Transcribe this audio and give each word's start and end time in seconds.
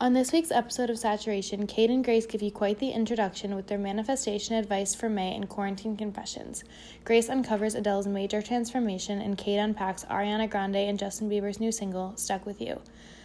On 0.00 0.14
this 0.14 0.32
week's 0.32 0.50
episode 0.50 0.88
of 0.88 0.98
Saturation, 0.98 1.66
Kate 1.66 1.90
and 1.90 2.02
Grace 2.02 2.24
give 2.24 2.40
you 2.40 2.50
quite 2.50 2.78
the 2.78 2.88
introduction 2.88 3.54
with 3.54 3.66
their 3.66 3.76
manifestation 3.76 4.56
advice 4.56 4.94
for 4.94 5.10
May 5.10 5.34
and 5.36 5.46
quarantine 5.46 5.94
confessions. 5.94 6.64
Grace 7.04 7.28
uncovers 7.28 7.74
Adele's 7.74 8.06
major 8.06 8.40
transformation, 8.40 9.20
and 9.20 9.36
Kate 9.36 9.58
unpacks 9.58 10.06
Ariana 10.06 10.48
Grande 10.48 10.76
and 10.76 10.98
Justin 10.98 11.28
Bieber's 11.28 11.60
new 11.60 11.70
single, 11.70 12.16
Stuck 12.16 12.46
With 12.46 12.62
You. 12.62 12.80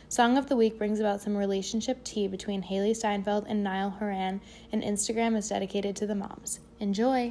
Song 0.10 0.38
of 0.38 0.50
the 0.50 0.58
Week 0.58 0.78
brings 0.78 1.00
about 1.00 1.22
some 1.22 1.38
relationship 1.38 2.04
tea 2.04 2.28
between 2.28 2.62
Hailee 2.62 2.94
Steinfeld 2.94 3.46
and 3.48 3.64
Niall 3.64 3.92
Horan, 3.92 4.42
and 4.74 4.84
Instagram 4.84 5.38
is 5.38 5.48
dedicated 5.48 5.96
to 5.96 6.06
the 6.06 6.14
moms. 6.14 6.60
Enjoy! 6.82 7.30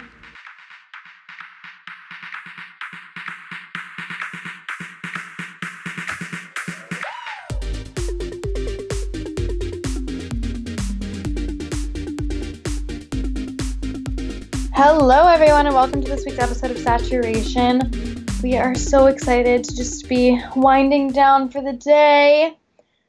Hello, 14.96 15.26
everyone, 15.26 15.66
and 15.66 15.74
welcome 15.74 16.00
to 16.02 16.08
this 16.08 16.24
week's 16.24 16.38
episode 16.38 16.70
of 16.70 16.78
Saturation. 16.78 17.80
We 18.44 18.56
are 18.56 18.76
so 18.76 19.06
excited 19.06 19.64
to 19.64 19.76
just 19.76 20.08
be 20.08 20.40
winding 20.54 21.10
down 21.10 21.48
for 21.50 21.60
the 21.60 21.72
day, 21.72 22.56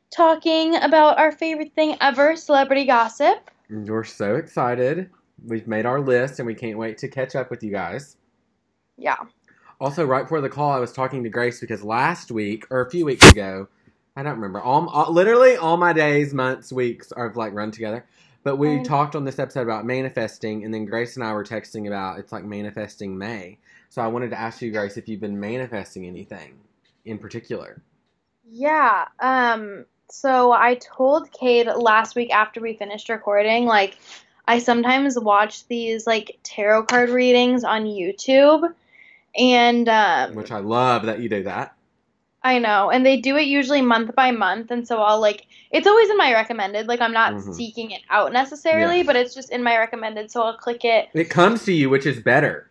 talking 0.10 0.78
about 0.78 1.20
our 1.20 1.32
favorite 1.32 1.76
thing 1.76 1.96
ever 2.02 2.36
celebrity 2.38 2.86
gossip. 2.86 3.52
We're 3.70 4.04
so 4.04 4.36
excited. 4.36 5.12
We've 5.46 5.68
made 5.68 5.86
our 5.86 6.02
list 6.02 6.40
and 6.40 6.48
we 6.48 6.56
can't 6.56 6.80
wait 6.80 6.98
to 6.98 7.08
catch 7.08 7.36
up 7.36 7.52
with 7.52 7.62
you 7.62 7.72
guys. 7.72 8.18
Yeah. 8.98 9.18
Also, 9.80 10.06
right 10.06 10.24
before 10.24 10.42
the 10.42 10.50
call, 10.50 10.72
I 10.72 10.80
was 10.80 10.92
talking 10.92 11.24
to 11.24 11.30
Grace 11.30 11.60
because 11.60 11.84
last 11.84 12.32
week, 12.32 12.66
or 12.72 12.82
a 12.82 12.90
few 12.90 13.06
weeks 13.06 13.32
ago, 13.32 13.68
I 14.16 14.24
don't 14.24 14.38
remember, 14.38 14.60
all, 14.60 14.90
all 14.90 15.14
literally 15.14 15.56
all 15.56 15.78
my 15.78 15.94
days, 15.94 16.34
months, 16.34 16.74
weeks 16.74 17.12
are 17.12 17.32
like 17.36 17.54
run 17.54 17.70
together. 17.70 18.08
But 18.46 18.58
we 18.58 18.84
talked 18.84 19.16
on 19.16 19.26
this 19.26 19.40
episode 19.40 19.64
about 19.64 19.88
manifesting, 19.88 20.64
and 20.64 20.72
then 20.72 20.86
Grace 20.86 21.16
and 21.16 21.26
I 21.26 21.34
were 21.34 21.44
texting 21.44 21.88
about 21.88 22.20
it's 22.20 22.32
like 22.32 22.44
manifesting 22.44 23.18
May. 23.18 23.58
So 23.90 24.04
I 24.04 24.08
wanted 24.08 24.30
to 24.30 24.40
ask 24.40 24.62
you, 24.62 24.72
Grace, 24.72 24.98
if 24.98 25.10
you've 25.10 25.20
been 25.20 25.40
manifesting 25.40 26.06
anything 26.06 26.54
in 27.06 27.18
particular. 27.18 27.82
Yeah. 28.48 29.06
Um. 29.20 29.86
So 30.12 30.52
I 30.52 30.76
told 30.76 31.32
Kate 31.32 31.66
last 31.66 32.16
week 32.16 32.32
after 32.32 32.62
we 32.62 32.76
finished 32.76 33.10
recording, 33.10 33.66
like, 33.66 33.98
I 34.48 34.60
sometimes 34.60 35.18
watch 35.18 35.68
these 35.68 36.06
like 36.06 36.38
tarot 36.44 36.84
card 36.84 37.10
readings 37.10 37.64
on 37.64 37.86
YouTube, 37.86 38.72
and 39.36 39.90
um, 39.90 40.36
Which 40.36 40.52
I 40.52 40.60
love 40.60 41.08
that 41.08 41.20
you 41.20 41.30
do 41.30 41.42
that. 41.44 41.75
I 42.46 42.60
know, 42.60 42.92
and 42.92 43.04
they 43.04 43.18
do 43.18 43.36
it 43.38 43.48
usually 43.48 43.82
month 43.82 44.14
by 44.14 44.30
month, 44.30 44.70
and 44.70 44.88
so 44.88 45.02
I'll 45.02 45.20
like 45.20 45.48
it's 45.72 45.88
always 45.88 46.10
in 46.12 46.18
my 46.18 46.32
recommended. 46.32 46.88
Like 46.88 47.02
I'm 47.02 47.12
not 47.12 47.34
Mhm. 47.34 47.54
seeking 47.56 47.90
it 47.90 48.02
out 48.12 48.32
necessarily, 48.34 48.98
Yeah. 48.98 49.04
but 49.04 49.16
it's 49.16 49.34
just 49.34 49.50
in 49.52 49.64
my 49.64 49.76
recommended, 49.78 50.30
so 50.30 50.44
I'll 50.44 50.56
click 50.56 50.86
it. 50.86 51.10
It 51.16 51.32
comes 51.32 51.66
to 51.66 51.74
you, 51.74 51.90
which 51.90 52.06
is 52.06 52.20
better. 52.20 52.70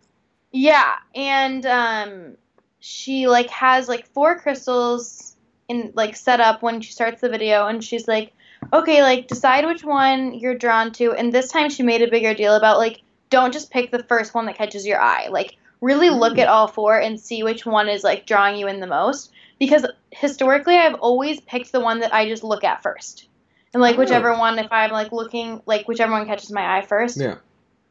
Yeah, 0.51 0.93
and 1.13 1.65
um 1.65 2.37
she 2.79 3.27
like 3.27 3.49
has 3.49 3.89
like 3.89 4.07
four 4.13 4.39
crystals 4.39 5.35
in 5.67 5.91
like 5.93 6.15
set 6.15 6.39
up 6.39 6.61
when 6.61 6.79
she 6.79 6.93
starts 6.93 7.19
the 7.19 7.27
video 7.29 7.67
and 7.67 7.83
she's 7.83 8.07
like, 8.07 8.31
"Okay, 8.71 9.01
like 9.03 9.27
decide 9.27 9.65
which 9.65 9.83
one 9.83 10.33
you're 10.35 10.55
drawn 10.57 10.93
to." 10.93 11.11
And 11.11 11.33
this 11.33 11.51
time 11.51 11.69
she 11.69 11.83
made 11.83 12.01
a 12.01 12.09
bigger 12.09 12.33
deal 12.33 12.55
about 12.55 12.77
like 12.77 13.01
don't 13.29 13.51
just 13.51 13.71
pick 13.71 13.91
the 13.91 14.03
first 14.03 14.33
one 14.33 14.45
that 14.45 14.55
catches 14.57 14.87
your 14.87 15.01
eye. 15.01 15.27
Like 15.29 15.57
really 15.81 16.09
look 16.09 16.35
Mm. 16.35 16.43
at 16.43 16.47
all 16.47 16.67
four 16.67 16.97
and 16.97 17.19
see 17.19 17.43
which 17.43 17.65
one 17.65 17.89
is 17.89 18.03
like 18.05 18.25
drawing 18.25 18.55
you 18.55 18.67
in 18.67 18.79
the 18.79 18.87
most 18.87 19.31
because 19.59 19.85
historically 20.11 20.75
I've 20.77 20.95
always 20.95 21.39
picked 21.41 21.71
the 21.71 21.79
one 21.79 21.99
that 21.99 22.13
I 22.13 22.27
just 22.27 22.43
look 22.43 22.63
at 22.63 22.81
first. 22.83 23.27
And 23.73 23.81
like 23.81 23.95
Oh. 23.95 23.99
whichever 23.99 24.37
one 24.37 24.57
if 24.59 24.71
I'm 24.71 24.91
like 24.91 25.11
looking 25.11 25.61
like 25.65 25.87
whichever 25.87 26.11
one 26.11 26.25
catches 26.25 26.51
my 26.51 26.77
eye 26.77 26.81
first. 26.81 27.17
Yeah. 27.17 27.35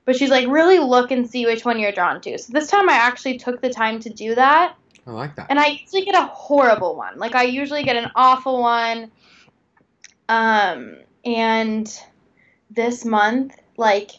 But 0.06 0.16
she's 0.16 0.30
like, 0.30 0.48
really 0.48 0.78
look 0.78 1.10
and 1.10 1.28
see 1.28 1.46
which 1.46 1.64
one 1.64 1.78
you're 1.78 1.92
drawn 1.92 2.20
to. 2.22 2.38
So 2.38 2.52
this 2.52 2.68
time 2.68 2.88
I 2.90 2.94
actually 2.94 3.38
took 3.38 3.60
the 3.62 3.70
time 3.70 4.00
to 4.00 4.10
do 4.10 4.34
that. 4.34 4.76
I 5.06 5.10
like 5.10 5.36
that. 5.36 5.46
And 5.50 5.58
I 5.58 5.66
usually 5.82 6.04
get 6.04 6.14
a 6.14 6.26
horrible 6.26 6.96
one. 6.96 7.18
Like 7.18 7.34
I 7.34 7.44
usually 7.44 7.84
get 7.84 7.96
an 7.96 8.10
awful 8.14 8.60
one. 8.60 9.10
Um, 10.28 10.96
and 11.24 12.00
this 12.70 13.04
month, 13.04 13.56
like, 13.76 14.10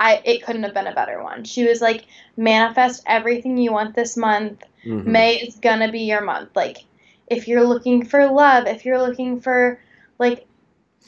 I 0.00 0.20
it 0.24 0.44
couldn't 0.44 0.62
have 0.64 0.74
been 0.74 0.86
a 0.86 0.94
better 0.94 1.22
one. 1.22 1.44
She 1.44 1.66
was 1.66 1.80
like, 1.80 2.04
manifest 2.36 3.02
everything 3.06 3.56
you 3.58 3.72
want 3.72 3.94
this 3.94 4.16
month. 4.16 4.62
Mhm. 4.84 5.06
May 5.06 5.34
is 5.36 5.56
gonna 5.56 5.90
be 5.90 6.00
your 6.00 6.20
month. 6.22 6.50
Like, 6.54 6.78
if 7.26 7.48
you're 7.48 7.64
looking 7.64 8.04
for 8.04 8.26
love, 8.26 8.66
if 8.66 8.84
you're 8.84 9.00
looking 9.00 9.40
for 9.40 9.80
like 10.18 10.46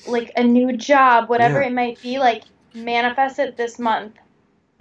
like 0.06 0.32
a 0.36 0.42
new 0.44 0.76
job, 0.76 1.28
whatever 1.28 1.60
Yeah. 1.60 1.68
it 1.68 1.72
might 1.72 2.00
be, 2.02 2.18
like 2.18 2.44
manifest 2.74 3.38
it 3.38 3.56
this 3.56 3.78
month 3.78 4.16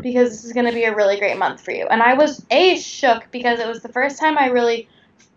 because 0.01 0.29
this 0.31 0.45
is 0.45 0.53
gonna 0.53 0.71
be 0.73 0.85
a 0.85 0.95
really 0.95 1.19
great 1.19 1.37
month 1.37 1.61
for 1.61 1.71
you. 1.71 1.85
And 1.87 2.01
I 2.01 2.13
was 2.13 2.45
a 2.51 2.77
shook 2.77 3.29
because 3.31 3.59
it 3.59 3.67
was 3.67 3.81
the 3.81 3.89
first 3.91 4.19
time 4.19 4.37
I 4.37 4.47
really 4.47 4.87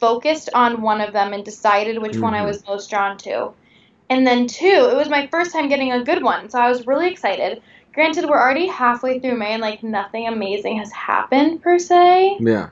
focused 0.00 0.50
on 0.54 0.82
one 0.82 1.00
of 1.00 1.12
them 1.12 1.32
and 1.32 1.44
decided 1.44 2.00
which 2.00 2.18
one 2.18 2.34
I 2.34 2.40
Mhm. 2.42 2.46
was 2.46 2.66
most 2.66 2.90
drawn 2.90 3.16
to. 3.18 3.52
And 4.10 4.26
then 4.26 4.46
two, 4.46 4.66
it 4.90 4.96
was 4.96 5.08
my 5.08 5.26
first 5.28 5.52
time 5.52 5.68
getting 5.68 5.92
a 5.92 6.04
good 6.04 6.22
one, 6.22 6.50
so 6.50 6.60
I 6.60 6.68
was 6.68 6.86
really 6.86 7.10
excited. 7.10 7.62
Granted, 7.94 8.25
we're 8.28 8.41
already 8.41 8.66
halfway 8.66 9.19
through 9.19 9.36
May 9.36 9.53
and 9.53 9.62
like 9.62 9.82
nothing 9.82 10.26
amazing 10.26 10.78
has 10.78 10.91
happened 10.92 11.62
per 11.62 11.78
se. 11.78 12.38
Yeah. 12.41 12.70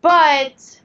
But 0.00 0.80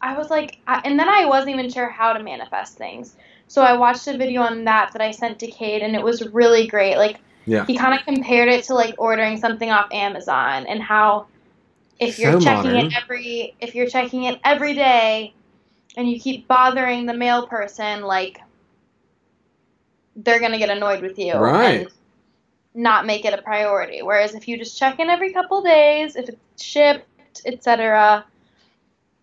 I 0.00 0.16
was 0.16 0.30
like, 0.30 0.58
I, 0.66 0.80
and 0.84 0.98
then 0.98 1.08
I 1.08 1.26
wasn't 1.26 1.50
even 1.54 1.70
sure 1.70 1.88
how 1.88 2.12
to 2.12 2.22
manifest 2.22 2.76
things. 2.76 3.16
So 3.48 3.62
I 3.62 3.76
watched 3.76 4.06
a 4.06 4.16
video 4.16 4.42
on 4.42 4.64
that 4.64 4.92
that 4.92 5.02
I 5.02 5.10
sent 5.10 5.38
to 5.40 5.46
Kate, 5.48 5.82
and 5.82 5.94
it 5.96 6.02
was 6.02 6.26
really 6.28 6.66
great. 6.66 6.96
Like, 6.96 7.18
Yeah. 7.46 7.64
he 7.66 7.76
kind 7.76 7.98
of 7.98 8.04
compared 8.04 8.48
it 8.48 8.64
to 8.64 8.74
like 8.74 8.94
ordering 8.98 9.36
something 9.36 9.70
off 9.70 9.88
Amazon 9.92 10.66
and 10.66 10.80
how 10.82 11.26
if 11.98 12.18
you're 12.18 12.32
So 12.32 12.40
checking 12.40 12.72
modern. 12.72 12.86
it 12.86 12.94
every 12.96 13.54
if 13.60 13.74
you're 13.74 13.88
checking 13.88 14.24
it 14.24 14.40
every 14.44 14.74
day 14.74 15.34
and 15.96 16.08
you 16.08 16.18
keep 16.20 16.46
bothering 16.48 17.06
the 17.06 17.14
mail 17.14 17.46
person, 17.46 18.02
like 18.02 18.40
they're 20.16 20.40
gonna 20.40 20.58
get 20.58 20.70
annoyed 20.70 21.02
with 21.02 21.18
you 21.18 21.34
Right. 21.34 21.80
and 21.80 21.88
not 22.74 23.06
make 23.06 23.24
it 23.24 23.34
a 23.34 23.42
priority. 23.42 24.02
Whereas 24.02 24.34
if 24.34 24.48
you 24.48 24.56
just 24.58 24.78
check 24.78 24.98
in 25.00 25.08
every 25.10 25.32
couple 25.32 25.62
days, 25.62 26.16
if 26.16 26.28
it's 26.28 26.62
shipped, 26.62 27.42
etc. 27.44 28.24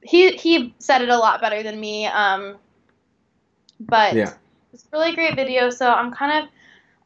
He 0.01 0.31
he 0.37 0.73
said 0.79 1.01
it 1.01 1.09
a 1.09 1.17
lot 1.17 1.41
better 1.41 1.63
than 1.63 1.79
me. 1.79 2.07
Um, 2.07 2.57
but 3.79 4.15
Yeah. 4.15 4.33
it's 4.73 4.83
a 4.91 4.97
really 4.97 5.15
great 5.15 5.35
video. 5.35 5.69
So 5.69 5.89
I'm 5.89 6.13
kind 6.13 6.43
of 6.43 6.49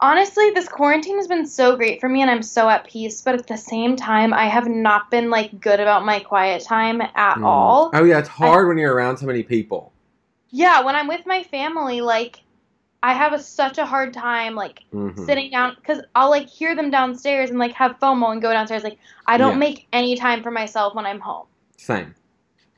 honestly, 0.00 0.50
this 0.50 0.68
quarantine 0.68 1.16
has 1.16 1.28
been 1.28 1.46
so 1.46 1.76
great 1.76 2.00
for 2.00 2.08
me, 2.08 2.22
and 2.22 2.30
I'm 2.30 2.42
so 2.42 2.68
at 2.68 2.86
peace. 2.86 3.22
But 3.22 3.36
at 3.36 3.46
the 3.46 3.56
same 3.56 3.96
time, 3.96 4.34
I 4.34 4.46
have 4.46 4.68
not 4.68 5.10
been 5.10 5.30
like 5.30 5.60
good 5.60 5.80
about 5.80 6.04
my 6.04 6.20
quiet 6.20 6.62
time 6.64 7.00
at 7.00 7.36
Mm. 7.36 7.44
all. 7.44 7.90
Oh 7.94 8.04
yeah, 8.04 8.18
it's 8.18 8.28
hard 8.28 8.68
when 8.68 8.78
you're 8.78 8.94
around 8.94 9.16
so 9.16 9.26
many 9.26 9.42
people. 9.42 9.92
Yeah, 10.50 10.82
when 10.82 10.94
I'm 10.94 11.08
with 11.08 11.24
my 11.24 11.44
family, 11.44 12.02
like 12.02 12.41
I 13.02 13.14
have 13.14 13.32
a, 13.32 13.38
such 13.38 13.78
a 13.78 13.86
hard 13.86 14.12
time 14.14 14.54
like 14.54 14.84
Mhm. 14.92 15.26
sitting 15.26 15.50
down 15.50 15.74
because 15.76 16.02
I'll 16.14 16.30
like 16.30 16.48
hear 16.48 16.74
them 16.76 16.90
downstairs 16.90 17.50
and 17.50 17.58
like 17.58 17.72
have 17.72 17.98
FOMO 17.98 18.32
and 18.32 18.42
go 18.42 18.52
downstairs. 18.52 18.84
Like 18.84 18.98
I 19.26 19.36
don't 19.38 19.52
Yeah. 19.52 19.58
make 19.58 19.86
any 19.92 20.16
time 20.16 20.42
for 20.42 20.50
myself 20.50 20.94
when 20.94 21.04
I'm 21.06 21.20
home 21.20 21.46
Same. 21.76 22.14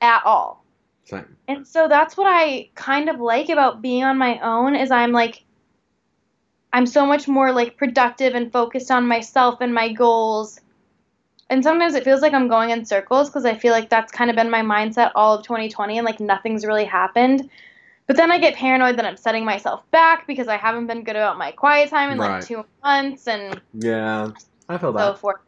at 0.00 0.22
all. 0.24 0.64
Same. 1.04 1.36
And 1.46 1.66
so 1.66 1.88
that's 1.88 2.16
what 2.16 2.26
I 2.26 2.70
kind 2.74 3.10
of 3.10 3.20
like 3.20 3.50
about 3.50 3.82
being 3.82 4.04
on 4.04 4.16
my 4.16 4.38
own 4.40 4.74
is 4.74 4.90
I'm 4.90 5.12
like 5.12 5.44
I'm 6.72 6.86
so 6.86 7.06
much 7.06 7.28
more 7.28 7.52
like 7.52 7.76
productive 7.76 8.34
and 8.34 8.50
focused 8.50 8.91
on 8.91 9.06
myself 9.06 9.60
and 9.60 9.72
my 9.72 9.92
goals. 9.92 10.60
And 11.50 11.62
sometimes 11.62 11.94
it 11.94 12.02
feels 12.02 12.20
like 12.20 12.32
I'm 12.32 12.48
going 12.48 12.70
in 12.70 12.84
circles 12.84 13.28
because 13.28 13.44
I 13.44 13.54
feel 13.54 13.72
like 13.72 13.91
that's 13.91 14.10
kind 14.10 14.28
of 14.28 14.34
been 14.34 14.50
my 14.50 14.62
mindset 14.62 15.12
all 15.14 15.34
of 15.36 15.44
2020 15.44 15.98
and 15.98 16.04
like 16.04 16.18
nothing's 16.18 16.64
really 16.66 16.84
happened. 16.84 17.48
But 18.06 18.16
then 18.16 18.31
I 18.31 18.38
get 18.38 18.54
paranoid 18.54 18.98
that 18.98 19.06
I'm 19.06 19.16
setting 19.16 19.44
myself 19.44 19.82
back 19.91 20.26
because 20.26 20.47
I 20.48 20.56
haven't 20.59 20.87
been 20.87 21.04
good 21.04 21.16
about 21.16 21.39
my 21.39 21.53
quiet 21.53 21.89
time 21.89 22.10
in 22.10 22.18
Right. 22.18 22.33
like 22.36 22.45
2 22.47 22.65
months 22.83 23.27
and 23.27 23.60
Yeah. 23.72 24.30
I 24.68 24.77
feel 24.78 24.92
so 24.92 24.98
that. 24.98 25.18
forth. 25.18 25.41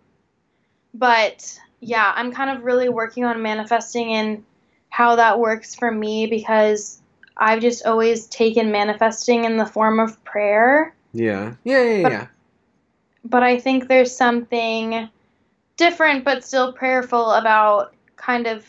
But 0.94 1.58
yeah, 1.80 2.12
I'm 2.16 2.32
kind 2.32 2.50
of 2.56 2.64
really 2.64 2.88
working 2.88 3.24
on 3.24 3.42
manifesting 3.42 4.12
and 4.14 4.44
how 4.88 5.16
that 5.16 5.38
works 5.38 5.74
for 5.74 5.90
me 5.90 6.26
because 6.26 7.00
I've 7.36 7.60
just 7.60 7.84
always 7.84 8.26
taken 8.28 8.72
manifesting 8.72 9.44
in 9.44 9.58
the 9.58 9.66
form 9.66 10.00
of 10.00 10.22
prayer. 10.24 10.94
Yeah. 11.12 11.54
Yeah, 11.64 11.82
yeah, 11.82 12.02
But- 12.02 12.12
yeah. 12.12 12.26
But 13.24 13.42
I 13.42 13.58
think 13.58 13.88
there's 13.88 14.16
something 14.16 15.08
different 15.76 16.24
but 16.24 16.44
still 16.44 16.72
prayerful 16.72 17.32
about 17.32 17.92
kind 18.16 18.46
of 18.46 18.64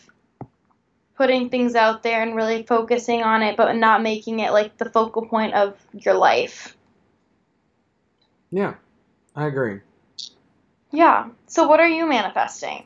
putting 1.18 1.50
things 1.50 1.74
out 1.74 2.02
there 2.02 2.22
and 2.22 2.36
really 2.36 2.62
focusing 2.62 3.22
on 3.22 3.42
it 3.42 3.56
but 3.56 3.74
not 3.76 4.02
making 4.02 4.40
it 4.40 4.52
like 4.52 4.78
the 4.78 4.88
focal 4.88 5.26
point 5.26 5.52
of 5.54 5.76
your 5.92 6.14
life. 6.14 6.76
Yeah. 8.50 8.74
I 9.36 9.46
agree. 9.46 9.80
Yeah. 10.92 11.28
So 11.46 11.68
what 11.68 11.80
are 11.80 11.88
you 11.88 12.08
manifesting? 12.08 12.84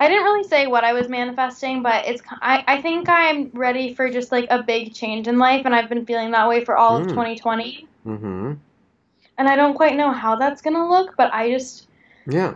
I 0.00 0.08
didn't 0.08 0.24
really 0.24 0.48
say 0.48 0.66
what 0.66 0.84
I 0.84 0.92
was 0.92 1.08
manifesting, 1.08 1.82
but 1.82 2.06
it's 2.06 2.22
I, 2.40 2.64
I 2.66 2.82
think 2.82 3.08
I'm 3.08 3.50
ready 3.52 3.94
for 3.94 4.10
just 4.10 4.32
like 4.32 4.46
a 4.50 4.62
big 4.62 4.94
change 4.94 5.26
in 5.28 5.38
life, 5.38 5.62
and 5.64 5.74
I've 5.74 5.88
been 5.88 6.06
feeling 6.06 6.30
that 6.32 6.48
way 6.48 6.64
for 6.64 6.76
all 6.76 6.96
of 6.96 7.06
Mm. 7.06 7.10
2020. 7.10 7.86
Mm-hmm. 8.06 8.52
And 9.38 9.48
I 9.48 9.56
don't 9.56 9.74
quite 9.74 9.96
know 9.96 10.12
how 10.12 10.36
that's 10.36 10.62
gonna 10.62 10.88
look, 10.88 11.16
but 11.16 11.32
I 11.34 11.50
just 11.50 11.88
Yeah. 12.26 12.54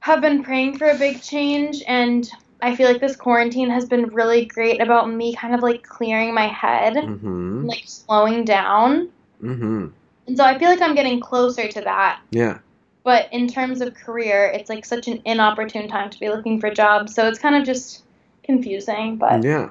have 0.00 0.20
been 0.20 0.42
praying 0.44 0.78
for 0.78 0.88
a 0.88 0.96
big 0.98 1.20
change, 1.20 1.82
and 1.86 2.30
I 2.60 2.74
feel 2.74 2.88
like 2.90 3.00
this 3.00 3.16
quarantine 3.16 3.70
has 3.70 3.86
been 3.86 4.06
really 4.06 4.44
great 4.44 4.80
about 4.80 5.10
me 5.12 5.34
kind 5.34 5.54
of 5.54 5.62
like 5.62 5.82
clearing 5.84 6.34
my 6.34 6.46
head, 6.48 6.94
Mm-hmm. 6.94 7.66
like 7.66 7.84
slowing 7.86 8.44
down. 8.44 9.08
Mm-hmm. 9.42 9.88
And 10.26 10.36
so 10.36 10.44
I 10.44 10.58
feel 10.58 10.68
like 10.68 10.80
I'm 10.80 10.94
getting 10.94 11.20
closer 11.20 11.68
to 11.68 11.80
that. 11.82 12.20
Yeah. 12.30 12.58
But 13.04 13.28
in 13.32 13.48
terms 13.48 13.80
of 13.80 13.94
career, 13.94 14.50
it's 14.52 14.68
like 14.68 14.84
such 14.84 15.08
an 15.08 15.22
inopportune 15.24 15.88
time 15.88 16.10
to 16.10 16.20
be 16.20 16.28
looking 16.28 16.60
for 16.60 16.70
jobs. 16.70 17.14
So 17.14 17.26
it's 17.28 17.38
kind 17.38 17.54
of 17.56 17.64
just 17.64 18.02
confusing. 18.42 19.16
But 19.16 19.44
Yeah. 19.44 19.70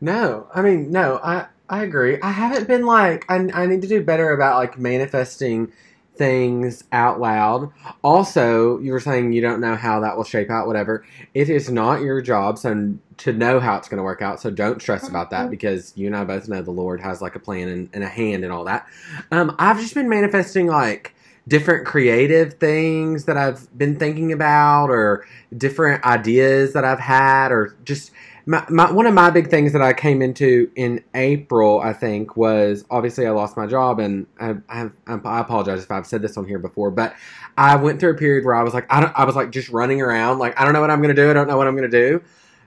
No, 0.00 0.46
I 0.54 0.62
mean, 0.62 0.90
no, 0.90 1.20
I 1.22 1.46
I 1.68 1.82
agree. 1.84 2.18
I 2.22 2.30
haven't 2.30 2.66
been 2.68 2.86
like 2.86 3.24
I 3.28 3.48
I 3.52 3.66
need 3.66 3.82
to 3.82 3.88
do 3.88 4.02
better 4.02 4.32
about 4.32 4.56
like 4.56 4.78
manifesting 4.78 5.72
things 6.18 6.84
out 6.92 7.20
loud. 7.20 7.70
Also, 8.02 8.78
you 8.80 8.92
were 8.92 9.00
saying 9.00 9.32
you 9.32 9.40
don't 9.40 9.60
know 9.60 9.76
how 9.76 10.00
that 10.00 10.16
will 10.16 10.24
shape 10.24 10.50
out 10.50 10.66
whatever. 10.66 11.04
It 11.34 11.48
is 11.48 11.70
not 11.70 12.02
your 12.02 12.20
job 12.20 12.58
so 12.58 12.94
to 13.18 13.32
know 13.32 13.58
how 13.60 13.76
it's 13.76 13.88
going 13.88 13.98
to 13.98 14.04
work 14.04 14.22
out. 14.22 14.40
So 14.40 14.50
don't 14.50 14.80
stress 14.82 15.08
about 15.08 15.30
that 15.30 15.46
Mhm. 15.46 15.50
because 15.50 15.92
you 15.96 16.06
and 16.06 16.16
I 16.16 16.24
both 16.24 16.48
know 16.48 16.62
the 16.62 16.70
Lord 16.70 17.00
has 17.00 17.20
like 17.22 17.34
a 17.34 17.40
plan 17.40 17.68
and, 17.68 17.88
and 17.92 18.04
a 18.04 18.08
hand 18.08 18.44
and 18.44 18.52
all 18.52 18.64
that. 18.64 18.86
Um 19.30 19.54
I've 19.58 19.80
just 19.80 19.94
been 19.94 20.08
manifesting 20.08 20.66
like 20.66 21.14
different 21.48 21.86
creative 21.86 22.54
things 22.54 23.24
that 23.24 23.36
I've 23.38 23.66
been 23.78 23.96
thinking 23.96 24.32
about 24.32 24.90
or 24.90 25.24
different 25.56 26.04
ideas 26.04 26.74
that 26.74 26.84
I've 26.84 27.00
had 27.00 27.50
or 27.52 27.74
just 27.84 28.10
my, 28.48 28.64
my 28.70 28.90
one 28.90 29.04
of 29.06 29.12
my 29.12 29.28
big 29.28 29.50
things 29.50 29.74
that 29.74 29.82
I 29.82 29.92
came 29.92 30.22
into 30.22 30.70
in 30.74 31.04
April, 31.14 31.80
I 31.80 31.92
think, 31.92 32.34
was 32.34 32.82
obviously 32.90 33.26
I 33.26 33.30
lost 33.30 33.58
my 33.58 33.66
job, 33.66 34.00
and 34.00 34.26
I, 34.40 34.54
I, 34.70 34.88
I 35.06 35.40
apologize 35.40 35.84
if 35.84 35.90
I've 35.90 36.06
said 36.06 36.22
this 36.22 36.38
on 36.38 36.46
here 36.46 36.58
before, 36.58 36.90
but 36.90 37.14
I 37.58 37.76
went 37.76 38.00
through 38.00 38.12
a 38.12 38.14
period 38.14 38.46
where 38.46 38.54
I 38.54 38.62
was 38.62 38.72
like, 38.72 38.86
I, 38.90 39.00
don't, 39.02 39.12
I 39.14 39.24
was 39.24 39.36
like 39.36 39.50
just 39.50 39.68
running 39.68 40.00
around, 40.00 40.38
like 40.38 40.58
I 40.58 40.64
don't 40.64 40.72
know 40.72 40.80
what 40.80 40.90
I'm 40.90 41.02
gonna 41.02 41.12
do, 41.12 41.28
I 41.28 41.34
don't 41.34 41.46
know 41.46 41.58
what 41.58 41.68
I'm 41.68 41.74
gonna 41.76 41.88
do, 41.90 42.22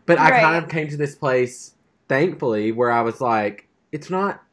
but 0.05 0.19
I 0.19 0.29
Right. 0.29 0.39
kind 0.39 0.63
of 0.63 0.69
came 0.69 0.87
to 0.87 0.97
this 0.97 1.15
place, 1.15 1.73
thankfully, 2.07 2.71
where 2.71 2.91
I 2.91 3.01
was 3.01 3.19
like, 3.19 3.67
it's 3.91 4.11
not 4.11 4.43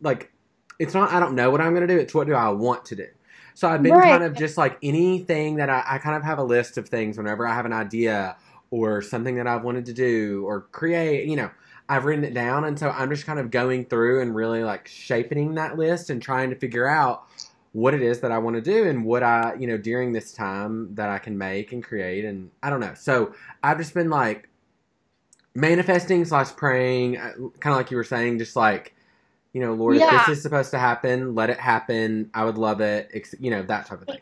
like 0.00 0.32
it's 0.80 0.94
not 0.94 1.12
I 1.12 1.20
don't 1.20 1.36
know 1.36 1.52
what 1.52 1.60
I'm 1.60 1.74
gonna 1.74 1.86
do, 1.86 1.96
it's 1.96 2.12
what 2.12 2.26
do 2.26 2.34
I 2.34 2.48
want 2.48 2.84
to 2.86 2.96
do. 2.96 3.06
So 3.54 3.68
I've 3.68 3.84
been 3.84 3.94
Right. 3.94 4.08
kind 4.08 4.24
of 4.24 4.34
just 4.34 4.56
like 4.58 4.78
anything 4.82 5.56
that 5.56 5.70
I, 5.70 5.84
I 5.86 5.98
kind 5.98 6.16
of 6.16 6.24
have 6.24 6.38
a 6.38 6.44
list 6.44 6.76
of 6.76 6.88
things 6.88 7.18
whenever 7.18 7.46
I 7.46 7.54
have 7.54 7.66
an 7.66 7.72
idea 7.72 8.36
or 8.70 9.02
something 9.02 9.36
that 9.36 9.46
I've 9.46 9.62
wanted 9.64 9.86
to 9.86 9.92
do 9.92 10.44
or 10.46 10.62
create, 10.72 11.28
you 11.28 11.36
know, 11.36 11.50
I've 11.88 12.04
written 12.04 12.24
it 12.24 12.34
down. 12.34 12.64
And 12.64 12.78
so 12.78 12.90
I'm 12.90 13.08
just 13.10 13.24
kind 13.24 13.38
of 13.38 13.50
going 13.50 13.86
through 13.86 14.20
and 14.20 14.34
really 14.34 14.62
like 14.62 14.88
shaping 14.88 15.54
that 15.54 15.78
list 15.78 16.10
and 16.10 16.20
trying 16.20 16.50
to 16.50 16.56
figure 16.56 16.86
out 16.86 17.24
what 17.72 17.94
it 17.94 18.02
is 18.02 18.20
that 18.20 18.32
I 18.32 18.38
want 18.38 18.56
to 18.56 18.62
do 18.62 18.88
and 18.88 19.04
what 19.04 19.22
I, 19.22 19.54
you 19.58 19.66
know, 19.66 19.78
during 19.78 20.12
this 20.12 20.32
time 20.32 20.94
that 20.96 21.08
I 21.08 21.18
can 21.18 21.38
make 21.38 21.72
and 21.72 21.82
create. 21.82 22.24
And 22.24 22.50
I 22.62 22.70
don't 22.70 22.80
know. 22.80 22.94
So 22.94 23.34
I've 23.62 23.78
just 23.78 23.94
been 23.94 24.10
like 24.10 24.48
manifesting 25.54 26.24
slash 26.24 26.54
praying, 26.56 27.16
uh, 27.16 27.32
kind 27.60 27.72
of 27.72 27.76
like 27.76 27.90
you 27.90 27.96
were 27.96 28.04
saying, 28.04 28.38
just 28.38 28.56
like, 28.56 28.94
you 29.52 29.62
know, 29.62 29.72
Lord, 29.74 29.96
if 29.96 30.02
this 30.26 30.38
is 30.38 30.42
supposed 30.42 30.70
to 30.72 30.78
happen, 30.78 31.34
let 31.34 31.48
it 31.50 31.58
happen. 31.58 32.30
I 32.34 32.44
would 32.44 32.58
love 32.58 32.80
it. 32.80 33.10
You 33.40 33.50
know, 33.50 33.62
that 33.62 33.86
type 33.86 34.02
of 34.02 34.08
thing. 34.08 34.20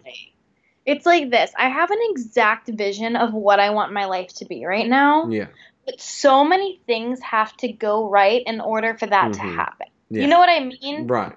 It's 0.87 1.05
like 1.05 1.31
this 1.31 1.53
I 1.59 1.69
have 1.69 1.91
an 1.91 1.99
exact 2.11 2.69
vision 2.69 3.17
of 3.17 3.35
what 3.35 3.61
I 3.61 3.71
want 3.71 3.93
my 3.93 4.07
life 4.07 4.33
to 4.35 4.45
be 4.47 4.65
right 4.65 4.89
now, 4.89 5.29
Yeah. 5.29 5.49
but 5.85 6.01
so 6.01 6.45
many 6.45 6.81
things 6.87 7.21
have 7.21 7.57
to 7.59 7.69
go 7.73 8.09
right 8.09 8.43
in 8.47 8.61
order 8.61 8.97
for 8.97 9.07
that 9.07 9.33
to 9.35 9.41
Mhm. 9.41 9.55
happen. 9.55 9.89
Yeah. 10.09 10.23
You 10.23 10.29
know 10.29 10.39
what 10.39 10.49
I 10.49 10.61
mean? 10.61 11.07
Right. 11.07 11.37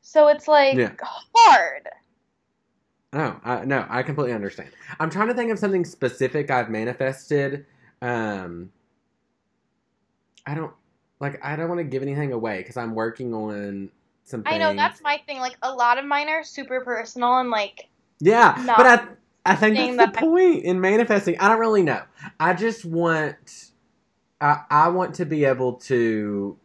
So 0.00 0.28
it's 0.28 0.48
like 0.48 0.76
Yeah. 0.76 0.92
hard. 1.34 1.88
No, 3.12 3.40
I, 3.42 3.64
no, 3.64 3.86
I 3.88 4.02
completely 4.02 4.34
understand. 4.34 4.70
I'm 5.00 5.10
trying 5.10 5.28
to 5.28 5.34
think 5.34 5.50
of 5.50 5.58
something 5.58 5.84
specific 5.84 6.50
I've 6.50 6.70
manifested. 6.70 7.66
Um, 8.02 8.70
I 10.46 10.54
don't 10.54 10.72
like. 11.20 11.44
I 11.44 11.56
don't 11.56 11.68
want 11.68 11.78
to 11.78 11.84
give 11.84 12.02
anything 12.02 12.32
away 12.32 12.58
because 12.58 12.76
I'm 12.76 12.94
working 12.94 13.34
on 13.34 13.90
some. 14.28 14.42
I 14.46 14.58
know 14.58 14.74
that's 14.74 15.00
my 15.02 15.20
thing. 15.26 15.38
Like 15.38 15.56
a 15.62 15.72
lot 15.72 15.98
of 15.98 16.04
mine 16.04 16.28
are 16.28 16.44
super 16.44 16.80
personal 16.80 17.38
and 17.38 17.50
like 17.50 17.88
yeah, 18.20 18.62
but 18.76 18.86
I 18.86 19.06
I 19.52 19.56
think 19.56 19.76
that's 19.76 19.96
that 19.96 20.12
the 20.14 20.26
point 20.26 20.64
in 20.64 20.80
manifesting. 20.80 21.38
I 21.38 21.48
don't 21.48 21.58
really 21.58 21.82
know. 21.82 22.02
I 22.38 22.54
just 22.54 22.84
want. 22.84 23.70
I 24.40 24.62
I 24.70 24.88
want 24.88 25.14
to 25.16 25.26
be 25.26 25.44
able 25.44 25.74
to. 25.74 26.56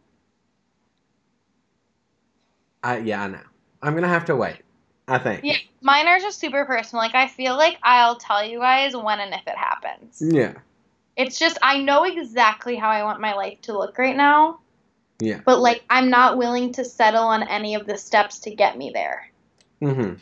I 2.82 2.98
yeah 2.98 3.22
I 3.22 3.28
know. 3.28 3.40
I'm 3.82 3.94
gonna 3.94 4.08
have 4.08 4.26
to 4.26 4.36
wait. 4.36 4.58
I 5.06 5.18
think. 5.18 5.44
Yeah. 5.44 5.56
mine 5.82 6.06
are 6.06 6.18
just 6.18 6.40
super 6.40 6.64
personal. 6.64 7.02
Like 7.02 7.14
I 7.14 7.28
feel 7.28 7.56
like 7.56 7.78
I'll 7.82 8.16
tell 8.16 8.44
you 8.44 8.58
guys 8.58 8.96
when 8.96 9.20
and 9.20 9.34
if 9.34 9.46
it 9.46 9.56
happens. 9.56 10.22
Yeah. 10.24 10.54
It's 11.16 11.38
just 11.38 11.58
I 11.62 11.78
know 11.78 12.04
exactly 12.04 12.76
how 12.76 12.88
I 12.88 13.02
want 13.04 13.20
my 13.20 13.34
life 13.34 13.60
to 13.62 13.78
look 13.78 13.98
right 13.98 14.16
now. 14.16 14.60
Yeah. 15.24 15.40
But 15.44 15.60
like 15.60 15.84
I'm 15.90 16.10
not 16.10 16.38
willing 16.38 16.72
to 16.74 16.84
settle 16.84 17.24
on 17.24 17.42
any 17.42 17.74
of 17.74 17.86
the 17.86 17.96
steps 17.96 18.38
to 18.40 18.54
get 18.54 18.76
me 18.78 18.90
there. 18.92 19.30
Mm-hmm. 19.82 20.14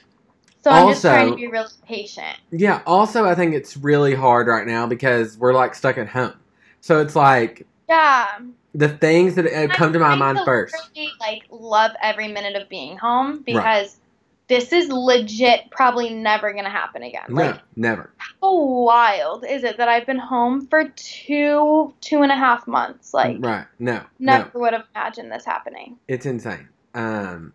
So 0.62 0.70
I'm 0.70 0.88
just 0.88 1.02
trying 1.02 1.30
to 1.30 1.36
be 1.36 1.48
really 1.48 1.72
patient. 1.84 2.38
Yeah, 2.50 2.82
also 2.86 3.24
I 3.24 3.34
think 3.34 3.54
it's 3.54 3.76
really 3.76 4.14
hard 4.14 4.46
right 4.46 4.66
now 4.66 4.86
because 4.86 5.36
we're 5.36 5.54
like 5.54 5.74
stuck 5.74 5.98
at 5.98 6.08
home. 6.08 6.34
So 6.80 7.00
it's 7.00 7.16
like 7.16 7.66
Yeah. 7.88 8.38
the 8.74 8.88
things 8.88 9.34
that 9.34 9.70
come 9.72 9.92
to 9.92 9.98
my 9.98 10.14
mind 10.14 10.38
to 10.38 10.44
first. 10.44 10.76
Really, 10.94 11.10
like 11.20 11.42
love 11.50 11.90
every 12.00 12.28
minute 12.28 12.54
of 12.60 12.68
being 12.68 12.96
home 12.96 13.42
because 13.44 13.98
this 14.48 14.72
is 14.72 14.88
legit 14.90 15.70
probably 15.70 16.10
never 16.10 16.52
gonna 16.52 16.70
happen 16.70 17.02
again. 17.02 17.28
No, 17.28 17.34
Like 17.34 17.62
never. 17.76 18.12
how 18.18 18.56
wild 18.56 19.44
is 19.48 19.64
it 19.64 19.78
that 19.78 19.88
I've 19.88 20.06
been 20.06 20.18
home 20.18 20.66
for 20.68 20.84
two 20.96 21.94
two 22.00 22.22
and 22.22 22.32
a 22.32 22.36
half 22.36 22.66
months? 22.66 23.14
Like 23.14 23.36
right. 23.40 23.66
No. 23.78 24.04
never 24.18 24.44
No. 24.44 24.50
would 24.54 24.72
have 24.72 24.86
imagined 24.94 25.32
this 25.32 25.44
happening. 25.44 25.98
It's 26.08 26.26
insane. 26.26 26.68
Um 26.94 27.54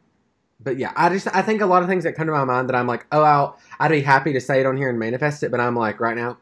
but 0.59 0.77
yeah, 0.77 0.93
I 0.95 1.09
just 1.09 1.27
I 1.35 1.41
think 1.43 1.61
a 1.61 1.65
lot 1.67 1.83
of 1.83 1.89
things 1.89 2.03
that 2.05 2.13
come 2.13 2.27
to 2.27 2.33
my 2.33 2.43
mind 2.45 2.69
that 2.69 2.75
I'm 2.75 2.87
like, 2.87 3.05
oh 3.11 3.23
I'll 3.23 3.59
I'd 3.79 3.91
be 3.91 4.01
happy 4.01 4.33
to 4.33 4.41
say 4.41 4.59
it 4.59 4.65
on 4.65 4.77
here 4.77 4.89
and 4.89 4.99
manifest 4.99 5.43
it, 5.43 5.51
but 5.51 5.59
I'm 5.59 5.75
like 5.75 5.99
right 5.99 6.17
now 6.17 6.37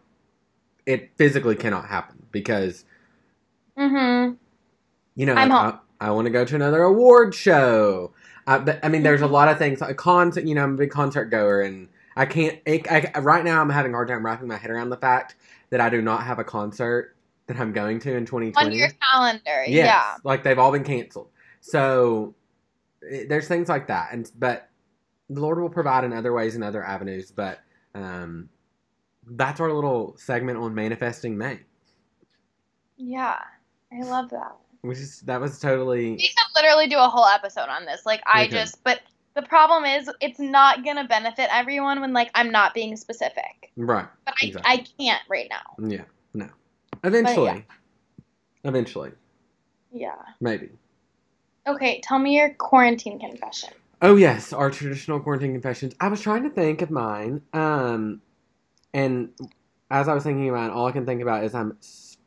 it 0.85 1.11
physically 1.17 1.55
cannot 1.55 1.87
happen 1.87 2.25
because 2.31 2.85
Mm-hmm. 3.77 4.33
you 5.15 5.25
know, 5.25 5.35
I'm 5.35 5.49
like, 5.49 5.51
home. 5.51 5.79
I, 6.01 6.07
I 6.07 6.11
want 6.11 6.25
to 6.25 6.31
go 6.31 6.45
to 6.45 6.55
another 6.55 6.83
award 6.83 7.35
show. 7.35 8.13
Uh, 8.47 8.59
but 8.59 8.79
I 8.83 8.89
mean, 8.89 9.03
there's 9.03 9.21
a 9.21 9.27
lot 9.27 9.47
of 9.47 9.57
things. 9.57 9.81
Like 9.81 9.97
concert, 9.97 10.45
you 10.45 10.55
know, 10.55 10.63
I'm 10.63 10.75
a 10.75 10.77
big 10.77 10.91
concert 10.91 11.25
goer, 11.25 11.61
and 11.61 11.87
I 12.15 12.25
can't. 12.25 12.59
It, 12.65 12.89
I, 12.91 13.19
right 13.19 13.43
now, 13.43 13.61
I'm 13.61 13.69
having 13.69 13.91
a 13.93 13.95
hard 13.95 14.07
time 14.07 14.25
wrapping 14.25 14.47
my 14.47 14.57
head 14.57 14.69
around 14.69 14.89
the 14.89 14.97
fact 14.97 15.35
that 15.71 15.81
I 15.81 15.89
do 15.89 16.01
not 16.01 16.23
have 16.23 16.39
a 16.39 16.43
concert 16.43 17.15
that 17.47 17.59
I'm 17.59 17.73
going 17.73 17.99
to 18.01 18.15
in 18.15 18.25
2020 18.25 18.67
On 18.67 18.71
your 18.71 18.89
calendar, 19.11 19.63
Yes, 19.67 19.85
yeah. 19.87 20.17
like 20.23 20.43
they've 20.43 20.59
all 20.59 20.71
been 20.71 20.83
canceled. 20.83 21.29
So 21.61 22.35
it, 23.01 23.29
there's 23.29 23.47
things 23.47 23.69
like 23.69 23.87
that, 23.87 24.09
and 24.11 24.29
but 24.37 24.69
the 25.29 25.41
Lord 25.41 25.59
will 25.59 25.69
provide 25.69 26.03
in 26.03 26.13
other 26.13 26.33
ways 26.33 26.55
and 26.55 26.63
other 26.63 26.83
avenues. 26.83 27.31
But 27.31 27.59
um, 27.95 28.49
that's 29.25 29.59
our 29.59 29.71
little 29.73 30.15
segment 30.17 30.59
on 30.59 30.75
manifesting 30.75 31.37
May, 31.37 31.61
Yeah. 32.97 33.39
I 33.91 34.01
love 34.03 34.29
that. 34.31 34.55
Which 34.85 34.99
is 34.99 35.21
that 35.21 35.39
was 35.39 35.59
totally 35.59 36.11
We 36.11 36.17
could 36.17 36.61
literally 36.61 36.87
do 36.87 36.97
a 36.97 37.09
whole 37.09 37.25
episode 37.25 37.69
on 37.69 37.85
this. 37.85 38.05
Like 38.05 38.21
I 38.25 38.47
just 38.47 38.83
but 38.83 39.01
the 39.35 39.41
problem 39.41 39.83
is 39.85 40.09
it's 40.21 40.39
not 40.39 40.83
gonna 40.83 41.07
benefit 41.07 41.49
everyone 41.51 42.01
when 42.01 42.13
like 42.13 42.31
I'm 42.35 42.51
not 42.51 42.73
being 42.73 42.95
specific. 42.95 43.71
right. 43.75 44.07
But 44.25 44.35
I, 44.41 44.45
Exactly. 44.45 44.71
I 44.71 44.85
can't 44.97 45.23
right 45.29 45.49
now. 45.49 45.87
Yeah, 45.89 46.03
no. 46.33 46.49
Eventually. 47.03 47.65
Eventually. 48.63 49.11
Yeah. 49.91 50.15
Maybe. 50.41 50.69
Okay, 51.67 52.01
tell 52.01 52.19
me 52.19 52.37
your 52.37 52.53
quarantine 52.53 53.19
confession. 53.19 53.69
Oh 54.01 54.15
yes, 54.15 54.53
our 54.53 54.71
traditional 54.71 55.19
quarantine 55.19 55.53
confessions. 55.53 55.93
I 55.99 56.07
was 56.07 56.21
trying 56.21 56.43
to 56.43 56.49
think 56.49 56.81
of 56.81 56.91
mine. 56.91 57.41
Um 57.53 58.21
and 58.93 59.29
as 59.91 60.07
I 60.07 60.13
was 60.13 60.23
thinking 60.23 60.49
about 60.49 60.71
it, 60.71 60.73
all 60.73 60.87
I 60.87 60.91
can 60.91 61.05
think 61.05 61.21
about 61.21 61.43
is 61.43 61.53
I'm 61.53 61.77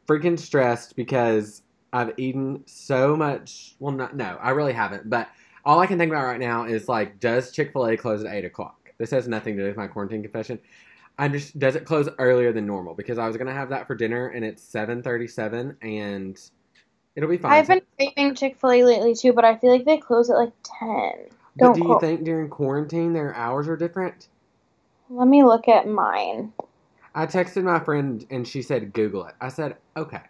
freaking 0.07 0.39
stressed 0.39 0.97
because 0.97 1.63
I've 1.93 2.13
eaten 2.19 2.63
so 2.67 3.17
much 3.17 3.75
well 3.79 3.93
not 3.93 4.15
no, 4.17 4.37
I 4.41 4.51
really 4.51 4.73
haven't, 4.73 5.09
but 5.09 5.29
all 5.65 5.81
I 5.81 5.87
can 5.87 5.99
think 5.99 6.11
about 6.11 6.25
right 6.25 6.41
now 6.41 6.65
is 6.65 6.89
like, 6.89 7.21
does 7.21 7.53
Chick 7.53 7.73
fil 7.73 7.87
A 7.87 7.97
close 7.97 8.25
at 8.25 8.33
eight 8.35 8.45
o'clock? 8.45 8.91
This 8.99 9.11
has 9.11 9.29
nothing 9.29 9.57
to 9.57 9.63
do 9.63 9.69
with 9.69 9.77
my 9.77 9.87
quarantine 9.87 10.23
confession. 10.23 10.59
I'm 11.19 11.33
just 11.33 11.59
does 11.59 11.77
it 11.77 11.85
close 11.85 12.09
earlier 12.19 12.53
than 12.53 12.67
normal? 12.67 12.95
Because 12.95 13.19
I 13.19 13.27
was 13.27 13.37
gonna 13.37 13.53
have 13.53 13.71
that 13.71 13.87
for 13.87 13.95
dinner 13.95 14.29
and 14.29 14.45
it's 14.45 14.63
seven 14.63 15.03
thirty 15.03 15.27
seven 15.27 15.77
and 15.83 16.39
it'll 17.17 17.29
be 17.29 17.39
fine. 17.39 17.53
I've 17.53 17.67
been 17.67 17.83
craving 17.97 18.35
Chick 18.35 18.57
fil 18.61 18.71
A 18.71 18.85
lately 18.85 19.15
too, 19.15 19.33
but 19.33 19.45
I 19.45 19.57
feel 19.57 19.71
like 19.73 19.85
they 19.85 19.99
close 19.99 20.31
at 20.31 20.37
like 20.37 20.53
ten. 20.63 21.13
But 21.57 21.65
Don't 21.65 21.73
do 21.75 21.81
you 21.81 21.87
quote- 21.87 22.01
think 22.01 22.25
during 22.25 22.49
quarantine 22.49 23.13
their 23.13 23.35
hours 23.35 23.67
are 23.69 23.77
different? 23.77 24.29
Let 25.11 25.27
me 25.27 25.43
look 25.43 25.69
at 25.69 25.89
mine. 25.89 26.53
I 27.15 27.27
texted 27.27 27.65
my 27.65 27.81
friend 27.81 28.25
and 28.31 28.47
she 28.47 28.63
said 28.63 28.93
Google 28.93 29.25
it. 29.27 29.35
I 29.41 29.49
said 29.49 29.77
okay. 29.97 30.21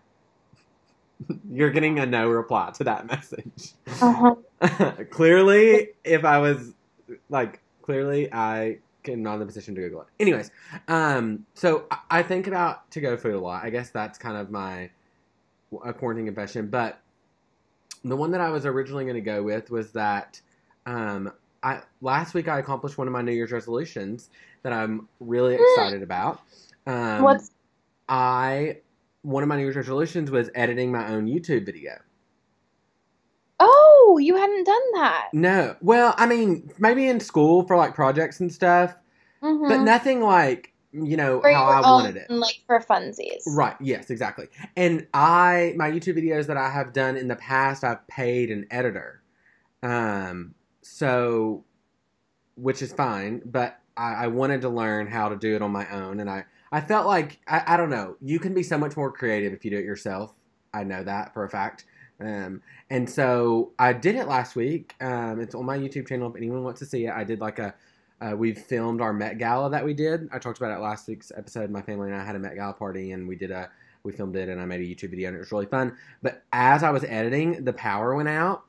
You're 1.51 1.71
getting 1.71 1.99
a 1.99 2.07
no 2.07 2.29
reply 2.29 2.71
to 2.75 2.85
that 2.85 3.07
message. 3.11 3.73
Uh-huh. 4.01 4.35
clearly, 5.11 5.89
if 6.05 6.25
I 6.25 6.39
was 6.39 6.75
like, 7.29 7.61
clearly 7.83 8.33
I 8.33 8.79
am 9.07 9.23
not 9.23 9.35
in 9.35 9.41
the 9.41 9.47
position 9.47 9.75
to 9.75 9.81
Google 9.81 10.03
it. 10.03 10.09
Anyways, 10.21 10.51
um, 10.89 11.47
so 11.55 11.87
I, 11.91 11.99
I 12.11 12.23
think 12.23 12.47
about 12.47 12.91
to 12.93 13.01
go 13.01 13.17
food 13.17 13.35
a 13.35 13.41
lot. 13.41 13.65
I 13.65 13.71
guess 13.71 13.91
that's 13.91 14.19
kind 14.19 14.37
of 14.37 14.51
my 14.51 14.91
a 15.85 15.93
quarantine 15.93 16.27
confession. 16.27 16.69
But 16.69 17.01
the 18.05 18.17
one 18.17 18.31
that 18.31 18.41
I 18.41 18.51
was 18.51 18.67
originally 18.67 19.05
going 19.05 19.17
to 19.17 19.21
go 19.21 19.43
with 19.43 19.71
was 19.71 19.93
that 19.93 20.41
um, 20.87 21.33
I 21.63 21.81
last 22.01 22.35
week 22.35 22.49
I 22.49 22.59
accomplished 22.59 22.99
one 22.99 23.07
of 23.07 23.13
my 23.13 23.23
New 23.23 23.33
Year's 23.33 23.53
resolutions 23.53 24.31
that 24.63 24.73
I'm 24.73 25.09
really 25.21 25.57
excited 25.57 26.03
about. 26.03 26.41
Um, 26.87 27.23
What's 27.23 27.51
I 28.09 28.79
one 29.29 29.43
of 29.43 29.49
my 29.49 29.57
New 29.57 29.63
Year's 29.63 29.77
resolutions 29.77 30.31
was 30.31 30.51
editing 30.55 30.91
my 30.91 31.09
own 31.13 31.27
YouTube 31.27 31.67
video. 31.67 31.93
Oh, 33.61 34.19
you 34.21 34.37
hadn't 34.37 34.65
done 34.65 34.93
that. 34.95 35.29
No, 35.33 35.77
well, 35.81 36.15
I 36.17 36.27
mean, 36.27 36.71
maybe 36.79 37.09
in 37.09 37.21
school 37.21 37.67
for 37.67 37.77
like 37.77 37.95
projects 37.95 38.41
and 38.41 38.53
stuff, 38.53 38.95
Mm-hmm. 39.43 39.69
but 39.69 39.83
nothing 39.83 40.21
like 40.21 40.73
you 40.91 41.17
know 41.17 41.41
for 41.41 41.53
how 41.53 41.67
I 41.67 41.81
wanted 41.81 42.17
it. 42.17 42.29
like 42.29 42.57
for 42.67 42.81
funsies. 42.81 43.43
Right. 43.47 43.77
Yes. 43.81 44.11
Exactly. 44.11 44.49
And 44.77 45.07
I, 45.15 45.75
my 45.77 45.89
YouTube 45.91 46.17
videos 46.19 46.47
that 46.49 46.57
I 46.57 46.69
have 46.71 46.93
done 46.93 47.17
in 47.17 47.29
the 47.29 47.37
past, 47.37 47.85
I've 47.85 48.05
paid 48.09 48.51
an 48.51 48.67
editor. 48.71 49.23
Um. 49.83 50.55
So, 50.83 51.65
which 52.57 52.83
is 52.83 52.93
fine, 52.93 53.43
but 53.45 53.79
I, 53.97 54.25
I 54.25 54.27
wanted 54.29 54.63
to 54.63 54.71
learn 54.71 55.07
how 55.07 55.29
to 55.29 55.37
do 55.37 55.55
it 55.55 55.63
on 55.63 55.71
my 55.71 55.89
own, 55.91 56.19
and 56.19 56.29
I, 56.31 56.45
I 56.73 56.81
felt 56.81 57.07
like 57.07 57.39
I, 57.47 57.63
I 57.75 57.77
don't 57.77 57.91
know. 57.91 58.17
You 58.21 58.39
can 58.39 58.55
be 58.55 58.63
so 58.63 58.79
much 58.79 58.97
more 58.97 59.11
creative 59.11 59.53
if 59.53 59.65
you 59.65 59.71
do 59.71 59.79
it 59.79 59.85
yourself. 59.85 60.35
I 60.75 60.85
know 60.85 61.03
that 61.05 61.33
for 61.35 61.45
a 61.45 61.49
fact. 61.49 61.85
Um, 62.21 62.63
and 62.91 63.09
so 63.09 63.73
I 63.79 63.93
did 63.93 64.17
it 64.17 64.27
last 64.27 64.57
week. 64.57 64.95
Um, 65.01 65.41
it's 65.41 65.55
on 65.55 65.65
my 65.65 65.79
YouTube 65.79 66.09
channel. 66.09 66.29
If 66.31 66.37
anyone 66.37 66.65
wants 66.65 66.81
to 66.81 66.87
see 66.87 67.07
it, 67.07 67.13
I 67.13 67.25
did 67.25 67.41
like 67.41 67.59
a. 67.59 67.75
Uh, 68.21 68.35
we 68.37 68.53
filmed 68.53 69.01
our 69.01 69.13
Met 69.13 69.39
Gala 69.39 69.71
that 69.71 69.85
we 69.85 69.95
did. 69.95 70.29
I 70.33 70.41
talked 70.41 70.59
about 70.59 70.77
it 70.77 70.81
last 70.83 71.07
week's 71.07 71.31
episode. 71.37 71.71
My 71.71 71.81
family 71.81 72.11
and 72.11 72.21
I 72.21 72.25
had 72.25 72.35
a 72.35 72.39
Met 72.41 72.57
Gala 72.57 72.73
party, 72.73 73.13
and 73.13 73.29
we 73.29 73.37
did 73.37 73.51
a. 73.53 73.71
We 74.03 74.13
filmed 74.13 74.37
it, 74.37 74.49
and 74.49 74.61
I 74.61 74.65
made 74.65 74.81
a 74.81 74.85
YouTube 74.85 75.11
video, 75.11 75.29
and 75.29 75.37
it 75.37 75.41
was 75.41 75.53
really 75.53 75.67
fun. 75.67 75.97
But 76.23 76.43
as 76.53 76.83
I 76.83 76.91
was 76.91 77.05
editing, 77.05 77.65
the 77.65 77.73
power 77.73 78.15
went 78.17 78.29
out. 78.29 78.65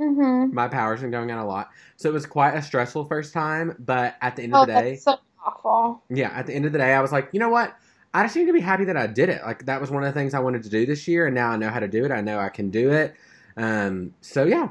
Mm-hmm. 0.00 0.54
My 0.54 0.68
power's 0.68 1.00
been 1.00 1.10
going 1.10 1.30
out 1.30 1.44
a 1.44 1.48
lot, 1.48 1.70
so 1.96 2.08
it 2.08 2.12
was 2.12 2.24
quite 2.24 2.54
a 2.54 2.62
stressful 2.62 3.04
first 3.06 3.32
time. 3.32 3.74
But 3.80 4.16
at 4.22 4.36
the 4.36 4.44
end 4.44 4.54
Oh, 4.54 4.62
of 4.62 4.68
the 4.68 4.72
day, 4.72 4.96
so 4.96 5.16
awful. 5.48 6.02
yeah, 6.10 6.30
at 6.30 6.46
the 6.46 6.54
end 6.54 6.66
of 6.66 6.72
the 6.72 6.78
day, 6.78 6.92
I 6.94 7.00
was 7.00 7.12
like, 7.12 7.28
you 7.32 7.40
know 7.40 7.48
what? 7.48 7.74
I 8.14 8.22
just 8.24 8.36
need 8.36 8.46
to 8.46 8.52
be 8.52 8.60
happy 8.60 8.84
that 8.84 8.96
I 8.96 9.06
did 9.06 9.28
it. 9.28 9.42
Like 9.44 9.66
that 9.66 9.80
was 9.80 9.90
one 9.90 10.02
of 10.02 10.12
the 10.12 10.18
things 10.18 10.34
I 10.34 10.40
wanted 10.40 10.62
to 10.64 10.68
do 10.68 10.86
this 10.86 11.06
year, 11.06 11.26
and 11.26 11.34
now 11.34 11.50
I 11.50 11.56
know 11.56 11.70
how 11.70 11.80
to 11.80 11.88
do 11.88 12.04
it. 12.04 12.10
I 12.10 12.20
know 12.20 12.38
I 12.38 12.48
can 12.48 12.70
do 12.70 12.90
it. 12.92 13.14
Um, 13.56 14.14
so 14.20 14.44
yeah, 14.44 14.68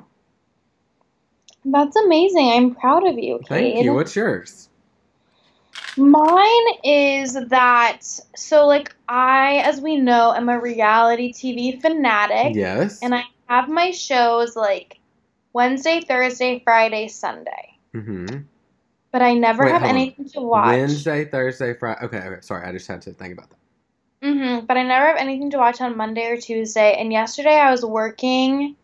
That's 1.66 1.96
amazing. 1.96 2.52
I'm 2.52 2.76
proud 2.76 3.06
of 3.08 3.18
you, 3.18 3.40
Kate. 3.40 3.74
thank 3.74 3.84
you. 3.84 3.94
What's 3.94 4.16
yours? 4.16 4.70
Mine 5.98 6.68
is 6.84 7.34
that 7.34 8.02
so 8.36 8.68
like 8.68 8.96
I, 9.10 9.58
as 9.66 9.82
we 9.82 9.98
know, 9.98 10.34
am 10.34 10.50
a 10.50 10.60
reality 10.60 11.34
TV 11.34 11.82
fanatic. 11.82 12.56
Yes. 12.56 13.02
And 13.02 13.16
I 13.16 13.24
have 13.48 13.68
my 13.68 13.92
shows 13.92 14.56
like 14.56 15.00
Wednesday, 15.54 16.02
Thursday, 16.02 16.62
Friday, 16.64 17.08
Sunday. 17.08 17.78
mm-hmm. 17.96 18.38
But 19.12 19.22
I 19.22 19.34
never 19.34 19.64
Wait, 19.64 19.72
have 19.72 19.82
hold 19.84 19.92
on. 19.92 19.98
anything 19.98 20.30
to 20.30 20.42
watch. 20.42 20.78
Wednesday, 20.78 21.26
Thursday, 21.26 21.74
Friday. 21.74 22.06
Okay, 22.06 22.18
okay. 22.18 22.42
Sorry, 22.42 22.68
I 22.68 22.72
just 22.72 22.88
had 22.88 23.02
to 23.04 23.14
think 23.14 23.34
about 23.34 23.50
that. 23.50 23.58
hmm 24.22 24.66
But 24.66 24.78
I 24.78 24.84
never 24.84 25.08
have 25.08 25.18
anything 25.18 25.52
to 25.52 25.58
watch 25.58 25.82
on 25.82 25.98
Monday 25.98 26.26
or 26.28 26.38
Tuesday. 26.38 26.96
And 27.00 27.12
yesterday 27.12 27.56
I 27.56 27.72
was 27.72 27.86
working, 27.86 28.76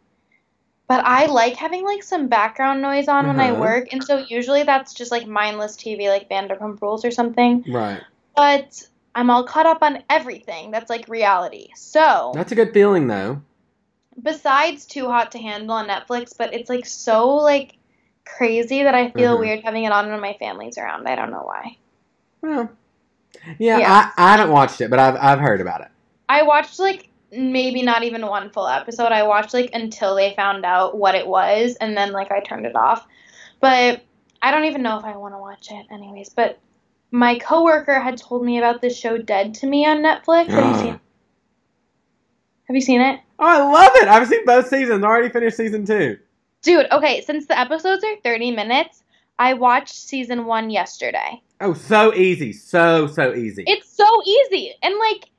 but 0.88 1.04
I 1.06 1.26
like 1.28 1.56
having 1.56 1.84
like 1.84 2.04
some 2.04 2.28
background 2.28 2.82
noise 2.82 3.08
on 3.08 3.28
when 3.28 3.40
I 3.40 3.52
Uh-huh. 3.52 3.62
work. 3.62 3.88
And 3.92 4.04
so 4.04 4.18
usually 4.20 4.64
that's 4.64 4.94
just 4.94 5.12
like 5.12 5.28
mindless 5.28 5.76
TV, 5.76 6.10
like 6.10 6.30
Vanderpump 6.30 6.82
Rules 6.82 7.06
or 7.06 7.12
something. 7.12 7.66
Right. 7.68 8.02
But 8.36 8.82
I'm 9.16 9.30
all 9.30 9.44
caught 9.44 9.66
up 9.66 9.84
on 9.84 10.04
everything 10.10 10.72
that's 10.72 10.90
like 10.90 11.08
reality. 11.08 11.70
So 11.76 12.32
That's 12.36 12.52
a 12.52 12.56
good 12.56 12.74
feeling, 12.74 13.08
though. 13.08 13.42
besides 14.22 14.86
Too 14.86 15.08
Hot 15.08 15.32
to 15.34 15.40
Handle 15.40 15.76
on 15.76 15.88
Netflix, 15.88 16.36
but 16.38 16.54
it's 16.54 16.70
like 16.70 16.86
so 16.86 17.30
like 17.36 17.78
crazy 18.26 18.84
that 18.84 18.96
I 18.96 19.12
feel 19.12 19.36
Mhm. 19.38 19.40
weird 19.40 19.60
having 19.64 19.84
it 19.84 19.92
on 19.92 20.10
when 20.10 20.20
my 20.20 20.34
family's 20.40 20.78
around. 20.78 21.08
I 21.08 21.16
don't 21.16 21.32
know 21.32 21.44
why. 21.44 21.78
Well, 22.42 22.70
yeah, 23.58 23.78
Yeah. 23.80 24.12
I, 24.18 24.28
I 24.28 24.32
haven't 24.38 24.52
watched 24.54 24.82
it, 24.82 24.90
but 24.90 25.00
I've 25.00 25.16
I've 25.20 25.40
heard 25.40 25.62
about 25.62 25.82
it. 25.82 25.88
I 26.30 26.44
watched 26.44 26.80
like 26.80 27.10
maybe 27.32 27.82
not 27.82 28.04
even 28.04 28.26
one 28.26 28.50
full 28.52 28.68
episode. 28.68 29.12
I 29.12 29.24
watched 29.24 29.54
like 29.54 29.72
until 29.74 30.16
they 30.16 30.34
found 30.36 30.66
out 30.66 30.98
what 30.98 31.16
it 31.16 31.26
was 31.28 31.76
and 31.82 31.98
then 31.98 32.12
like 32.12 32.32
I 32.32 32.40
turned 32.42 32.66
it 32.66 32.76
off. 32.76 33.08
But 33.60 34.02
I 34.42 34.52
don't 34.52 34.66
even 34.66 34.84
know 34.84 34.98
if 35.00 35.06
I 35.06 35.16
want 35.18 35.34
to 35.34 35.40
watch 35.40 35.70
it 35.72 35.86
anyways, 35.92 36.30
but 36.30 36.60
my 37.12 37.38
coworker 37.40 38.00
had 38.00 38.18
told 38.18 38.44
me 38.44 38.58
about 38.58 38.82
this 38.82 38.98
show 38.98 39.18
Dead 39.18 39.54
to 39.56 39.68
Me 39.68 39.86
on 39.86 39.98
Netflix. 40.00 40.48
Have 40.48 40.66
you 40.76 40.76
seen 40.82 41.00
Have 42.68 42.76
you 42.76 42.82
seen 42.82 43.02
it? 43.02 43.20
Oh, 43.40 43.46
I 43.46 43.58
love 43.58 43.92
it! 43.96 44.08
I've 44.08 44.28
seen 44.28 44.46
both 44.46 44.68
seasons. 44.68 45.04
I 45.04 45.08
already 45.08 45.30
finished 45.30 45.58
season 45.58 45.86
two. 45.86 46.18
Dude, 46.64 46.88
okay, 46.92 47.22
since 47.22 47.46
the 47.46 47.60
episodes 47.60 48.04
are 48.04 48.16
30 48.24 48.52
minutes, 48.52 49.04
I 49.38 49.54
watched 49.54 49.94
season 49.94 50.46
1 50.46 50.70
yesterday. 50.70 51.42
Oh, 51.60 51.74
so 51.74 52.14
easy, 52.14 52.54
so 52.54 53.08
so 53.08 53.34
easy. 53.34 53.64
It's 53.68 53.90
so 53.90 54.08
easy. 54.26 54.74
And 54.82 54.96
like 54.98 55.30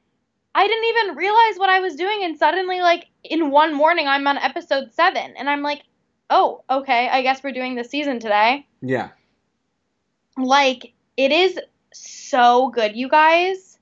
I 0.55 0.69
didn't 0.69 0.85
even 0.85 1.17
realize 1.17 1.57
what 1.57 1.71
I 1.71 1.81
was 1.81 1.97
doing 1.97 2.21
and 2.23 2.39
suddenly 2.39 2.81
like 2.81 3.07
in 3.25 3.51
one 3.51 3.75
morning 3.75 4.07
I'm 4.07 4.27
on 4.27 4.39
episode 4.39 4.93
7 4.93 5.35
and 5.37 5.51
I'm 5.51 5.63
like, 5.63 5.83
"Oh, 6.31 6.63
okay, 6.71 7.09
I 7.09 7.23
guess 7.23 7.43
we're 7.43 7.53
doing 7.53 7.75
the 7.75 7.85
season 7.85 8.21
today." 8.21 8.67
yeah. 8.81 9.11
Like 10.37 10.93
it 11.17 11.33
is 11.33 11.59
so 11.93 12.69
good, 12.71 12.97
you 12.97 13.09
guys. 13.09 13.79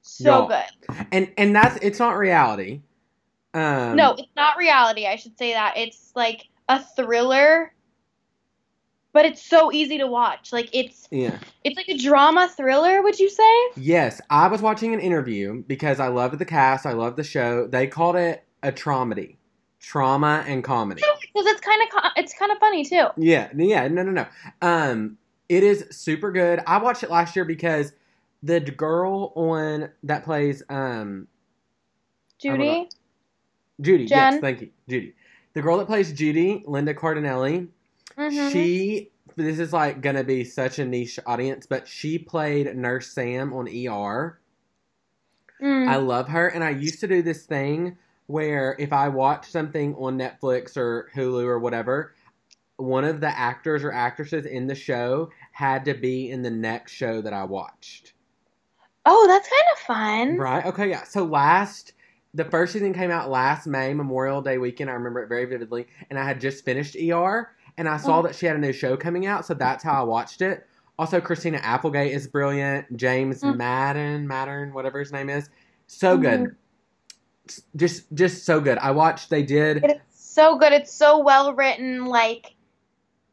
So 0.00 0.48
good. 0.48 0.96
and 1.12 1.30
and 1.36 1.54
that's 1.54 1.76
it's 1.82 1.98
not 1.98 2.16
reality. 2.16 2.80
Um, 3.54 3.96
no, 3.96 4.12
it's 4.14 4.34
not 4.36 4.56
reality. 4.56 5.06
I 5.06 5.16
should 5.16 5.36
say 5.38 5.52
that. 5.52 5.76
It's 5.76 6.12
like 6.14 6.48
a 6.68 6.82
thriller, 6.82 7.72
but 9.12 9.26
it's 9.26 9.42
so 9.42 9.72
easy 9.72 9.98
to 9.98 10.06
watch. 10.06 10.52
Like 10.52 10.70
it's 10.72 11.06
Yeah. 11.10 11.38
it's 11.64 11.76
like 11.76 11.88
a 11.88 11.98
drama 11.98 12.48
thriller, 12.48 13.02
would 13.02 13.18
you 13.18 13.28
say? 13.28 13.70
Yes, 13.76 14.20
I 14.30 14.48
was 14.48 14.62
watching 14.62 14.94
an 14.94 15.00
interview 15.00 15.62
because 15.66 16.00
I 16.00 16.08
loved 16.08 16.38
the 16.38 16.44
cast. 16.44 16.86
I 16.86 16.92
loved 16.92 17.16
the 17.16 17.24
show. 17.24 17.66
They 17.66 17.86
called 17.86 18.16
it 18.16 18.44
a 18.62 18.72
traumedy, 18.72 19.36
trauma 19.80 20.44
and 20.46 20.64
comedy. 20.64 21.02
Because 21.20 21.46
it's 21.46 21.60
kind 21.60 21.82
of 21.82 22.12
it's 22.16 22.34
kind 22.34 22.52
of 22.52 22.58
funny 22.58 22.84
too. 22.84 23.08
Yeah, 23.16 23.50
yeah, 23.54 23.88
no, 23.88 24.02
no, 24.02 24.12
no. 24.12 24.26
Um, 24.62 25.18
it 25.48 25.62
is 25.62 25.84
super 25.90 26.32
good. 26.32 26.60
I 26.66 26.78
watched 26.78 27.02
it 27.02 27.10
last 27.10 27.36
year 27.36 27.44
because 27.44 27.92
the 28.42 28.60
girl 28.60 29.32
on 29.36 29.90
that 30.04 30.24
plays 30.24 30.62
um 30.70 31.28
Judy. 32.38 32.88
Judy. 33.80 34.06
Jen? 34.06 34.34
Yes, 34.34 34.40
thank 34.40 34.60
you, 34.60 34.70
Judy. 34.88 35.14
The 35.54 35.62
girl 35.62 35.78
that 35.78 35.86
plays 35.86 36.12
Judy, 36.12 36.64
Linda 36.66 36.94
Cardinelli. 36.94 37.68
Mhm. 38.16 38.52
She. 38.52 39.10
This 39.34 39.58
is 39.58 39.72
like 39.72 40.02
gonna 40.02 40.24
be 40.24 40.44
such 40.44 40.78
a 40.78 40.84
niche 40.84 41.18
audience, 41.26 41.64
but 41.66 41.88
she 41.88 42.18
played 42.18 42.76
Nurse 42.76 43.12
Sam 43.12 43.52
on 43.54 43.66
ER. 43.66 44.38
Mm. 45.62 45.88
I 45.88 45.96
love 45.96 46.28
her, 46.28 46.48
and 46.48 46.62
I 46.62 46.70
used 46.70 47.00
to 47.00 47.06
do 47.06 47.22
this 47.22 47.46
thing 47.46 47.96
where 48.26 48.76
if 48.78 48.92
I 48.92 49.08
watch 49.08 49.50
something 49.50 49.94
on 49.94 50.18
Netflix 50.18 50.76
or 50.76 51.10
Hulu 51.14 51.44
or 51.44 51.58
whatever, 51.58 52.14
one 52.76 53.04
of 53.04 53.20
the 53.20 53.28
actors 53.38 53.84
or 53.84 53.92
actresses 53.92 54.44
in 54.44 54.66
the 54.66 54.74
show 54.74 55.30
had 55.52 55.84
to 55.84 55.94
be 55.94 56.30
in 56.30 56.42
the 56.42 56.50
next 56.50 56.92
show 56.92 57.22
that 57.22 57.32
I 57.32 57.44
watched. 57.44 58.12
Oh, 59.06 59.26
that's 59.26 59.48
kind 59.48 59.62
of 59.72 59.78
fun. 59.78 60.38
Right? 60.38 60.64
Okay, 60.66 60.90
yeah. 60.90 61.04
So 61.04 61.24
last, 61.24 61.92
the 62.34 62.44
first 62.44 62.72
season 62.72 62.92
came 62.94 63.10
out 63.10 63.30
last 63.30 63.66
May, 63.66 63.92
Memorial 63.94 64.40
Day 64.40 64.58
weekend. 64.58 64.90
I 64.90 64.94
remember 64.94 65.20
it 65.22 65.28
very 65.28 65.44
vividly, 65.44 65.86
and 66.10 66.18
I 66.18 66.24
had 66.24 66.40
just 66.40 66.64
finished 66.64 66.96
ER, 66.96 67.50
and 67.76 67.88
I 67.88 67.96
saw 67.98 68.20
Mhm. 68.20 68.24
that 68.26 68.34
she 68.34 68.46
had 68.46 68.56
a 68.56 68.58
new 68.58 68.72
show 68.72 68.96
coming 68.96 69.26
out, 69.26 69.44
so 69.44 69.54
that's 69.54 69.84
how 69.84 70.00
I 70.00 70.04
watched 70.04 70.40
it. 70.42 70.66
Also, 70.98 71.20
Christina 71.20 71.58
Applegate 71.58 72.12
is 72.12 72.26
brilliant. 72.26 72.96
James 72.96 73.42
Mhm. 73.42 73.56
Madden, 73.56 74.26
Mattern, 74.28 74.72
whatever 74.72 74.98
his 74.98 75.12
name 75.12 75.28
is, 75.28 75.48
so 75.86 76.16
good. 76.16 76.54
Just, 77.76 78.12
just 78.14 78.44
so 78.46 78.60
good. 78.60 78.78
I 78.78 78.92
watched. 78.92 79.28
They 79.28 79.42
did. 79.42 79.82
It's 79.84 80.00
so 80.32 80.56
good. 80.56 80.72
It's 80.72 80.92
so 80.92 81.18
well 81.18 81.54
written. 81.54 82.04
Like 82.06 82.54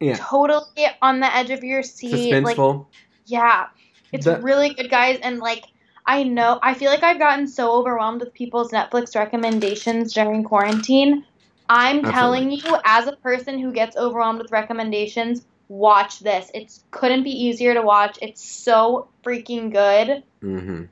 Yeah. 0.00 0.16
totally 0.18 0.86
on 1.00 1.20
the 1.20 1.34
edge 1.34 1.50
of 1.50 1.62
your 1.62 1.82
seat. 1.82 2.32
Like 2.42 2.56
Suspenseful. 2.56 2.86
yeah, 3.26 3.66
it's 4.12 4.24
The- 4.24 4.40
really 4.40 4.74
good, 4.74 4.90
guys. 4.90 5.18
And 5.22 5.38
like 5.38 5.64
I 6.10 6.24
know, 6.24 6.58
I 6.60 6.74
feel 6.74 6.90
like 6.90 7.04
I've 7.04 7.20
gotten 7.20 7.46
so 7.46 7.72
overwhelmed 7.72 8.20
with 8.20 8.34
people's 8.34 8.72
Netflix 8.72 9.14
recommendations 9.14 10.12
during 10.12 10.42
quarantine. 10.42 11.24
I'm 11.68 12.02
telling 12.02 12.50
you, 12.50 12.76
as 12.84 13.06
a 13.06 13.12
person 13.12 13.60
who 13.60 13.72
gets 13.72 13.96
overwhelmed 13.96 14.40
with 14.42 14.50
recommendations, 14.50 15.46
watch 15.68 16.18
this. 16.18 16.50
It 16.52 16.76
couldn't 16.90 17.22
be 17.22 17.30
easier 17.30 17.74
to 17.74 17.82
watch. 17.82 18.18
It's 18.20 18.42
so 18.42 19.06
freaking 19.24 19.70
good. 19.70 20.24
Mm-hmm. 20.42 20.86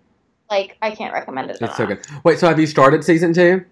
Like 0.49 0.79
I 0.81 0.93
can't 0.93 1.13
recommend 1.13 1.51
it. 1.51 1.59
It's 1.61 1.77
so 1.77 1.85
good. 1.85 2.07
Wait, 2.23 2.39
so 2.39 2.47
have 2.47 2.61
you 2.61 2.69
started 2.69 3.03
season 3.03 3.33
two? 3.33 3.65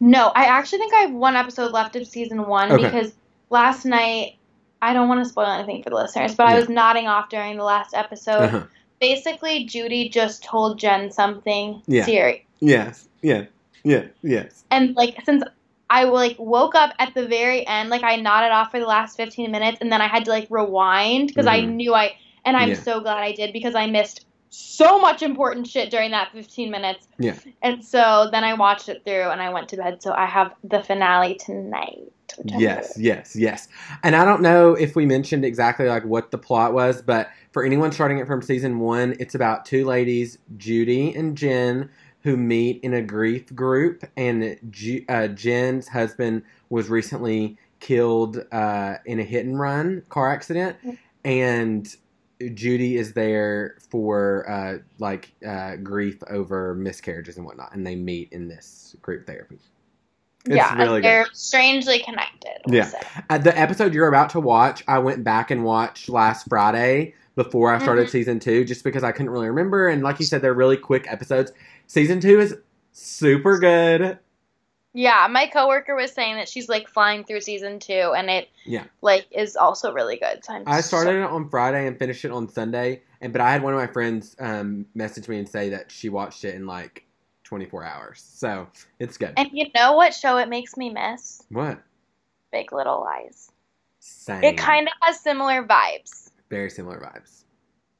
No, 0.00 0.32
I 0.34 0.46
actually 0.46 0.78
think 0.78 0.94
I 0.94 1.00
have 1.00 1.12
one 1.12 1.36
episode 1.36 1.72
left 1.72 1.96
of 1.96 2.06
season 2.06 2.46
one 2.46 2.72
Okay. 2.72 2.82
because 2.82 3.12
last 3.50 3.84
night 3.84 4.36
I 4.80 4.94
don't 4.94 5.10
want 5.10 5.22
to 5.22 5.28
spoil 5.28 5.48
anything 5.48 5.82
for 5.82 5.90
the 5.90 5.96
listeners, 5.96 6.34
but 6.34 6.46
I 6.46 6.58
was 6.58 6.70
nodding 6.70 7.08
off 7.08 7.28
during 7.28 7.58
the 7.58 7.64
last 7.64 7.92
episode. 7.92 8.44
Uh-huh. 8.44 8.62
Basically, 9.00 9.64
Judy 9.64 10.08
just 10.08 10.42
told 10.44 10.78
Jen 10.78 11.10
something 11.10 11.82
Yeah. 11.86 12.04
serious, 12.04 12.42
Yes. 12.60 13.08
Yeah. 13.22 13.44
Yeah. 13.84 14.04
Yes. 14.22 14.64
and 14.70 14.96
like 14.96 15.16
since 15.24 15.42
I 15.88 16.04
like 16.04 16.36
woke 16.38 16.74
up 16.74 16.92
at 16.98 17.14
the 17.14 17.26
very 17.28 17.66
end, 17.66 17.90
like 17.90 18.02
I 18.02 18.16
nodded 18.16 18.50
off 18.50 18.70
for 18.72 18.80
the 18.80 18.86
last 18.86 19.16
fifteen 19.16 19.52
minutes, 19.52 19.78
and 19.80 19.92
then 19.92 20.00
I 20.00 20.08
had 20.08 20.24
to 20.24 20.30
like 20.30 20.48
rewind 20.50 21.28
because 21.28 21.46
I 21.46 21.60
Mhm. 21.60 21.74
knew 21.74 21.94
I, 21.94 22.16
and 22.44 22.56
I'm 22.56 22.70
Yeah. 22.70 22.74
so 22.82 23.00
glad 23.00 23.18
I 23.18 23.32
did 23.32 23.52
because 23.52 23.74
I 23.76 23.86
missed 23.86 24.24
so 24.48 24.98
much 24.98 25.22
important 25.22 25.66
shit 25.66 25.90
during 25.90 26.12
that 26.12 26.32
15 26.32 26.70
minutes. 26.70 27.06
Yeah. 27.18 27.34
And 27.62 27.84
so 27.84 28.28
then 28.32 28.42
I 28.42 28.54
watched 28.54 28.88
it 28.88 29.02
through 29.04 29.28
and 29.30 29.42
I 29.42 29.50
went 29.50 29.68
to 29.70 29.76
bed. 29.76 30.02
So 30.02 30.14
I 30.14 30.24
have 30.24 30.54
the 30.64 30.82
finale 30.82 31.34
tonight. 31.34 32.12
Yes, 32.44 32.94
yes, 32.98 33.36
yes. 33.36 33.68
And 34.02 34.16
I 34.16 34.24
don't 34.24 34.40
know 34.42 34.74
if 34.74 34.96
we 34.96 35.04
mentioned 35.04 35.44
exactly 35.44 35.86
like 35.88 36.04
what 36.04 36.30
the 36.30 36.38
plot 36.38 36.72
was, 36.72 37.02
but 37.02 37.28
for 37.56 37.64
anyone 37.64 37.90
starting 37.90 38.18
it 38.18 38.26
from 38.26 38.42
season 38.42 38.78
one, 38.80 39.16
it's 39.18 39.34
about 39.34 39.64
two 39.64 39.86
ladies, 39.86 40.36
Judy 40.58 41.14
and 41.14 41.34
Jen, 41.34 41.88
who 42.20 42.36
meet 42.36 42.80
in 42.82 42.92
a 42.92 43.00
grief 43.00 43.54
group, 43.54 44.04
and 44.14 44.58
Ju- 44.68 45.06
uh, 45.08 45.28
Jen's 45.28 45.88
husband 45.88 46.42
was 46.68 46.90
recently 46.90 47.56
killed 47.80 48.44
uh, 48.52 48.96
in 49.06 49.20
a 49.20 49.22
hit 49.22 49.46
and 49.46 49.58
run 49.58 50.02
car 50.10 50.30
accident, 50.30 50.76
and 51.24 51.96
Judy 52.52 52.98
is 52.98 53.14
there 53.14 53.78
for 53.88 54.44
uh, 54.50 54.78
like 54.98 55.32
uh, 55.42 55.76
grief 55.76 56.22
over 56.28 56.74
miscarriages 56.74 57.38
and 57.38 57.46
whatnot, 57.46 57.74
and 57.74 57.86
they 57.86 57.96
meet 57.96 58.30
in 58.32 58.48
this 58.48 58.96
group 59.00 59.26
therapy. 59.26 59.56
It's 60.44 60.56
yeah, 60.56 60.76
really 60.76 61.00
good. 61.00 61.04
they're 61.04 61.26
strangely 61.32 62.00
connected. 62.00 62.58
we'll 62.66 62.76
Yeah. 62.76 62.92
Uh, 63.30 63.38
the 63.38 63.58
episode 63.58 63.94
you're 63.94 64.08
about 64.08 64.28
to 64.30 64.40
watch, 64.40 64.84
I 64.86 64.98
went 64.98 65.24
back 65.24 65.50
and 65.50 65.64
watched 65.64 66.10
last 66.10 66.50
Friday 66.50 67.14
before 67.36 67.72
I 67.72 67.78
started 67.78 68.06
Mhm. 68.08 68.10
season 68.10 68.40
two, 68.40 68.64
just 68.64 68.82
because 68.82 69.04
I 69.04 69.12
couldn't 69.12 69.30
really 69.30 69.46
remember. 69.48 69.86
And 69.88 70.02
like 70.02 70.18
you 70.18 70.26
said, 70.26 70.42
they're 70.42 70.54
really 70.54 70.76
quick 70.76 71.06
episodes. 71.10 71.52
Season 71.86 72.18
two 72.18 72.40
is 72.40 72.56
super 72.92 73.58
good. 73.58 74.18
Yeah, 74.94 75.26
my 75.30 75.46
coworker 75.46 75.94
was 75.94 76.10
saying 76.12 76.36
that 76.36 76.48
she's 76.48 76.70
like 76.70 76.88
flying 76.88 77.22
through 77.24 77.42
season 77.42 77.78
two, 77.78 78.14
and 78.16 78.30
it 78.30 78.48
Yeah. 78.64 78.84
like 79.02 79.26
is 79.30 79.54
also 79.54 79.92
really 79.92 80.16
good. 80.16 80.42
So 80.42 80.62
I 80.66 80.80
so- 80.80 80.86
started 80.88 81.16
it 81.20 81.24
on 81.30 81.48
Friday 81.50 81.86
and 81.86 81.98
finished 81.98 82.24
it 82.24 82.30
on 82.32 82.48
Sunday. 82.48 83.02
And 83.20 83.32
but 83.32 83.42
I 83.42 83.52
had 83.52 83.62
one 83.62 83.74
of 83.74 83.78
my 83.78 83.86
friends 83.86 84.34
um, 84.40 84.86
message 84.94 85.28
me 85.28 85.38
and 85.38 85.48
say 85.48 85.68
that 85.70 85.90
she 85.92 86.08
watched 86.08 86.44
it 86.44 86.54
in 86.54 86.66
like 86.66 87.04
24 87.44 87.84
hours. 87.84 88.24
So 88.34 88.68
it's 88.98 89.18
good. 89.18 89.34
And 89.36 89.50
you 89.52 89.66
know 89.74 89.92
what 89.92 90.14
show 90.14 90.38
it 90.38 90.48
makes 90.48 90.76
me 90.78 90.88
miss? 90.88 91.42
what? 91.50 91.78
Big 92.50 92.72
Little 92.72 93.00
Lies. 93.00 93.50
Same. 94.00 94.42
It 94.44 94.56
kind 94.56 94.86
of 94.88 94.94
has 95.02 95.20
similar 95.20 95.62
vibes. 95.62 96.25
Very 96.50 96.70
similar 96.70 97.00
vibes. 97.00 97.44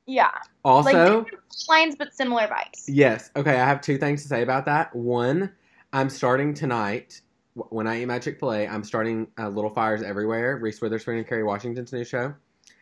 Yeah, 0.09 0.31
Also, 0.65 1.21
like 1.25 1.35
lines 1.69 1.97
but 1.99 2.15
similar 2.15 2.47
vibes. 2.47 2.85
Yes. 2.87 3.31
Okay. 3.35 3.59
I 3.59 3.65
have 3.67 3.81
two 3.81 3.99
things 3.99 4.23
to 4.23 4.29
say 4.29 4.43
about 4.43 4.65
that. 4.67 4.95
One, 4.95 5.53
I'm 5.93 6.09
starting 6.09 6.55
tonight. 6.55 7.21
When 7.55 7.87
I 7.89 8.03
eat 8.03 8.07
my 8.07 8.19
Chick 8.21 8.39
Fil 8.39 8.53
A, 8.53 8.69
I'm 8.69 8.85
starting 8.85 9.27
uh, 9.39 9.49
Little 9.49 9.71
Fires 9.71 10.03
Everywhere. 10.03 10.59
Reese 10.59 10.81
Witherspoon 10.81 11.17
and 11.17 11.27
Kerry 11.27 11.43
Washington's 11.43 11.93
new 11.93 12.05
show. 12.05 12.33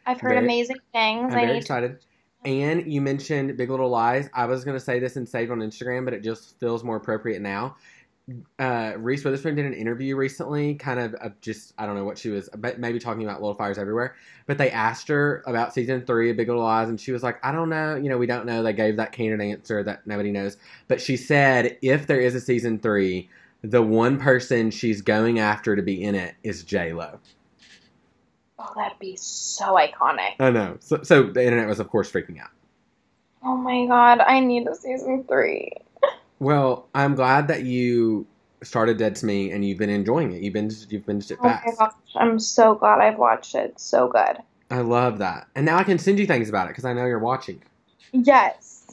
I've 0.05 0.21
heard 0.21 0.31
Very- 0.35 0.45
amazing 0.45 0.77
things. 0.93 1.33
I'm 1.33 1.39
I 1.39 1.47
very 1.47 1.59
excited. 1.59 2.05
And 2.45 2.93
you 2.93 3.01
mentioned 3.01 3.57
Big 3.57 3.71
Little 3.71 3.89
Lies. 3.89 4.29
I 4.35 4.45
was 4.45 4.65
going 4.65 4.77
to 4.77 4.85
say 4.85 4.99
this 4.99 5.17
and 5.17 5.27
save 5.27 5.51
on 5.51 5.61
Instagram, 5.61 6.05
but 6.05 6.13
it 6.13 6.23
just 6.23 6.61
feels 6.61 6.85
more 6.85 6.97
appropriate 6.97 7.41
now. 7.41 7.77
Uh, 8.59 8.95
Reese 8.97 9.23
Witherspoon 9.23 9.55
did 9.55 9.67
an 9.67 9.75
interview 9.75 10.17
recently, 10.17 10.75
kind 10.77 10.99
of, 10.99 11.13
of 11.15 11.39
just 11.43 11.75
I 11.77 11.85
don't 11.85 11.95
know 11.95 12.05
what 12.05 12.17
she 12.17 12.31
was, 12.31 12.49
but 12.57 12.79
maybe 12.79 12.99
talking 12.99 13.23
about 13.23 13.43
Little 13.43 13.55
Fires 13.55 13.77
Everywhere. 13.77 14.15
But 14.47 14.57
they 14.57 14.71
asked 14.71 15.09
her 15.09 15.43
about 15.47 15.75
season 15.75 16.07
three 16.07 16.31
of 16.31 16.37
Big 16.37 16.49
Little 16.49 16.63
Lies, 16.63 16.89
and 16.89 16.99
she 16.99 17.13
was 17.13 17.23
like, 17.23 17.39
"I 17.45 17.53
don't 17.53 17.69
know, 17.69 17.97
you 17.97 18.09
know, 18.09 18.17
we 18.17 18.27
don't 18.27 18.47
know." 18.47 18.63
They 18.63 18.73
gave 18.73 18.97
that 18.97 19.13
candid 19.13 19.43
answer 19.43 19.83
that 19.83 20.07
nobody 20.07 20.33
knows. 20.33 20.57
But 20.89 21.03
she 21.03 21.19
said, 21.19 21.77
if 21.83 22.07
there 22.07 22.21
is 22.21 22.35
a 22.35 22.41
season 22.41 22.79
three, 22.79 23.29
the 23.63 23.83
one 23.83 24.19
person 24.19 24.71
she's 24.71 25.03
going 25.03 25.39
after 25.39 25.77
to 25.77 25.83
be 25.83 26.03
in 26.03 26.15
it 26.15 26.35
is 26.43 26.65
J 26.65 26.95
Lo. 26.95 27.19
Oh, 28.59 28.73
that'd 28.75 28.99
be 28.99 29.17
so 29.17 29.75
iconic. 29.75 30.37
I 30.41 30.51
know. 30.51 30.77
So, 30.81 31.03
so 31.03 31.25
the 31.25 31.45
internet 31.45 31.69
was, 31.69 31.81
of 31.81 31.91
course, 31.91 32.11
freaking 32.11 32.41
out. 32.41 32.51
Oh 33.43 33.57
my 33.57 33.85
god, 33.87 34.21
I 34.21 34.41
need 34.41 34.67
a 34.67 34.75
season 34.75 35.25
three. 35.29 35.73
Well, 36.39 36.89
I'm 36.95 37.15
glad 37.15 37.49
that 37.49 37.65
you 37.65 38.27
started 38.63 38.97
Dead 38.99 39.17
to 39.17 39.27
Me 39.27 39.51
and 39.51 39.65
you've 39.65 39.79
been 39.79 39.91
enjoying 39.91 40.33
it. 40.33 40.43
You've 40.43 40.55
binged, 40.55 40.91
you've 40.91 41.05
binged 41.07 41.31
it 41.31 41.39
Oh 41.41 41.45
my 41.45 41.61
fast. 41.61 41.79
gosh, 41.79 41.93
I'm 42.17 42.39
so 42.39 42.75
glad 42.75 43.01
I've 43.01 43.19
watched 43.19 43.55
it. 43.55 43.79
So 43.79 44.09
good. 44.09 44.39
I 44.71 44.81
love 44.81 45.19
that. 45.19 45.47
And 45.55 45.67
now 45.67 45.77
I 45.77 45.85
can 45.85 45.99
send 45.99 46.19
you 46.19 46.27
things 46.27 46.49
about 46.49 46.67
it 46.67 46.71
because 46.71 46.85
I 46.85 46.93
know 46.93 47.05
you're 47.07 47.19
watching. 47.19 47.63
Yes. 48.13 48.87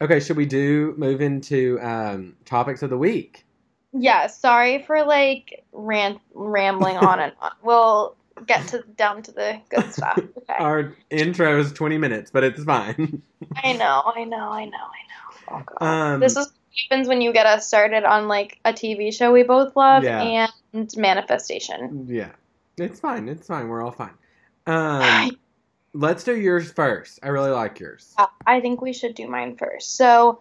Okay, 0.00 0.20
should 0.20 0.36
we 0.36 0.46
do 0.46 0.94
move 0.96 1.20
into 1.20 1.80
um, 1.80 2.36
topics 2.44 2.82
of 2.82 2.90
the 2.90 2.98
week? 2.98 3.44
Yeah, 3.92 4.26
sorry 4.26 4.82
for 4.82 5.04
like 5.04 5.64
rant 5.72 6.20
rambling 6.34 6.96
on 6.98 7.20
and 7.20 7.32
on. 7.40 7.52
We'll 7.62 8.14
get 8.46 8.68
to 8.68 8.84
down 8.96 9.22
to 9.22 9.32
the 9.32 9.60
good 9.70 9.84
stuff. 9.92 10.20
Okay. 10.36 10.54
Our 10.62 10.94
intro 11.10 11.58
is 11.58 11.72
20 11.72 11.96
minutes, 11.98 12.30
but 12.30 12.44
it's 12.44 12.62
fine. 12.62 13.22
I 13.64 13.72
know, 13.72 14.02
I 14.14 14.24
know, 14.24 14.36
I 14.50 14.64
know, 14.66 14.76
I 14.76 15.00
know. 15.08 15.25
Oh. 15.50 15.86
Um, 15.86 16.20
this 16.20 16.32
is 16.32 16.46
what 16.46 16.48
happens 16.90 17.08
when 17.08 17.20
you 17.20 17.32
get 17.32 17.46
us 17.46 17.66
started 17.66 18.04
on 18.04 18.28
like 18.28 18.58
a 18.64 18.72
TV 18.72 19.12
show 19.12 19.32
we 19.32 19.42
both 19.42 19.74
love 19.76 20.02
Yeah. 20.04 20.48
and 20.72 20.96
manifestation. 20.96 22.06
yeah, 22.08 22.30
it's 22.76 23.00
fine. 23.00 23.28
It's 23.28 23.46
fine. 23.46 23.68
We're 23.68 23.82
all 23.82 23.92
fine. 23.92 24.14
Um, 24.68 25.38
let's 25.92 26.24
do 26.24 26.36
yours 26.36 26.72
first. 26.72 27.20
I 27.22 27.28
really 27.28 27.50
like 27.52 27.78
yours. 27.78 28.12
Uh, 28.18 28.26
I 28.44 28.60
think 28.60 28.80
we 28.82 28.92
should 28.92 29.14
do 29.14 29.28
mine 29.28 29.56
first. 29.56 29.96
So, 29.96 30.40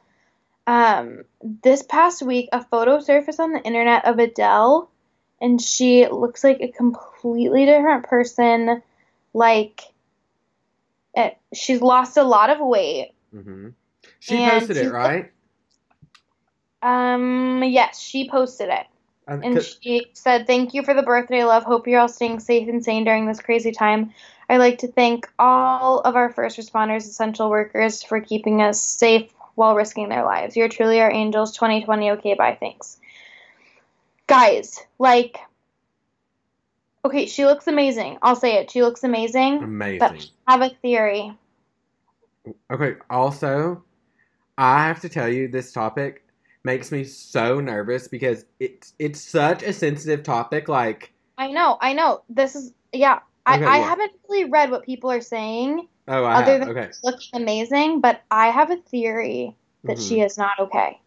um, 0.66 1.26
this 1.44 1.84
past 1.84 2.24
week, 2.24 2.50
a 2.52 2.64
photo 2.64 3.00
surfaced 3.00 3.40
on 3.40 3.54
the 3.54 3.62
internet 3.62 4.06
of 4.06 4.18
Adele, 4.18 4.90
and 5.40 5.62
she 5.62 6.08
looks 6.08 6.44
like 6.44 6.58
a 6.60 6.70
completely 6.72 7.66
different 7.66 8.06
person. 8.06 8.82
Like, 9.34 9.82
it, 11.14 11.38
she's 11.54 11.82
lost 11.82 12.18
a 12.18 12.24
lot 12.24 12.50
of 12.50 12.60
weight. 12.60 13.12
hmm 13.32 13.70
She 14.26 14.38
And 14.38 14.60
posted 14.60 14.78
it, 14.78 14.92
right? 14.92 15.32
Um, 16.82 17.64
yes, 17.64 18.00
she 18.00 18.28
posted 18.28 18.70
it. 18.70 18.88
And, 19.28 19.46
And 19.46 19.64
she 19.64 20.08
said, 20.14 20.48
Thank 20.48 20.74
you 20.74 20.82
for 20.82 20.96
the 20.96 21.04
birthday 21.04 21.44
love. 21.44 21.64
Hope 21.64 21.88
you're 21.88 22.00
all 22.00 22.08
staying 22.08 22.40
safe 22.40 22.68
and 22.68 22.84
sane 22.84 23.04
during 23.04 23.28
this 23.28 23.40
crazy 23.40 23.72
time. 23.72 24.14
I'd 24.50 24.58
like 24.58 24.80
to 24.80 24.88
thank 24.88 25.30
all 25.38 26.00
of 26.00 26.16
our 26.16 26.32
first 26.32 26.58
responders, 26.58 27.02
essential 27.02 27.52
workers, 27.52 28.02
for 28.02 28.20
keeping 28.20 28.64
us 28.64 28.82
safe 28.82 29.32
while 29.54 29.76
risking 29.76 30.10
their 30.10 30.26
lives. 30.26 30.58
You're 30.58 30.70
truly 30.70 31.00
our 31.02 31.12
angels. 31.12 31.54
2020, 31.54 32.12
okay, 32.14 32.34
bye, 32.34 32.58
thanks. 32.60 32.98
Guys, 34.26 34.80
like, 34.98 35.38
okay, 37.06 37.28
she 37.28 37.46
looks 37.46 37.68
amazing. 37.68 38.18
I'll 38.24 38.36
say 38.36 38.56
it. 38.56 38.72
She 38.72 38.82
looks 38.82 39.04
amazing. 39.04 39.62
Amazing. 39.64 40.00
But 40.00 40.30
I 40.48 40.52
have 40.54 40.62
a 40.64 40.76
theory. 40.82 41.38
Okay, 42.72 42.96
also, 43.08 43.85
I 44.58 44.88
have 44.88 45.02
to 45.02 45.10
tell 45.10 45.28
you 45.30 45.48
this 45.48 45.72
topic 45.72 46.24
makes 46.64 46.92
me 46.92 47.04
so 47.04 47.60
nervous 47.60 48.08
because 48.08 48.46
it's 48.60 48.94
it's 49.00 49.22
such 49.22 49.62
a 49.64 49.72
sensitive 49.74 50.24
topic 50.24 50.68
like 50.70 51.12
I 51.38 51.52
know, 51.52 51.78
I 51.82 51.94
know. 51.94 52.22
This 52.30 52.56
is, 52.56 52.74
yeah. 52.94 53.20
I, 53.46 53.58
Okay, 53.58 53.66
I 53.66 53.78
yeah. 53.78 53.84
haven't 53.90 54.14
really 54.30 54.50
read 54.50 54.72
what 54.72 54.86
people 54.86 55.12
are 55.12 55.22
saying. 55.22 55.88
oh 56.08 56.24
I 56.24 56.36
Other 56.42 56.52
have, 56.54 56.60
than 56.62 56.78
okay. 56.78 56.92
looking 57.04 57.30
amazing, 57.42 58.00
but 58.02 58.24
I 58.32 58.48
have 58.48 58.72
a 58.72 58.78
theory 58.78 59.56
that 59.84 59.98
Mhm. 59.98 60.08
she 60.08 60.22
is 60.22 60.38
not 60.38 60.60
okay. 60.60 61.00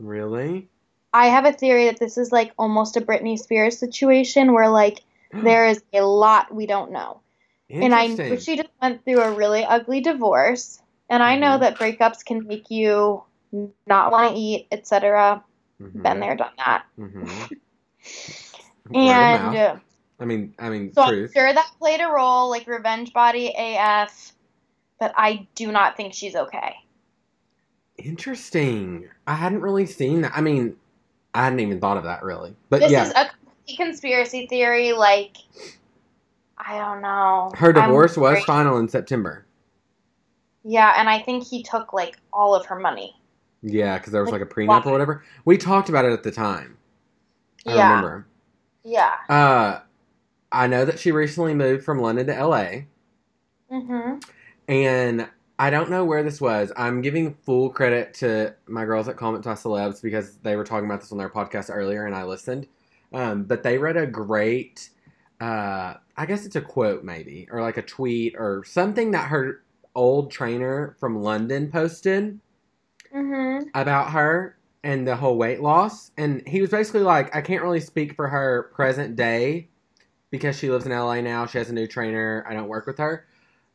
Really? 0.00 0.68
I 1.14 1.28
have 1.28 1.44
a 1.44 1.52
theory 1.52 1.86
that 1.86 1.98
this 1.98 2.18
is 2.18 2.32
like 2.32 2.52
almost 2.58 2.96
a 2.96 3.00
Britney 3.00 3.38
Spears 3.38 3.78
situation 3.78 4.52
where 4.52 4.68
like 4.68 5.00
there 5.32 5.66
is 5.66 5.82
a 5.92 6.02
lot 6.02 6.52
we 6.54 6.66
don't 6.66 6.90
know. 6.90 7.20
And 7.70 7.94
I 7.94 8.08
she 8.36 8.56
just 8.56 8.68
went 8.82 9.02
through 9.04 9.20
a 9.22 9.32
really 9.32 9.64
ugly 9.64 10.00
divorce, 10.00 10.82
and 11.10 11.22
I 11.22 11.36
know 11.36 11.56
Mhm. 11.56 11.60
that 11.60 11.78
breakups 11.78 12.24
can 12.24 12.46
make 12.46 12.70
you 12.70 13.22
not 13.86 14.10
want 14.12 14.34
to 14.34 14.40
eat, 14.40 14.66
etc. 14.72 15.44
Mhm, 15.80 16.02
Been 16.02 16.20
there, 16.20 16.36
done 16.36 16.52
that. 16.58 16.84
mhm. 16.98 17.58
And 18.94 19.56
uh, 19.56 19.76
I 20.20 20.24
mean 20.24 20.54
I 20.58 20.68
mean 20.68 20.92
so 20.92 21.02
I'm 21.02 21.30
sure 21.32 21.52
that 21.52 21.70
played 21.78 22.00
a 22.00 22.08
role, 22.08 22.50
like 22.50 22.66
revenge 22.66 23.12
body 23.12 23.54
AF, 23.56 24.32
but 24.98 25.12
I 25.16 25.46
do 25.54 25.70
not 25.72 25.96
think 25.96 26.14
she's 26.14 26.34
okay. 26.34 26.74
Interesting. 27.98 29.08
I 29.26 29.34
hadn't 29.34 29.60
really 29.60 29.86
seen 29.86 30.22
that. 30.22 30.32
I 30.34 30.40
mean, 30.40 30.76
I 31.34 31.44
hadn't 31.44 31.60
even 31.60 31.80
thought 31.80 31.96
of 31.96 32.04
that 32.04 32.22
really. 32.22 32.54
But 32.70 32.80
this 32.80 32.90
yeah. 32.90 33.04
is 33.04 33.12
a 33.12 33.30
conspiracy 33.76 34.46
theory. 34.46 34.92
Like, 34.92 35.36
I 36.58 36.78
don't 36.78 37.02
know. 37.02 37.52
Her 37.54 37.72
divorce 37.72 38.16
was 38.16 38.42
final 38.44 38.78
in 38.78 38.88
September. 38.88 39.44
Yeah, 40.64 40.94
and 40.96 41.08
I 41.08 41.18
think 41.18 41.44
he 41.46 41.62
took 41.62 41.92
like 41.92 42.18
all 42.32 42.54
of 42.54 42.66
her 42.66 42.78
money. 42.78 43.16
Yeah, 43.62 43.98
because 43.98 44.12
there 44.12 44.22
was 44.22 44.30
like 44.32 44.40
Like, 44.40 44.50
a 44.50 44.54
prenup 44.54 44.84
why? 44.84 44.90
or 44.90 44.92
whatever. 44.92 45.24
We 45.44 45.56
talked 45.56 45.88
about 45.88 46.04
it 46.04 46.12
at 46.12 46.22
the 46.22 46.30
time. 46.32 46.78
I 47.66 47.74
yeah. 47.76 47.88
remember. 47.88 48.26
Yeah. 48.84 49.12
Uh, 49.28 49.80
I 50.50 50.66
know 50.66 50.84
that 50.84 50.98
she 50.98 51.12
recently 51.12 51.54
moved 51.54 51.84
from 51.84 52.00
London 52.00 52.26
to 52.26 52.44
LA, 52.46 52.66
Mm-hmm. 53.70 54.18
and 54.68 55.28
I 55.58 55.70
don't 55.70 55.90
know 55.90 56.04
where 56.04 56.22
this 56.22 56.40
was. 56.40 56.72
I'm 56.76 57.00
giving 57.02 57.34
full 57.34 57.70
credit 57.70 58.14
to 58.14 58.54
my 58.66 58.84
girls 58.84 59.08
at 59.08 59.16
Comment 59.16 59.42
to 59.44 59.50
Celebs 59.50 60.02
because 60.02 60.36
they 60.38 60.56
were 60.56 60.64
talking 60.64 60.86
about 60.86 61.00
this 61.00 61.12
on 61.12 61.18
their 61.18 61.30
podcast 61.30 61.70
earlier, 61.74 62.04
and 62.06 62.14
I 62.14 62.24
listened. 62.24 62.66
Um, 63.14 63.44
but 63.44 63.62
they 63.62 63.78
read 63.78 63.96
a 63.96 64.06
great, 64.06 64.90
uh, 65.40 65.94
I 66.16 66.26
guess 66.26 66.44
it's 66.46 66.56
a 66.56 66.60
quote 66.60 67.04
maybe, 67.04 67.48
or 67.50 67.60
like 67.62 67.76
a 67.76 67.82
tweet 67.82 68.34
or 68.36 68.64
something 68.64 69.12
that 69.12 69.28
her 69.28 69.62
old 69.94 70.30
trainer 70.30 70.96
from 70.98 71.20
London 71.20 71.70
posted. 71.70 72.38
Mhm. 73.14 73.68
about 73.74 74.10
her 74.12 74.56
and 74.82 75.06
the 75.06 75.14
whole 75.16 75.36
weight 75.36 75.60
loss. 75.60 76.10
And 76.16 76.46
he 76.48 76.62
was 76.62 76.70
basically 76.70 77.02
like, 77.02 77.34
I 77.36 77.42
can't 77.42 77.62
really 77.62 77.80
speak 77.80 78.14
for 78.16 78.26
her 78.28 78.70
present 78.74 79.16
day 79.16 79.68
because 80.30 80.58
she 80.58 80.70
lives 80.70 80.86
in 80.86 80.92
LA 80.92 81.20
now. 81.20 81.44
She 81.44 81.58
has 81.58 81.68
a 81.68 81.74
new 81.74 81.86
trainer. 81.86 82.42
I 82.48 82.54
don't 82.54 82.68
work 82.68 82.86
with 82.86 82.96
her. 82.96 83.26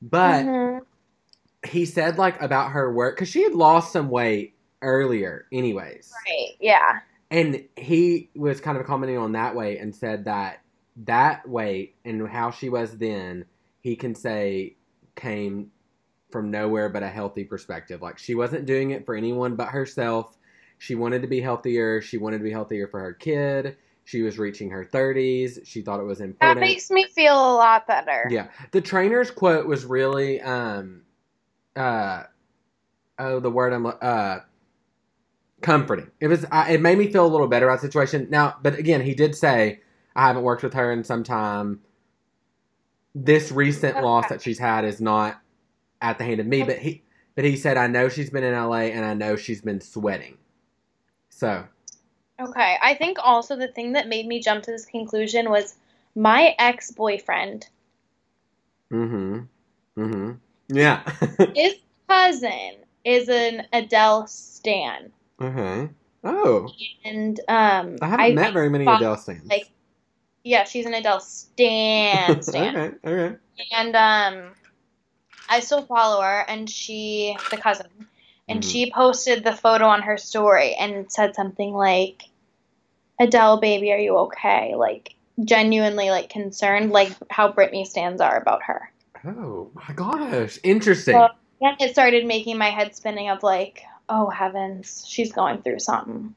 But 0.02 0.46
Mhm. 0.46 0.82
he 1.68 1.86
said, 1.86 2.18
like, 2.18 2.42
about 2.42 2.72
her 2.72 2.92
work, 2.92 3.16
because 3.16 3.30
she 3.30 3.44
had 3.44 3.54
lost 3.54 3.94
some 3.94 4.10
weight 4.10 4.56
earlier, 4.82 5.46
anyways. 5.52 6.12
Right. 6.28 6.56
Yeah. 6.60 7.00
And 7.30 7.64
he 7.76 8.32
was 8.36 8.60
kind 8.60 8.78
of 8.78 8.86
commenting 8.88 9.18
on 9.20 9.34
that 9.34 9.56
weight 9.56 9.80
and 9.80 9.96
said 9.96 10.26
that 10.26 10.62
that 11.06 11.48
weight 11.48 11.96
and 12.06 12.28
how 12.28 12.50
she 12.50 12.70
was 12.70 12.98
then, 12.98 13.46
he 13.82 13.96
can 13.96 14.16
say 14.16 14.76
came 15.16 15.72
from 16.30 16.52
nowhere 16.52 16.90
but 16.90 17.04
a 17.04 17.08
healthy 17.08 17.44
perspective. 17.44 18.02
Like 18.02 18.18
she 18.18 18.36
wasn't 18.36 18.66
doing 18.66 18.92
it 18.92 19.06
for 19.06 19.16
anyone 19.16 19.56
but 19.56 19.70
herself. 19.70 20.38
She 20.78 20.96
wanted 20.96 21.22
to 21.22 21.28
be 21.28 21.42
healthier. 21.42 22.02
She 22.02 22.18
wanted 22.18 22.40
to 22.40 22.44
be 22.44 22.52
healthier 22.52 22.88
for 22.88 23.00
her 23.00 23.14
kid. 23.14 23.78
She 24.04 24.22
was 24.22 24.38
reaching 24.38 24.70
her 24.70 24.86
30s. 24.86 25.66
She 25.66 25.82
thought 25.82 26.00
it 26.00 26.04
was 26.04 26.22
important. 26.22 26.60
That 26.60 26.66
makes 26.66 26.90
me 26.90 27.06
feel 27.06 27.34
a 27.34 27.56
lot 27.56 27.88
better. 27.88 28.28
Yeah. 28.30 28.48
The 28.72 28.82
trainer's 28.82 29.32
quote 29.32 29.68
was 29.68 29.86
really 29.86 30.42
um 30.42 31.02
uh 31.76 32.24
oh 33.20 33.40
the 33.40 33.52
word 33.52 33.74
I'm 33.74 33.86
uh 33.86 34.40
comforting. 35.62 36.12
It 36.20 36.28
was 36.28 36.46
I, 36.52 36.74
it 36.74 36.82
made 36.82 36.98
me 36.98 37.12
feel 37.12 37.26
a 37.26 37.28
little 37.28 37.48
better 37.48 37.68
about 37.68 37.82
the 37.82 37.88
situation. 37.88 38.28
Now, 38.30 38.56
but 38.62 38.78
again, 38.78 39.02
he 39.02 39.14
did 39.14 39.36
say 39.36 39.82
I 40.16 40.28
haven't 40.28 40.44
worked 40.44 40.64
with 40.64 40.74
her 40.74 40.92
in 40.92 41.04
some 41.04 41.24
time. 41.24 41.82
This 43.16 43.52
recent 43.52 44.02
loss 44.04 44.30
that 44.30 44.42
she's 44.42 44.60
had 44.60 44.86
is 44.86 45.02
not 45.02 45.42
at 46.02 46.18
the 46.18 46.24
hand 46.24 46.40
of 46.40 46.48
me, 46.48 46.64
but 46.64 46.78
he 46.80 47.04
but 47.36 47.46
he 47.46 47.56
said 47.56 47.78
I 47.78 47.88
know 47.88 48.10
she's 48.10 48.30
been 48.30 48.44
in 48.44 48.54
LA 48.54 48.90
and 48.94 49.06
I 49.06 49.14
know 49.14 49.36
she's 49.36 49.62
been 49.62 49.82
sweating. 49.82 50.38
So, 51.30 51.66
Okay. 52.40 52.78
I 52.82 52.94
think 52.96 53.18
also 53.22 53.56
the 53.56 53.68
thing 53.68 53.94
that 53.94 54.08
made 54.08 54.26
me 54.28 54.40
jump 54.40 54.64
to 54.64 54.72
this 54.72 54.86
conclusion 54.86 55.50
was 55.50 55.76
my 56.16 56.56
ex 56.60 56.92
boyfriend, 56.92 57.68
Mm 58.92 59.10
mhm. 59.10 59.48
Mm 59.98 60.14
Mhm. 60.14 60.38
Yeah. 60.70 61.04
his 61.56 61.76
cousin, 62.10 62.72
is 63.06 63.30
an 63.30 63.66
Adele 63.74 64.28
stan. 64.28 65.12
okay. 65.42 65.90
Oh. 66.24 66.70
And 67.06 67.40
um 67.48 67.96
I 68.02 68.08
haven't 68.08 68.36
met 68.36 68.54
very 68.54 68.70
many 68.70 68.86
thought, 68.86 69.02
Adele 69.02 69.18
stands. 69.18 69.48
like 69.50 69.70
yeah, 70.44 70.64
she's 70.66 70.86
an 70.86 70.94
Adele 70.94 71.20
stan 71.22 72.42
stan. 72.50 72.76
okay, 72.78 72.96
okay. 73.06 73.36
And 73.76 73.96
um 73.96 74.52
I 75.50 75.60
still 75.62 75.86
follow 75.86 76.22
her 76.22 76.46
and 76.48 76.70
she 76.70 77.38
the 77.52 77.58
cousin 77.58 77.88
and 78.50 78.62
Mhm. 78.62 78.70
she 78.72 78.92
posted 78.92 79.44
the 79.44 79.54
photo 79.54 79.86
on 79.86 80.02
her 80.04 80.18
story 80.18 80.74
and 80.76 81.12
said 81.12 81.36
something 81.36 81.74
like 81.74 82.24
Adele 83.20 83.60
baby 83.60 83.92
are 83.92 83.98
you 83.98 84.18
okay? 84.18 84.76
Like 84.76 85.16
genuinely 85.44 86.10
like 86.10 86.30
concerned 86.30 86.92
like 86.92 87.12
how 87.30 87.52
Britney 87.52 87.86
stands 87.86 88.22
are 88.22 88.38
about 88.38 88.64
her. 88.64 88.92
Oh 89.26 89.72
my 89.74 89.94
gosh, 89.96 90.60
interesting. 90.64 91.14
So 91.16 91.28
then 91.62 91.76
it 91.80 91.92
started 91.92 92.26
making 92.26 92.58
my 92.58 92.70
head 92.70 92.96
spinning 92.96 93.30
of 93.30 93.44
like, 93.44 93.82
oh 94.10 94.30
heavens, 94.30 95.04
she's 95.08 95.32
going 95.34 95.62
through 95.62 95.80
something. 95.80 96.36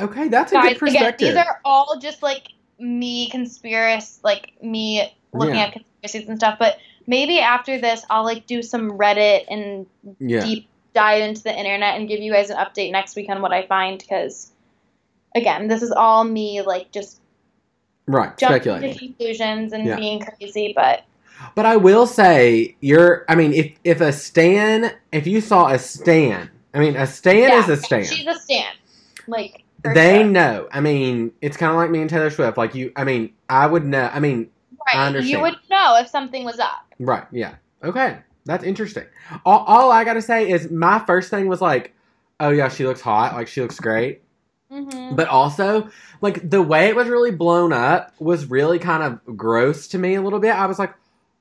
okay, 0.00 0.28
that's 0.28 0.52
a 0.52 0.54
Guys, 0.56 0.64
good 0.64 0.76
again, 0.88 1.02
perspective. 1.02 1.28
these 1.28 1.36
are 1.36 1.60
all 1.64 1.98
just 2.00 2.22
like 2.22 2.48
me 2.78 3.28
conspiracy, 3.30 4.20
like 4.24 4.52
me 4.62 5.12
looking 5.32 5.56
Yeah. 5.56 5.64
at 5.66 5.72
conspiracies 5.72 6.28
and 6.28 6.38
stuff. 6.38 6.58
But 6.58 6.78
maybe 7.06 7.38
after 7.40 7.80
this, 7.80 8.04
I'll 8.10 8.24
like 8.24 8.46
do 8.46 8.62
some 8.62 8.92
Reddit 8.92 9.44
and 9.48 9.86
yeah, 10.18 10.44
deep 10.44 10.68
dive 10.94 11.22
into 11.22 11.42
the 11.42 11.56
internet 11.56 11.98
and 11.98 12.08
give 12.08 12.20
you 12.20 12.32
guys 12.32 12.50
an 12.50 12.56
update 12.58 12.92
next 12.92 13.16
week 13.16 13.28
on 13.30 13.40
what 13.42 13.52
I 13.52 13.66
find. 13.66 13.98
Because 13.98 14.52
again, 15.34 15.68
this 15.68 15.82
is 15.82 15.90
all 15.90 16.24
me 16.24 16.62
like 16.62 16.92
just 16.92 17.20
right. 18.06 18.36
jumping 18.38 18.56
Speculating. 18.62 18.92
to 18.92 18.98
conclusions 18.98 19.72
and 19.72 19.86
Yeah. 19.86 19.96
being 19.96 20.20
crazy. 20.20 20.72
But 20.74 21.04
But 21.54 21.66
I 21.66 21.76
will 21.76 22.06
say, 22.06 22.76
you're. 22.80 23.24
I 23.28 23.34
mean, 23.34 23.52
if 23.52 23.72
if 23.84 24.00
a 24.00 24.12
stan, 24.12 24.92
if 25.12 25.26
you 25.26 25.40
saw 25.40 25.68
a 25.68 25.78
stan, 25.78 26.50
I 26.74 26.78
mean, 26.78 26.94
a 26.96 27.06
stan 27.06 27.36
yeah, 27.48 27.58
is 27.62 27.68
a 27.68 27.76
stan. 27.76 28.04
she's 28.04 28.26
a 28.26 28.34
stan. 28.38 28.72
Like 29.26 29.64
They 29.82 30.18
sure. 30.20 30.24
know. 30.26 30.68
I 30.72 30.80
mean, 30.80 31.32
it's 31.40 31.56
kind 31.56 31.70
of 31.72 31.76
like 31.76 31.90
me 31.90 32.00
and 32.00 32.08
Taylor 32.08 32.30
Swift. 32.30 32.56
Like 32.56 32.74
you, 32.76 32.92
I 32.94 33.02
mean, 33.04 33.32
I 33.48 33.66
would 33.66 33.84
know. 33.84 34.08
I 34.12 34.20
mean, 34.20 34.50
right. 34.94 35.22
You 35.22 35.40
would 35.40 35.56
know 35.70 35.96
if 35.98 36.08
something 36.08 36.44
was 36.44 36.58
up. 36.58 36.86
right? 36.98 37.24
Yeah. 37.32 37.54
Okay, 37.84 38.18
that's 38.44 38.64
interesting. 38.64 39.04
All, 39.44 39.64
all 39.64 39.90
I 39.90 40.04
gotta 40.04 40.22
say 40.22 40.50
is 40.50 40.70
my 40.70 40.98
first 41.00 41.30
thing 41.30 41.48
was 41.48 41.60
like, 41.60 41.94
oh 42.40 42.50
yeah, 42.50 42.68
she 42.68 42.86
looks 42.86 43.00
hot. 43.00 43.34
Like 43.34 43.48
she 43.48 43.60
looks 43.60 43.78
great. 43.80 44.22
hmm 44.70 45.14
But 45.14 45.28
also, 45.28 45.88
like 46.20 46.48
the 46.48 46.62
way 46.62 46.88
it 46.88 46.96
was 46.96 47.08
really 47.08 47.30
blown 47.32 47.72
up 47.72 48.12
was 48.20 48.46
really 48.46 48.78
kind 48.78 49.02
of 49.02 49.36
gross 49.36 49.88
to 49.88 49.98
me 49.98 50.14
a 50.14 50.22
little 50.22 50.38
bit. 50.40 50.54
I 50.54 50.66
was 50.66 50.78
like, 50.78 50.94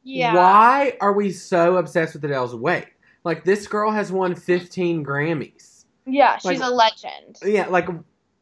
Yeah. 0.03 0.33
why 0.35 0.97
are 0.99 1.13
we 1.13 1.31
so 1.31 1.77
obsessed 1.77 2.13
with 2.15 2.25
Adele's 2.25 2.55
weight? 2.55 2.87
Like 3.23 3.43
this 3.45 3.67
girl 3.67 3.91
has 3.91 4.11
won 4.11 4.33
15 4.35 5.05
Grammys. 5.05 5.85
Yeah, 6.07 6.37
she's 6.37 6.59
Like- 6.59 6.61
a 6.61 6.73
legend. 6.73 7.37
Yeah, 7.43 7.67
like 7.67 7.87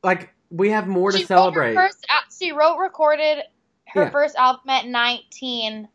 like 0.03 0.33
we 0.49 0.69
have 0.69 0.88
more 0.88 1.12
to 1.12 1.17
She 1.17 1.23
wrote 1.23 1.27
celebrate. 1.27 1.75
Her 1.75 1.89
first, 1.89 2.05
she 2.39 2.51
wrote, 2.53 2.77
recorded 2.77 3.39
her 3.93 4.04
Yeah. 4.04 4.10
first 4.10 4.36
album 4.36 4.69
at 4.69 4.86
19. 4.88 5.88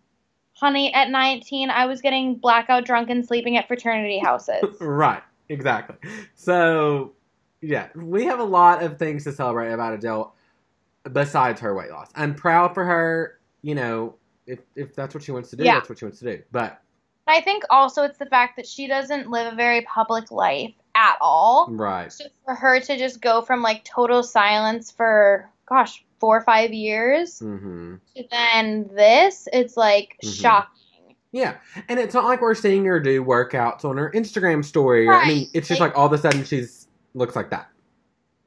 Honey, 0.56 0.94
at 0.94 1.10
19, 1.10 1.68
I 1.70 1.86
was 1.86 2.00
getting 2.00 2.36
blackout 2.36 2.84
drunk 2.84 3.10
and 3.10 3.26
sleeping 3.26 3.56
at 3.56 3.66
fraternity 3.66 4.18
houses. 4.20 4.62
right, 4.80 5.22
exactly. 5.48 5.96
So, 6.34 7.12
yeah, 7.60 7.88
we 7.96 8.24
have 8.26 8.38
a 8.38 8.44
lot 8.44 8.82
of 8.82 8.98
things 8.98 9.24
to 9.24 9.32
celebrate 9.32 9.72
about 9.72 9.94
Adele 9.94 10.34
besides 11.12 11.60
her 11.60 11.74
weight 11.74 11.90
loss. 11.90 12.10
I'm 12.14 12.34
proud 12.34 12.72
for 12.72 12.84
her, 12.84 13.40
you 13.62 13.74
know, 13.74 14.14
if 14.46 14.60
if 14.76 14.94
that's 14.94 15.14
what 15.14 15.24
she 15.24 15.32
wants 15.32 15.50
to 15.50 15.56
do, 15.56 15.64
Yeah. 15.64 15.74
that's 15.74 15.88
what 15.88 15.98
she 15.98 16.04
wants 16.04 16.18
to 16.20 16.36
do. 16.36 16.42
But 16.52 16.80
I 17.26 17.40
think 17.40 17.64
also 17.70 18.02
it's 18.04 18.18
the 18.18 18.26
fact 18.26 18.56
that 18.56 18.66
she 18.66 18.86
doesn't 18.86 19.30
live 19.30 19.52
a 19.52 19.56
very 19.56 19.80
public 19.82 20.30
life 20.30 20.72
at 20.94 21.16
all. 21.20 21.68
right. 21.70 22.12
So 22.12 22.26
for 22.44 22.54
her 22.54 22.78
to 22.80 22.96
just 22.98 23.20
go 23.20 23.40
from 23.42 23.62
like 23.62 23.82
total 23.84 24.22
silence 24.22 24.90
for, 24.90 25.50
gosh, 25.66 26.03
four 26.24 26.38
or 26.38 26.40
five 26.40 26.72
years 26.72 27.40
Mhm. 27.40 28.00
to 28.16 28.24
then 28.30 28.88
this, 28.96 29.46
it's 29.52 29.76
like 29.76 30.16
Mhm. 30.24 30.40
shocking. 30.40 31.16
Yeah, 31.32 31.56
and 31.86 32.00
it's 32.00 32.14
not 32.14 32.24
like 32.24 32.40
we're 32.40 32.54
seeing 32.54 32.82
her 32.86 32.98
do 32.98 33.22
workouts 33.22 33.84
on 33.84 33.98
her 33.98 34.10
Instagram 34.12 34.64
story. 34.64 35.06
Or, 35.06 35.12
I 35.12 35.28
mean, 35.28 35.50
it's 35.52 35.68
just 35.68 35.82
like- 35.82 35.90
like 35.90 35.98
all 35.98 36.06
of 36.06 36.14
a 36.14 36.16
sudden 36.18 36.42
she's 36.44 36.88
looks 37.12 37.36
like 37.36 37.50
that. 37.50 37.68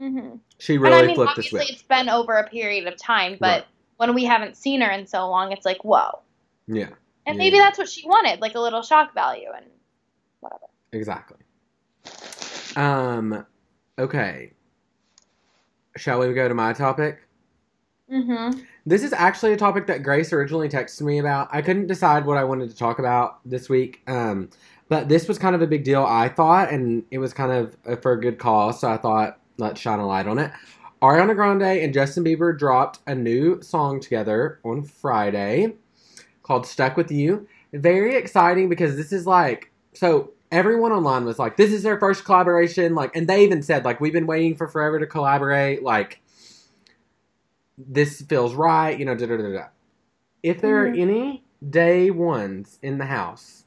Mm-hmm. 0.01 0.37
She 0.57 0.73
And 0.73 0.83
really 0.83 0.95
I 0.97 1.01
mean, 1.05 1.15
flipped 1.15 1.35
the 1.35 1.41
obviously 1.41 1.59
switch. 1.59 1.71
it's 1.73 1.83
been 1.83 2.09
over 2.09 2.33
a 2.33 2.47
period 2.49 2.87
of 2.87 2.97
time, 2.97 3.37
but 3.39 3.47
Right. 3.47 3.65
when 3.97 4.15
we 4.15 4.25
haven't 4.25 4.57
seen 4.57 4.81
her 4.81 4.89
in 4.89 5.05
so 5.05 5.29
long, 5.29 5.51
it's 5.51 5.65
like, 5.67 5.83
whoa. 5.85 6.19
Yeah, 6.67 6.87
And 7.27 7.35
Yeah. 7.35 7.43
maybe 7.43 7.57
that's 7.59 7.77
what 7.77 7.89
she 7.89 8.07
wanted, 8.07 8.41
like 8.41 8.55
a 8.55 8.59
little 8.59 8.81
shock 8.81 9.13
value 9.13 9.49
and 9.55 9.65
whatever. 10.39 10.65
exactly. 10.93 11.37
Um, 12.75 13.45
okay. 13.99 14.53
Shall 15.97 16.19
we 16.19 16.33
go 16.33 16.47
to 16.47 16.53
my 16.53 16.73
topic? 16.73 17.26
Mm-hmm. 18.11 18.59
This 18.85 19.03
is 19.03 19.11
actually 19.11 19.53
a 19.53 19.57
topic 19.57 19.87
that 19.87 20.03
Grace 20.03 20.31
originally 20.31 20.69
texted 20.69 21.01
me 21.01 21.19
about. 21.19 21.49
I 21.51 21.61
couldn't 21.61 21.87
decide 21.87 22.25
what 22.25 22.37
I 22.37 22.43
wanted 22.43 22.69
to 22.69 22.75
talk 22.75 22.99
about 22.99 23.39
this 23.45 23.69
week. 23.69 24.01
Um, 24.07 24.49
but 24.89 25.09
this 25.09 25.27
was 25.27 25.37
kind 25.37 25.55
of 25.55 25.61
a 25.61 25.67
big 25.67 25.83
deal, 25.83 26.03
I 26.03 26.29
thought, 26.29 26.71
and 26.71 27.03
it 27.11 27.17
was 27.17 27.33
kind 27.33 27.51
of 27.51 27.75
uh, 27.85 27.97
for 27.97 28.13
a 28.13 28.21
good 28.21 28.39
cause. 28.39 28.79
So 28.79 28.89
I 28.89 28.97
thought, 28.97 29.39
let's 29.57 29.81
shine 29.81 29.99
a 29.99 30.07
light 30.07 30.27
on 30.27 30.39
it. 30.39 30.51
Ariana 31.01 31.35
Grande 31.35 31.63
and 31.63 31.93
Justin 31.93 32.23
Bieber 32.23 32.57
dropped 32.57 32.99
a 33.05 33.13
new 33.13 33.61
song 33.61 33.99
together 33.99 34.59
on 34.63 34.83
Friday 34.83 35.73
called 36.43 36.65
Stuck 36.65 36.95
With 36.95 37.11
You. 37.11 37.47
Very 37.73 38.15
exciting 38.15 38.69
because 38.69 38.95
this 38.95 39.11
is 39.11 39.27
like, 39.27 39.71
so 39.93 40.31
everyone 40.51 40.93
online 40.93 41.25
was 41.25 41.37
like, 41.37 41.57
this 41.57 41.71
is 41.71 41.83
their 41.83 41.99
first 41.99 42.23
collaboration. 42.23 42.95
Like, 42.95 43.15
and 43.15 43.27
they 43.27 43.43
even 43.43 43.61
said, 43.61 43.83
like, 43.83 43.99
we've 43.99 44.13
been 44.13 44.27
waiting 44.27 44.55
for 44.55 44.67
forever 44.67 44.97
to 44.97 45.05
collaborate. 45.05 45.83
Like, 45.83 46.21
this 47.77 48.21
feels 48.21 48.53
right, 48.55 48.97
you 48.97 49.05
know, 49.05 49.15
da 49.15 49.25
da 49.27 49.37
da 49.37 49.51
da. 49.51 49.65
if 50.43 50.61
there 50.61 50.83
are 50.83 50.87
any 50.87 51.43
day 51.69 52.11
ones 52.11 52.79
in 52.81 52.97
the 52.97 53.05
house, 53.05 53.65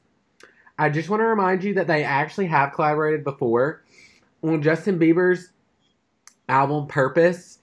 I 0.77 0.89
just 0.89 1.09
want 1.09 1.21
to 1.21 1.25
remind 1.25 1.63
you 1.63 1.73
that 1.75 1.87
they 1.87 2.03
actually 2.03 2.47
have 2.47 2.73
collaborated 2.73 3.23
before 3.23 3.83
on 4.43 4.61
Justin 4.61 4.99
Bieber's 4.99 5.51
album 6.49 6.87
Purpose. 6.87 7.59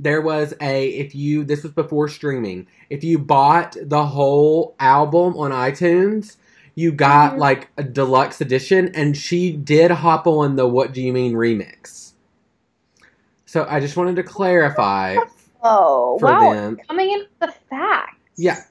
There 0.00 0.20
was 0.20 0.54
a 0.60 0.88
if 0.90 1.14
you 1.14 1.44
this 1.44 1.62
was 1.62 1.72
before 1.72 2.08
streaming. 2.08 2.66
If 2.90 3.02
you 3.04 3.18
bought 3.18 3.76
the 3.80 4.04
whole 4.06 4.74
album 4.78 5.36
on 5.36 5.50
iTunes, 5.50 6.36
you 6.74 6.92
got 6.92 7.34
Mhm. 7.34 7.38
like 7.38 7.68
a 7.76 7.82
deluxe 7.82 8.40
edition, 8.40 8.90
and 8.94 9.16
she 9.16 9.52
did 9.52 9.90
hop 9.90 10.26
on 10.26 10.56
the 10.56 10.68
"What 10.68 10.92
Do 10.92 11.02
You 11.02 11.12
Mean" 11.12 11.34
remix. 11.34 12.12
So 13.46 13.66
I 13.68 13.80
just 13.80 13.96
wanted 13.96 14.16
to 14.16 14.22
clarify 14.22 15.16
Oh, 15.62 16.18
wow. 16.22 16.52
them. 16.52 16.78
Coming 16.88 17.10
in 17.10 17.18
with 17.20 17.28
the 17.40 17.54
facts. 17.70 18.16
Yeah. 18.36 18.62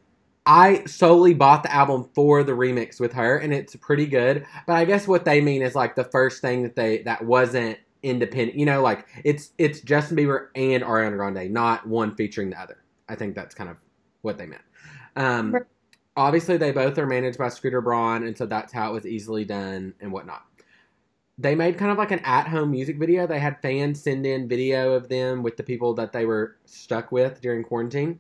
I 0.45 0.85
solely 0.85 1.33
bought 1.33 1.63
the 1.63 1.73
album 1.73 2.09
for 2.15 2.41
the 2.43 2.53
remix 2.53 2.99
with 3.01 3.11
her, 3.13 3.37
and 3.37 3.53
it's 3.53 3.75
pretty 3.75 4.05
good. 4.05 4.45
But 4.65 4.73
I 4.77 4.85
guess 4.85 5.05
what 5.07 5.25
they 5.25 5.41
mean 5.41 5.61
is 5.61 5.75
like 5.75 5.95
the 5.95 6.05
first 6.05 6.41
thing 6.41 6.63
that 6.63 6.75
they 6.75 6.99
that 7.03 7.25
wasn't 7.25 7.77
independent. 8.01 8.57
You 8.57 8.65
know, 8.65 8.81
like 8.81 9.05
it's 9.25 9.51
it's 9.57 9.81
Justin 9.81 10.15
Bieber 10.15 10.47
and 10.55 10.83
Ariana 10.83 11.17
Grande, 11.17 11.51
not 11.51 11.85
one 11.85 12.15
featuring 12.15 12.49
the 12.51 12.61
other. 12.61 12.77
I 13.09 13.15
think 13.15 13.35
that's 13.35 13.53
kind 13.53 13.69
of 13.69 13.75
what 14.21 14.37
they 14.37 14.45
meant. 14.45 14.61
Um, 15.17 15.51
Right. 15.51 15.63
obviously, 16.15 16.55
they 16.55 16.71
both 16.71 16.97
are 16.97 17.05
managed 17.07 17.37
by 17.37 17.49
Scooter 17.49 17.81
Braun, 17.81 18.23
and 18.23 18.37
so 18.37 18.45
that's 18.45 18.71
how 18.71 18.91
it 18.91 18.93
was 18.93 19.05
easily 19.05 19.43
done 19.43 19.93
and 19.99 20.13
whatnot. 20.13 20.43
They 21.37 21.53
made 21.53 21.77
kind 21.77 21.91
of 21.91 21.97
like 21.97 22.11
an 22.11 22.19
at-home 22.19 22.71
music 22.71 22.97
video. 22.97 23.27
They 23.27 23.39
had 23.39 23.61
fans 23.61 24.01
send 24.01 24.25
in 24.25 24.47
video 24.47 24.93
of 24.93 25.07
them 25.07 25.43
with 25.43 25.55
the 25.55 25.63
people 25.63 25.93
that 25.95 26.11
they 26.11 26.25
were 26.25 26.57
stuck 26.65 27.11
with 27.11 27.41
during 27.41 27.63
quarantine. 27.63 28.19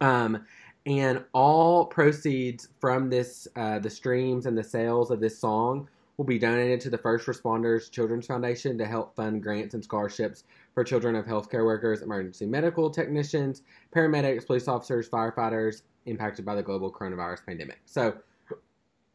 Um, 0.00 0.44
and 0.84 1.24
all 1.32 1.86
proceeds 1.86 2.68
from 2.80 3.10
this, 3.10 3.46
uh, 3.56 3.78
the 3.78 3.90
streams 3.90 4.46
and 4.46 4.56
the 4.56 4.64
sales 4.64 5.10
of 5.10 5.20
this 5.20 5.38
song, 5.38 5.88
will 6.16 6.24
be 6.24 6.38
donated 6.38 6.80
to 6.80 6.90
the 6.90 6.98
First 6.98 7.26
Responders 7.26 7.90
Children's 7.90 8.26
Foundation 8.26 8.76
to 8.76 8.84
help 8.84 9.14
fund 9.14 9.40
grants 9.40 9.74
and 9.74 9.84
scholarships 9.84 10.42
for 10.74 10.82
children 10.82 11.14
of 11.14 11.24
healthcare 11.24 11.64
workers, 11.64 12.02
emergency 12.02 12.44
medical 12.44 12.90
technicians, 12.90 13.62
paramedics, 13.94 14.44
police 14.44 14.66
officers, 14.66 15.08
firefighters 15.08 15.82
impacted 16.06 16.44
by 16.44 16.56
the 16.56 16.62
global 16.62 16.92
coronavirus 16.92 17.46
pandemic. 17.46 17.80
So, 17.86 18.16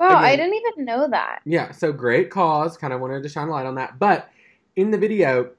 Wow, 0.09 0.17
I 0.17 0.35
didn't 0.35 0.55
even 0.55 0.85
know 0.85 1.07
that. 1.09 1.39
yeah, 1.45 1.71
so 1.71 1.91
great 1.91 2.29
cause. 2.29 2.77
Kind 2.77 2.93
of 2.93 2.99
wanted 3.01 3.23
to 3.23 3.29
shine 3.29 3.47
a 3.47 3.51
light 3.51 3.65
on 3.65 3.75
that. 3.75 3.99
But 3.99 4.29
in 4.75 4.91
the 4.91 4.97
video, 4.97 5.51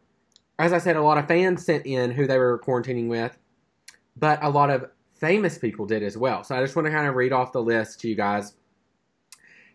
as 0.58 0.72
I 0.72 0.78
said, 0.78 0.96
a 0.96 1.02
lot 1.02 1.18
of 1.18 1.26
fans 1.26 1.64
sent 1.64 1.86
in 1.86 2.10
who 2.10 2.26
they 2.26 2.38
were 2.38 2.60
quarantining 2.64 3.08
with, 3.08 3.36
but 4.16 4.42
a 4.42 4.50
lot 4.50 4.70
of 4.70 4.90
famous 5.14 5.58
people 5.58 5.86
did 5.86 6.02
as 6.02 6.16
well. 6.16 6.44
So 6.44 6.54
I 6.54 6.60
just 6.60 6.76
want 6.76 6.86
to 6.86 6.92
kind 6.92 7.08
of 7.08 7.14
read 7.14 7.32
off 7.32 7.52
the 7.52 7.62
list 7.62 8.00
to 8.00 8.08
you 8.08 8.14
guys. 8.14 8.54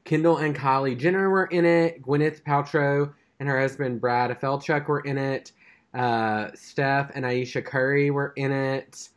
Kendall 0.05 0.37
and 0.37 0.55
Kylie 0.55 0.97
Jenner 0.97 1.29
were 1.29 1.45
in 1.45 1.65
it. 1.65 2.01
Gwyneth 2.01 2.43
Paltrow 2.43 3.13
and 3.39 3.49
her 3.49 3.59
husband 3.59 3.99
Brad 4.01 4.31
Falchuk 4.39 4.87
were 4.87 5.01
in 5.01 5.17
it. 5.17 5.51
Uh, 5.93 6.49
Steph 6.53 7.11
and 7.15 7.25
Aisha 7.25 7.63
Curry 7.63 8.11
were 8.11 8.33
in 8.35 8.51
it. 8.51 9.09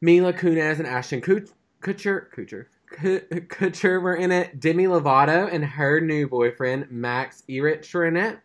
Mila 0.00 0.32
Kunis 0.32 0.78
and 0.78 0.86
Ashton 0.86 1.20
Kutcher, 1.20 1.48
Kutcher, 1.82 2.66
Kut- 2.96 3.30
Kutcher 3.48 4.00
were 4.00 4.16
in 4.16 4.32
it. 4.32 4.58
Demi 4.58 4.84
Lovato 4.84 5.52
and 5.52 5.64
her 5.64 6.00
new 6.00 6.26
boyfriend 6.28 6.90
Max 6.90 7.42
Ehrich 7.48 7.92
were 7.92 8.06
in 8.06 8.16
it. 8.16 8.38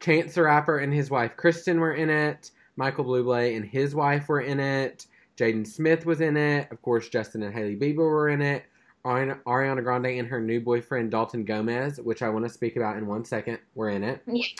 Chance 0.00 0.34
the 0.34 0.42
Rapper 0.42 0.78
and 0.78 0.92
his 0.92 1.10
wife 1.10 1.36
Kristen 1.36 1.80
were 1.80 1.94
in 1.94 2.10
it. 2.10 2.50
Michael 2.76 3.04
Bublé 3.04 3.56
and 3.56 3.64
his 3.64 3.94
wife 3.94 4.28
were 4.28 4.40
in 4.40 4.60
it. 4.60 5.06
Jaden 5.36 5.66
Smith 5.66 6.06
was 6.06 6.20
in 6.20 6.36
it. 6.36 6.70
Of 6.70 6.82
course, 6.82 7.08
Justin 7.08 7.42
and 7.42 7.54
Hailey 7.54 7.76
Bieber 7.76 7.98
were 7.98 8.28
in 8.28 8.42
it. 8.42 8.64
Ariana 9.04 9.42
Ariana 9.42 9.82
Grande 9.82 10.18
and 10.18 10.28
her 10.28 10.40
new 10.40 10.60
boyfriend 10.60 11.10
Dalton 11.10 11.44
Gomez, 11.44 12.00
which 12.00 12.22
I 12.22 12.28
want 12.30 12.46
to 12.46 12.48
speak 12.48 12.76
about 12.76 12.96
in 12.96 13.06
one 13.06 13.24
second, 13.24 13.58
were 13.74 13.90
in 13.90 14.02
it. 14.04 14.22
Yes. 14.26 14.54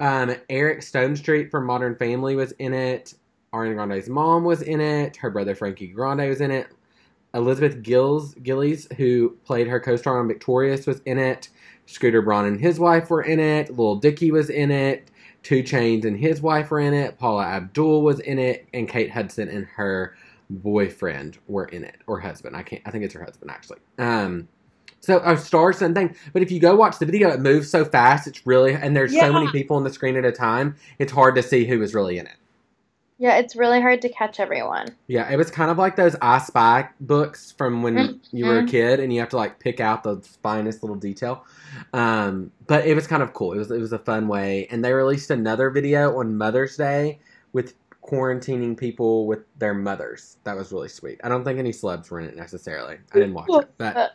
Um, 0.00 0.34
Eric 0.50 0.80
Stonestreet 0.80 1.50
from 1.50 1.64
Modern 1.64 1.94
Family 1.94 2.36
was 2.36 2.52
in 2.52 2.74
it. 2.74 3.14
Ariana 3.54 3.74
Grande's 3.74 4.08
mom 4.08 4.44
was 4.44 4.62
in 4.62 4.80
it. 4.80 5.16
Her 5.16 5.30
brother 5.30 5.54
Frankie 5.54 5.86
Grande 5.86 6.28
was 6.28 6.40
in 6.40 6.50
it. 6.50 6.68
Elizabeth 7.36 7.82
Gills 7.82 8.34
Gillies, 8.36 8.88
who 8.96 9.36
played 9.44 9.68
her 9.68 9.78
co-star 9.78 10.18
on 10.18 10.26
Victorious, 10.26 10.86
was 10.86 11.00
in 11.04 11.18
it. 11.18 11.48
Scooter 11.84 12.22
Braun 12.22 12.46
and 12.46 12.60
his 12.60 12.80
wife 12.80 13.10
were 13.10 13.22
in 13.22 13.38
it. 13.38 13.76
Lil 13.76 13.96
Dicky 13.96 14.30
was 14.30 14.50
in 14.50 14.70
it. 14.70 15.10
2 15.44 15.62
Chainz 15.62 16.04
and 16.04 16.18
his 16.18 16.42
wife 16.42 16.70
were 16.70 16.80
in 16.80 16.92
it. 16.92 17.18
Paula 17.18 17.44
Abdul 17.44 18.02
was 18.02 18.18
in 18.20 18.40
it, 18.40 18.66
and 18.74 18.88
Kate 18.88 19.10
Hudson 19.10 19.48
and 19.48 19.66
her 19.66 20.16
boyfriend 20.50 21.38
were 21.46 21.66
in 21.66 21.84
it 21.84 21.98
or 22.08 22.18
husband. 22.18 22.56
I 22.56 22.62
can't. 22.62 22.82
I 22.84 22.90
think 22.90 23.04
it's 23.04 23.14
her 23.14 23.22
husband 23.22 23.50
actually. 23.50 23.78
Um, 23.98 24.48
so 25.00 25.20
a 25.24 25.36
star 25.36 25.72
son 25.72 25.94
thing. 25.94 26.16
But 26.32 26.42
if 26.42 26.50
you 26.50 26.58
go 26.58 26.74
watch 26.74 26.98
the 26.98 27.06
video, 27.06 27.30
it 27.30 27.40
moves 27.40 27.70
so 27.70 27.84
fast. 27.84 28.26
It's 28.26 28.44
really 28.46 28.74
and 28.74 28.96
there's 28.96 29.16
so 29.16 29.32
many 29.32 29.48
people 29.52 29.76
on 29.76 29.84
the 29.84 29.92
screen 29.92 30.16
at 30.16 30.24
a 30.24 30.32
time. 30.32 30.74
It's 30.98 31.12
hard 31.12 31.34
to 31.36 31.42
see 31.42 31.64
who 31.64 31.82
is 31.82 31.94
really 31.94 32.18
in 32.18 32.26
it. 32.26 32.36
Yeah, 33.18 33.38
it's 33.38 33.56
really 33.56 33.80
hard 33.80 34.02
to 34.02 34.10
catch 34.10 34.40
everyone. 34.40 34.88
Yeah, 35.06 35.30
it 35.30 35.36
was 35.36 35.50
kind 35.50 35.70
of 35.70 35.78
like 35.78 35.96
those 35.96 36.14
I 36.20 36.38
Spy 36.38 36.88
books 37.00 37.50
from 37.52 37.82
when 37.82 38.20
you 38.30 38.44
were 38.44 38.58
a 38.58 38.66
kid, 38.66 39.00
and 39.00 39.10
you 39.12 39.20
have 39.20 39.30
to 39.30 39.36
like 39.36 39.58
pick 39.58 39.80
out 39.80 40.02
the 40.02 40.20
finest 40.42 40.82
little 40.82 40.96
detail. 40.96 41.44
Um, 41.94 42.52
but 42.66 42.86
it 42.86 42.94
was 42.94 43.06
kind 43.06 43.22
of 43.22 43.32
cool. 43.32 43.54
It 43.54 43.58
was 43.58 43.70
it 43.70 43.80
was 43.80 43.92
a 43.92 43.98
fun 43.98 44.28
way, 44.28 44.66
and 44.70 44.84
they 44.84 44.92
released 44.92 45.30
another 45.30 45.70
video 45.70 46.18
on 46.18 46.36
Mother's 46.36 46.76
Day 46.76 47.20
with 47.54 47.74
quarantining 48.02 48.76
people 48.76 49.26
with 49.26 49.40
their 49.58 49.72
mothers. 49.72 50.36
That 50.44 50.56
was 50.56 50.70
really 50.70 50.88
sweet. 50.88 51.18
I 51.24 51.30
don't 51.30 51.42
think 51.42 51.58
any 51.58 51.72
celebs 51.72 52.10
were 52.10 52.20
in 52.20 52.28
it 52.28 52.36
necessarily. 52.36 52.98
I 53.12 53.18
didn't 53.18 53.32
watch 53.34 53.48
it, 53.48 53.70
but 53.78 54.12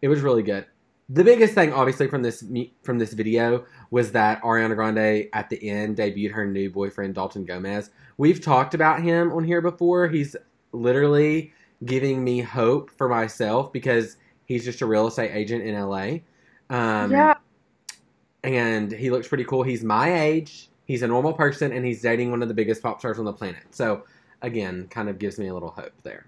it 0.00 0.08
was 0.08 0.22
really 0.22 0.42
good. 0.42 0.64
The 1.10 1.22
biggest 1.22 1.52
thing, 1.52 1.72
obviously, 1.74 2.08
from 2.08 2.22
this 2.22 2.42
from 2.82 2.98
this 2.98 3.12
video 3.12 3.66
was 3.90 4.12
that 4.12 4.40
Ariana 4.42 4.74
Grande 4.74 5.28
at 5.34 5.50
the 5.50 5.68
end 5.68 5.98
debuted 5.98 6.32
her 6.32 6.46
new 6.46 6.70
boyfriend 6.70 7.14
Dalton 7.14 7.44
Gomez. 7.44 7.90
We've 8.16 8.40
talked 8.40 8.74
about 8.74 9.02
him 9.02 9.32
on 9.32 9.44
here 9.44 9.60
before. 9.60 10.08
He's 10.08 10.36
literally 10.72 11.52
giving 11.84 12.22
me 12.24 12.40
hope 12.40 12.90
for 12.90 13.08
myself 13.08 13.72
because 13.72 14.16
he's 14.46 14.64
just 14.64 14.80
a 14.82 14.86
real 14.86 15.06
estate 15.08 15.32
agent 15.32 15.64
in 15.64 15.74
LA. 15.74 16.18
Um, 16.70 17.10
yeah, 17.10 17.34
and 18.44 18.92
he 18.92 19.10
looks 19.10 19.28
pretty 19.28 19.44
cool. 19.44 19.62
He's 19.62 19.82
my 19.84 20.22
age. 20.22 20.68
He's 20.86 21.02
a 21.02 21.08
normal 21.08 21.32
person, 21.32 21.72
and 21.72 21.84
he's 21.84 22.02
dating 22.02 22.30
one 22.30 22.42
of 22.42 22.48
the 22.48 22.54
biggest 22.54 22.82
pop 22.82 23.00
stars 23.00 23.18
on 23.18 23.24
the 23.24 23.32
planet. 23.32 23.64
So, 23.70 24.04
again, 24.42 24.86
kind 24.88 25.08
of 25.08 25.18
gives 25.18 25.38
me 25.38 25.48
a 25.48 25.54
little 25.54 25.70
hope 25.70 25.94
there. 26.02 26.26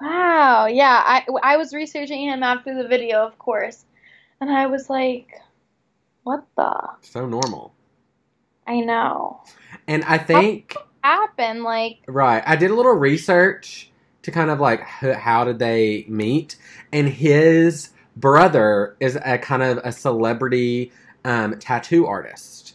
wow, 0.00 0.66
yeah. 0.66 1.02
I 1.04 1.26
I 1.42 1.56
was 1.56 1.74
researching 1.74 2.22
him 2.22 2.42
after 2.42 2.74
the 2.80 2.88
video, 2.88 3.26
of 3.26 3.38
course, 3.38 3.84
and 4.40 4.50
I 4.50 4.66
was 4.66 4.88
like, 4.90 5.28
"What 6.22 6.44
the? 6.56 6.90
So 7.02 7.26
normal. 7.26 7.74
I 8.66 8.80
know. 8.80 9.42
And 9.86 10.04
I 10.04 10.18
think 10.18 10.76
Happened 11.02 11.62
like 11.62 11.98
Right. 12.08 12.42
I 12.44 12.56
did 12.56 12.72
a 12.72 12.74
little 12.74 12.94
research 12.94 13.90
to 14.22 14.32
kind 14.32 14.50
of 14.50 14.58
like 14.58 14.80
how 14.80 15.44
did 15.44 15.60
they 15.60 16.04
meet, 16.08 16.56
and 16.92 17.08
his 17.08 17.90
brother 18.16 18.96
is 18.98 19.16
a 19.24 19.38
kind 19.38 19.62
of 19.62 19.78
a 19.84 19.92
celebrity 19.92 20.90
um, 21.24 21.60
tattoo 21.60 22.06
artist. 22.06 22.74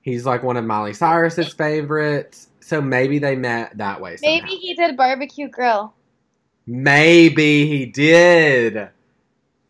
He's 0.00 0.24
like 0.24 0.44
one 0.44 0.56
of 0.56 0.64
Miley 0.64 0.94
Cyrus's 0.94 1.52
favorites, 1.52 2.46
so 2.60 2.80
maybe 2.80 3.18
they 3.18 3.34
met 3.34 3.76
that 3.78 4.00
way. 4.00 4.16
Somehow. 4.16 4.34
maybe 4.36 4.54
he 4.54 4.74
did 4.74 4.96
barbecue 4.96 5.48
grill." 5.48 5.94
Maybe 6.68 7.66
he 7.66 7.86
did. 7.86 8.90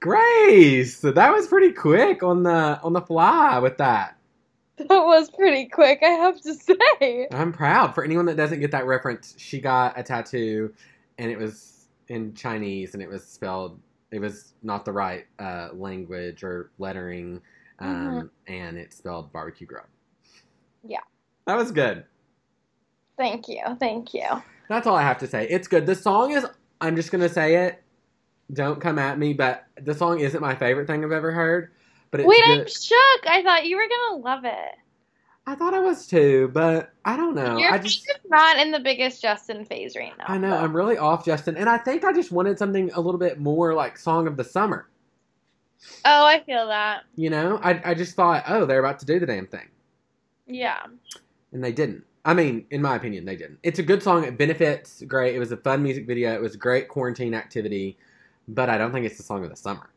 Grace, 0.00 1.00
that 1.00 1.32
was 1.32 1.46
pretty 1.46 1.72
quick 1.72 2.22
on 2.22 2.42
the 2.42 2.78
on 2.82 2.92
the 2.92 3.00
fly 3.00 3.58
with 3.60 3.78
that. 3.78 4.17
That 4.88 5.04
was 5.04 5.30
pretty 5.30 5.66
quick, 5.66 6.00
I 6.02 6.08
have 6.10 6.40
to 6.42 6.54
say. 6.54 7.26
I'm 7.32 7.52
proud. 7.52 7.94
For 7.94 8.04
anyone 8.04 8.26
that 8.26 8.36
doesn't 8.36 8.60
get 8.60 8.70
that 8.70 8.86
reference, 8.86 9.34
she 9.36 9.60
got 9.60 9.98
a 9.98 10.02
tattoo, 10.02 10.72
and 11.18 11.30
it 11.30 11.38
was 11.38 11.88
in 12.08 12.34
Chinese, 12.34 12.94
and 12.94 13.02
it 13.02 13.08
was 13.08 13.24
spelled. 13.24 13.80
It 14.12 14.20
was 14.20 14.54
not 14.62 14.84
the 14.84 14.92
right 14.92 15.26
uh, 15.38 15.70
language 15.74 16.44
or 16.44 16.70
lettering, 16.78 17.40
um, 17.80 18.30
and 18.46 18.78
it 18.78 18.92
spelled 18.92 19.32
barbecue 19.32 19.66
grill. 19.66 19.82
Yeah. 20.84 21.00
that 21.46 21.56
was 21.56 21.72
good. 21.72 22.04
Thank 23.16 23.48
you, 23.48 23.62
thank 23.80 24.14
you. 24.14 24.26
That's 24.68 24.86
all 24.86 24.94
I 24.94 25.02
have 25.02 25.18
to 25.18 25.26
say. 25.26 25.48
It's 25.48 25.66
good. 25.66 25.86
The 25.86 25.94
song 25.96 26.30
is. 26.32 26.46
I'm 26.80 26.94
just 26.94 27.10
gonna 27.10 27.28
say 27.28 27.66
it. 27.66 27.82
Don't 28.52 28.80
come 28.80 28.98
at 28.98 29.18
me, 29.18 29.32
but 29.32 29.66
the 29.80 29.94
song 29.94 30.20
isn't 30.20 30.40
my 30.40 30.54
favorite 30.54 30.86
thing 30.86 31.04
I've 31.04 31.12
ever 31.12 31.32
heard. 31.32 31.72
But 32.10 32.24
Wait, 32.24 32.42
good. 32.44 32.60
I'm 32.60 32.66
shook. 32.66 33.26
I 33.26 33.42
thought 33.42 33.66
you 33.66 33.76
were 33.76 33.88
gonna 33.88 34.22
love 34.22 34.44
it. 34.44 34.74
I 35.46 35.54
thought 35.54 35.72
I 35.72 35.80
was 35.80 36.06
too, 36.06 36.50
but 36.52 36.92
I 37.04 37.16
don't 37.16 37.34
know. 37.34 37.56
You're 37.56 37.72
I 37.72 37.78
just. 37.78 38.04
just 38.04 38.20
not 38.28 38.58
in 38.58 38.70
the 38.70 38.80
biggest 38.80 39.22
Justin 39.22 39.64
phase 39.64 39.96
right 39.96 40.12
now. 40.18 40.24
I 40.28 40.36
know 40.38 40.50
though. 40.50 40.56
I'm 40.56 40.76
really 40.76 40.98
off, 40.98 41.24
Justin, 41.24 41.56
and 41.56 41.68
I 41.68 41.78
think 41.78 42.04
I 42.04 42.12
just 42.12 42.30
wanted 42.30 42.58
something 42.58 42.90
a 42.92 43.00
little 43.00 43.18
bit 43.18 43.38
more 43.38 43.72
like 43.74 43.98
song 43.98 44.26
of 44.26 44.36
the 44.36 44.44
summer. 44.44 44.88
Oh, 46.04 46.26
I 46.26 46.42
feel 46.44 46.66
that. 46.66 47.04
You 47.16 47.30
know, 47.30 47.60
I 47.62 47.80
I 47.90 47.94
just 47.94 48.14
thought, 48.14 48.44
oh, 48.48 48.66
they're 48.66 48.80
about 48.80 48.98
to 49.00 49.06
do 49.06 49.18
the 49.18 49.26
damn 49.26 49.46
thing, 49.46 49.68
Yeah. 50.46 50.82
and 51.52 51.62
they 51.64 51.72
didn't. 51.72 52.04
I 52.24 52.34
mean, 52.34 52.66
in 52.70 52.82
my 52.82 52.96
opinion, 52.96 53.24
they 53.24 53.36
didn't. 53.36 53.58
It's 53.62 53.78
a 53.78 53.82
good 53.82 54.02
song. 54.02 54.24
It 54.24 54.36
benefits 54.36 55.02
great. 55.06 55.34
It 55.34 55.38
was 55.38 55.52
a 55.52 55.56
fun 55.56 55.82
music 55.82 56.06
video. 56.06 56.34
It 56.34 56.42
was 56.42 56.54
a 56.54 56.58
great 56.58 56.88
quarantine 56.88 57.32
activity, 57.32 57.96
but 58.48 58.68
I 58.68 58.76
don't 58.76 58.92
think 58.92 59.06
it's 59.06 59.16
the 59.16 59.22
song 59.22 59.44
of 59.44 59.50
the 59.50 59.56
summer. 59.56 59.88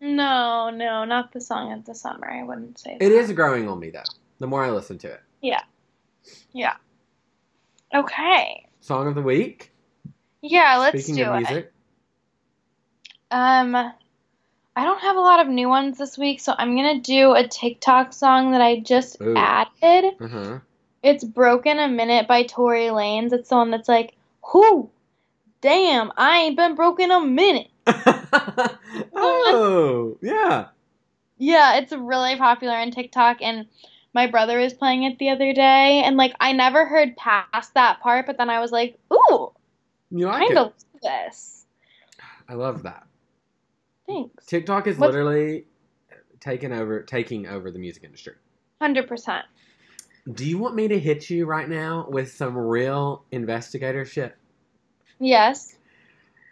No, 0.00 0.70
no, 0.70 1.04
not 1.04 1.32
the 1.32 1.40
song 1.40 1.72
of 1.72 1.84
the 1.84 1.94
summer. 1.94 2.30
I 2.30 2.42
wouldn't 2.42 2.78
say 2.78 2.96
that. 2.98 3.04
It 3.04 3.12
is 3.12 3.32
growing 3.32 3.68
on 3.68 3.78
me 3.78 3.90
though. 3.90 4.02
The 4.38 4.46
more 4.46 4.64
I 4.64 4.70
listen 4.70 4.98
to 4.98 5.08
it. 5.08 5.20
Yeah. 5.40 5.62
Yeah. 6.52 6.74
Okay. 7.94 8.66
Song 8.80 9.08
of 9.08 9.14
the 9.14 9.22
week. 9.22 9.72
Yeah, 10.42 10.76
let's 10.78 11.02
Speaking 11.02 11.24
do 11.24 11.30
of 11.30 11.50
it. 11.50 11.72
Um, 13.30 13.74
I 13.74 14.84
don't 14.84 15.00
have 15.00 15.16
a 15.16 15.20
lot 15.20 15.40
of 15.40 15.48
new 15.48 15.68
ones 15.68 15.98
this 15.98 16.18
week, 16.18 16.40
so 16.40 16.54
I'm 16.56 16.76
gonna 16.76 17.00
do 17.00 17.32
a 17.32 17.48
TikTok 17.48 18.12
song 18.12 18.52
that 18.52 18.60
I 18.60 18.80
just 18.80 19.20
Ooh. 19.22 19.34
added. 19.36 20.14
uh 20.20 20.28
huh. 20.28 20.58
It's 21.02 21.24
"Broken 21.24 21.78
a 21.78 21.88
Minute" 21.88 22.28
by 22.28 22.42
Tory 22.42 22.86
Lanez. 22.86 23.32
It's 23.32 23.48
the 23.48 23.56
one 23.56 23.70
that's 23.70 23.88
like, 23.88 24.14
"Whoo, 24.52 24.90
damn, 25.62 26.12
I 26.16 26.40
ain't 26.40 26.56
been 26.56 26.74
broken 26.74 27.10
a 27.10 27.20
minute." 27.20 27.68
oh, 29.14 30.18
yeah. 30.22 30.68
Yeah, 31.38 31.76
it's 31.76 31.92
really 31.92 32.36
popular 32.36 32.74
on 32.74 32.90
TikTok, 32.90 33.38
and 33.42 33.66
my 34.14 34.26
brother 34.26 34.58
was 34.58 34.72
playing 34.72 35.02
it 35.04 35.18
the 35.18 35.28
other 35.30 35.52
day, 35.52 36.02
and 36.04 36.16
like 36.16 36.34
I 36.40 36.52
never 36.52 36.86
heard 36.86 37.16
past 37.16 37.74
that 37.74 38.00
part, 38.00 38.26
but 38.26 38.38
then 38.38 38.48
I 38.48 38.60
was 38.60 38.72
like, 38.72 38.98
"Ooh, 39.12 39.52
You 40.10 40.26
like 40.26 40.38
kind 40.48 40.52
it? 40.52 40.56
of 40.58 40.72
this." 41.02 41.66
I 42.48 42.54
love 42.54 42.84
that. 42.84 43.06
Thanks. 44.06 44.46
TikTok 44.46 44.86
is 44.86 44.96
What- 44.96 45.10
literally 45.10 45.66
taking 46.40 46.72
over, 46.72 47.02
taking 47.02 47.46
over 47.46 47.70
the 47.70 47.78
music 47.78 48.04
industry. 48.04 48.34
Hundred 48.80 49.06
percent. 49.08 49.44
Do 50.32 50.44
you 50.46 50.58
want 50.58 50.74
me 50.74 50.88
to 50.88 50.98
hit 50.98 51.28
you 51.30 51.44
right 51.46 51.68
now 51.68 52.06
with 52.08 52.32
some 52.32 52.56
real 52.56 53.24
investigator 53.30 54.04
shit? 54.04 54.34
Yes. 55.20 55.75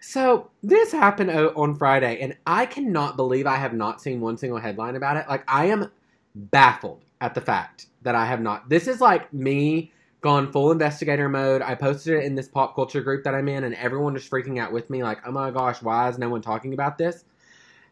So 0.07 0.51
this 0.63 0.93
happened 0.93 1.31
on 1.31 1.75
Friday, 1.77 2.21
and 2.21 2.37
I 2.47 2.67
cannot 2.67 3.17
believe 3.17 3.47
I 3.47 3.57
have 3.57 3.73
not 3.73 4.03
seen 4.03 4.21
one 4.21 4.37
single 4.37 4.59
headline 4.59 4.97
about 4.97 5.17
it. 5.17 5.27
Like 5.31 5.45
I 5.49 5.65
am 5.67 5.91
baffled 6.35 7.05
at 7.23 7.35
the 7.35 7.41
fact 7.41 7.87
that 8.03 8.15
I 8.15 8.27
have 8.27 8.43
not. 8.43 8.69
This 8.69 8.87
is 8.87 9.01
like 9.01 9.33
me 9.33 9.93
gone 10.21 10.53
full 10.53 10.71
investigator 10.71 11.31
mode. 11.31 11.63
I 11.63 11.75
posted 11.75 12.19
it 12.19 12.25
in 12.25 12.35
this 12.35 12.49
pop 12.49 12.75
culture 12.75 13.01
group 13.01 13.25
that 13.25 13.35
I'm 13.35 13.49
in, 13.49 13.65
and 13.65 13.75
everyone 13.77 14.15
is 14.15 14.29
freaking 14.29 14.61
out 14.61 14.73
with 14.73 14.91
me. 14.91 15.03
Like, 15.03 15.21
oh 15.27 15.33
my 15.33 15.51
gosh, 15.51 15.81
why 15.81 16.11
is 16.11 16.19
no 16.19 16.29
one 16.29 16.43
talking 16.43 16.75
about 16.75 16.99
this? 16.99 17.25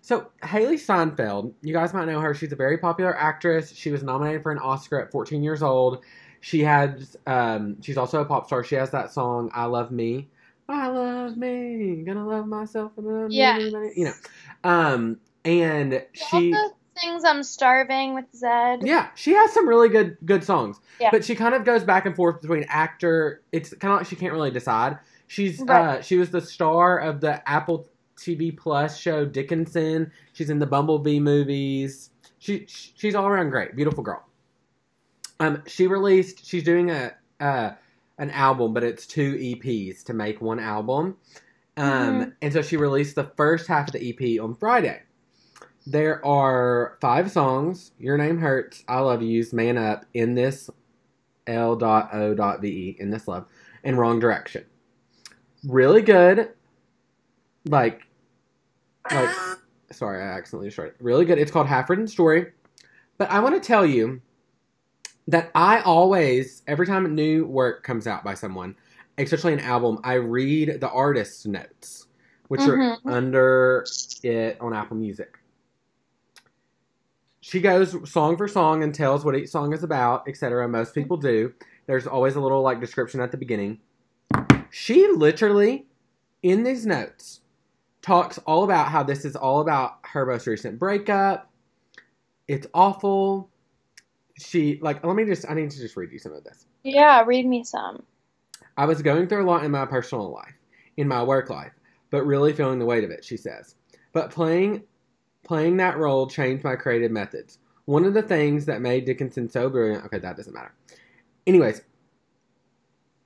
So 0.02 0.30
Hailee 0.42 0.78
Steinfeld, 0.78 1.54
you 1.62 1.72
guys 1.72 1.94
might 1.94 2.04
know 2.04 2.20
her. 2.20 2.34
She's 2.34 2.52
a 2.52 2.56
very 2.56 2.76
popular 2.76 3.16
actress. 3.16 3.72
She 3.72 3.90
was 3.90 4.02
nominated 4.02 4.42
for 4.42 4.52
an 4.52 4.58
Oscar 4.58 5.00
at 5.00 5.10
14 5.10 5.42
years 5.42 5.62
old. 5.62 6.04
She 6.42 6.60
has, 6.60 7.16
um, 7.26 7.80
she's 7.80 7.96
also 7.96 8.20
a 8.20 8.24
pop 8.26 8.46
star. 8.46 8.62
She 8.62 8.74
has 8.74 8.90
that 8.90 9.12
song 9.12 9.50
"I 9.54 9.64
Love 9.64 9.90
Me." 9.90 10.28
I 10.72 10.86
love 10.88 11.36
me, 11.36 12.02
gonna 12.06 12.26
love 12.26 12.46
myself, 12.46 12.92
and 12.96 13.06
love 13.06 13.30
everybody. 13.56 13.92
You 13.96 14.06
know, 14.06 14.12
um, 14.64 15.18
and 15.44 16.04
she, 16.12 16.54
also 16.54 16.74
sings 16.96 17.24
"I'm 17.24 17.42
Starving" 17.42 18.14
with 18.14 18.24
Zedd. 18.32 18.86
yeah, 18.86 19.08
she 19.14 19.32
has 19.34 19.52
some 19.52 19.68
really 19.68 19.88
good 19.88 20.16
good 20.24 20.42
songs. 20.44 20.80
Yeah. 21.00 21.10
But 21.12 21.24
she 21.24 21.34
kind 21.34 21.54
of 21.54 21.64
goes 21.64 21.84
back 21.84 22.06
and 22.06 22.16
forth 22.16 22.40
between 22.40 22.64
actor. 22.68 23.42
It's 23.52 23.74
kind 23.74 23.92
of 23.92 24.00
like 24.00 24.06
she 24.06 24.16
can't 24.16 24.32
really 24.32 24.50
decide. 24.50 24.98
She's 25.26 25.60
Right. 25.60 25.98
uh, 25.98 26.02
she 26.02 26.16
was 26.18 26.30
the 26.30 26.40
star 26.40 26.98
of 26.98 27.20
the 27.20 27.46
Apple 27.48 27.86
TV 28.16 28.56
Plus 28.56 28.98
show 28.98 29.24
Dickinson. 29.24 30.10
She's 30.32 30.50
in 30.50 30.58
the 30.58 30.66
Bumblebee 30.66 31.20
movies. 31.20 32.10
She 32.38 32.66
she's 32.68 33.14
all 33.14 33.26
around 33.26 33.50
great, 33.50 33.74
beautiful 33.76 34.02
girl. 34.02 34.24
Um, 35.40 35.62
she 35.66 35.86
released. 35.86 36.44
She's 36.46 36.62
doing 36.62 36.90
a 36.90 37.12
uh 37.40 37.72
an 38.18 38.30
album, 38.30 38.72
but 38.74 38.84
it's 38.84 39.06
two 39.06 39.34
EPs 39.34 40.04
to 40.04 40.14
make 40.14 40.40
one 40.40 40.58
album. 40.60 41.16
Um, 41.76 42.20
Mhm. 42.20 42.32
and 42.42 42.52
so 42.52 42.62
she 42.62 42.76
released 42.76 43.14
the 43.14 43.30
first 43.36 43.66
half 43.66 43.88
of 43.88 43.92
the 43.94 44.00
EP 44.08 44.38
on 44.38 44.54
Friday. 44.54 45.02
There 45.86 46.24
are 46.24 46.98
five 47.00 47.30
songs: 47.30 47.92
"Your 47.98 48.16
Name 48.18 48.38
Hurts," 48.38 48.84
"I 48.86 49.00
Love 49.00 49.22
Yous," 49.22 49.52
"Man 49.52 49.78
Up," 49.78 50.04
"In 50.14 50.34
This," 50.34 50.70
L.O.V.E. 51.46 52.96
"In 53.00 53.10
This 53.10 53.26
Love," 53.26 53.46
and 53.82 53.98
"Wrong 53.98 54.20
Direction." 54.20 54.64
Really 55.66 56.02
good. 56.02 56.50
Like, 57.64 58.02
like, 59.10 59.30
sorry, 59.90 60.22
I 60.22 60.26
accidentally 60.26 60.70
started. 60.70 60.94
Really 61.00 61.24
good. 61.24 61.38
It's 61.38 61.50
called 61.50 61.66
Half 61.68 61.90
Written 61.90 62.06
Story. 62.06 62.52
But 63.18 63.30
I 63.30 63.40
want 63.40 63.54
to 63.54 63.66
tell 63.66 63.86
you 63.86 64.20
that 65.32 65.50
I 65.54 65.80
always, 65.80 66.62
every 66.66 66.86
time 66.86 67.06
a 67.06 67.08
new 67.08 67.46
work 67.46 67.82
comes 67.82 68.06
out 68.06 68.22
by 68.22 68.34
someone, 68.34 68.76
especially 69.16 69.54
an 69.54 69.60
album, 69.60 69.98
I 70.04 70.14
read 70.14 70.78
the 70.78 70.90
artist's 70.90 71.46
notes, 71.46 72.06
which 72.48 72.60
are 72.60 72.76
Mhm. 72.76 72.98
under 73.06 73.86
it 74.22 74.60
on 74.60 74.74
Apple 74.74 74.98
Music. 74.98 75.38
She 77.40 77.62
goes 77.62 77.96
song 78.10 78.36
for 78.36 78.46
song 78.46 78.82
and 78.82 78.94
tells 78.94 79.24
what 79.24 79.34
each 79.34 79.48
song 79.48 79.72
is 79.72 79.82
about, 79.82 80.28
etc. 80.28 80.68
Most 80.68 80.94
people 80.94 81.16
do. 81.16 81.54
There's 81.86 82.06
always 82.06 82.36
a 82.36 82.40
little 82.40 82.60
like 82.60 82.78
description 82.78 83.20
at 83.20 83.30
the 83.30 83.38
beginning. 83.38 83.80
She 84.70 85.08
literally, 85.08 85.86
in 86.42 86.62
these 86.62 86.84
notes, 86.84 87.40
talks 88.02 88.36
all 88.38 88.64
about 88.64 88.88
how 88.88 89.02
this 89.02 89.24
is 89.24 89.34
all 89.34 89.62
about 89.62 89.98
her 90.02 90.26
most 90.26 90.46
recent 90.46 90.78
breakup. 90.78 91.50
It's 92.48 92.66
awful. 92.74 93.48
She 94.38 94.78
like 94.82 95.04
let 95.04 95.16
me 95.16 95.24
just 95.24 95.48
I 95.48 95.54
need 95.54 95.70
to 95.70 95.78
just 95.78 95.96
read 95.96 96.12
you 96.12 96.18
some 96.18 96.32
of 96.32 96.44
this. 96.44 96.66
Yeah, 96.82 97.22
read 97.26 97.46
me 97.46 97.64
some. 97.64 98.02
I 98.76 98.86
was 98.86 99.02
going 99.02 99.26
through 99.28 99.44
a 99.44 99.48
lot 99.48 99.64
in 99.64 99.70
my 99.70 99.84
personal 99.84 100.32
life, 100.32 100.54
in 100.96 101.06
my 101.06 101.22
work 101.22 101.50
life, 101.50 101.72
but 102.10 102.24
really 102.24 102.52
feeling 102.52 102.78
the 102.78 102.86
weight 102.86 103.04
of 103.04 103.10
it, 103.10 103.24
she 103.24 103.36
says. 103.36 103.74
But 104.12 104.30
playing 104.30 104.84
playing 105.44 105.76
that 105.78 105.98
role 105.98 106.26
changed 106.26 106.64
my 106.64 106.76
creative 106.76 107.10
methods. 107.10 107.58
One 107.84 108.04
of 108.04 108.14
the 108.14 108.22
things 108.22 108.64
that 108.66 108.80
made 108.80 109.04
Dickinson 109.04 109.48
so 109.48 109.68
brilliant 109.68 110.04
okay, 110.06 110.18
that 110.18 110.36
doesn't 110.36 110.54
matter. 110.54 110.74
Anyways, 111.46 111.82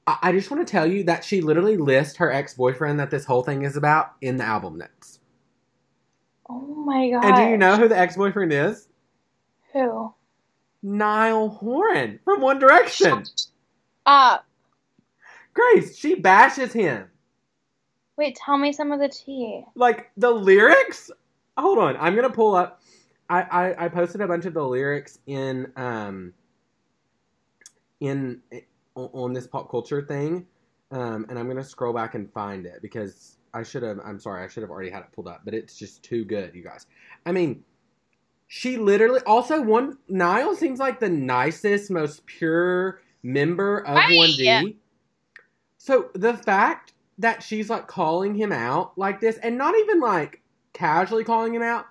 I, 0.06 0.16
I 0.22 0.32
just 0.32 0.50
want 0.50 0.66
to 0.66 0.70
tell 0.70 0.86
you 0.86 1.04
that 1.04 1.24
she 1.24 1.40
literally 1.40 1.76
lists 1.76 2.16
her 2.16 2.32
ex 2.32 2.54
boyfriend 2.54 2.98
that 3.00 3.10
this 3.10 3.24
whole 3.24 3.42
thing 3.42 3.62
is 3.62 3.76
about 3.76 4.12
in 4.20 4.36
the 4.36 4.44
album 4.44 4.78
notes. 4.78 5.20
Oh 6.48 6.60
my 6.60 7.10
god. 7.10 7.24
And 7.24 7.36
do 7.36 7.42
you 7.42 7.56
know 7.56 7.76
who 7.76 7.88
the 7.88 7.98
ex 7.98 8.16
boyfriend 8.16 8.52
is? 8.52 8.88
who? 9.76 10.14
Niall 10.86 11.48
Horan 11.48 12.20
from 12.24 12.40
One 12.40 12.58
Direction. 12.58 13.24
Uh, 14.06 14.38
Grace, 15.52 15.98
she 15.98 16.14
bashes 16.14 16.72
him. 16.72 17.08
wait, 18.16 18.36
tell 18.36 18.56
me 18.56 18.72
some 18.72 18.92
of 18.92 19.00
the 19.00 19.08
tea. 19.08 19.62
like 19.74 20.10
the 20.16 20.30
lyrics 20.30 21.10
hold 21.58 21.78
on 21.78 21.96
i'm 21.96 22.14
gonna 22.14 22.28
pull 22.30 22.54
up 22.54 22.82
I, 23.30 23.42
I 23.42 23.84
i 23.86 23.88
posted 23.88 24.20
a 24.20 24.28
bunch 24.28 24.44
of 24.44 24.52
the 24.54 24.62
lyrics 24.62 25.18
in 25.26 25.72
um 25.76 26.34
in 28.00 28.42
on, 28.94 29.08
on 29.14 29.32
this 29.32 29.46
pop 29.46 29.70
culture 29.70 30.02
thing 30.02 30.46
um 30.92 31.24
and 31.30 31.38
i'm 31.38 31.48
gonna 31.48 31.64
scroll 31.64 31.94
back 31.94 32.14
and 32.14 32.30
find 32.32 32.66
it 32.66 32.80
because 32.82 33.38
i 33.54 33.62
should 33.62 33.82
have 33.82 33.98
i'm 34.04 34.20
sorry 34.20 34.44
i 34.44 34.48
should 34.48 34.62
have 34.62 34.70
already 34.70 34.90
had 34.90 35.00
it 35.00 35.06
pulled 35.14 35.28
up 35.28 35.40
but 35.46 35.54
it's 35.54 35.78
just 35.78 36.02
too 36.02 36.24
good 36.26 36.54
you 36.54 36.62
guys 36.62 36.86
i 37.24 37.32
mean 37.32 37.64
she 38.48 38.76
literally 38.76 39.20
also 39.26 39.60
one 39.60 39.98
niall 40.08 40.54
seems 40.54 40.78
like 40.78 41.00
the 41.00 41.08
nicest 41.08 41.90
most 41.90 42.24
pure 42.26 43.00
member 43.22 43.78
of 43.80 43.96
Right. 43.96 44.12
1d 44.12 44.76
so 45.78 46.10
the 46.14 46.34
fact 46.34 46.92
that 47.18 47.42
she's 47.42 47.70
like 47.70 47.86
calling 47.86 48.34
him 48.34 48.52
out 48.52 48.96
like 48.98 49.20
this 49.20 49.36
and 49.38 49.56
not 49.58 49.74
even 49.76 50.00
like 50.00 50.42
casually 50.72 51.24
calling 51.24 51.54
him 51.54 51.62
out 51.62 51.86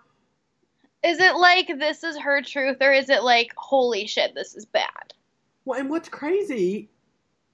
Is 1.03 1.19
it 1.19 1.35
like 1.35 1.67
this 1.79 2.03
is 2.03 2.17
her 2.19 2.41
truth, 2.41 2.77
or 2.81 2.91
is 2.93 3.09
it 3.09 3.23
like 3.23 3.51
holy 3.57 4.07
shit, 4.07 4.33
this 4.35 4.55
is 4.55 4.65
bad? 4.65 5.13
well 5.65 5.79
and 5.79 5.89
what's 5.89 6.09
crazy 6.09 6.89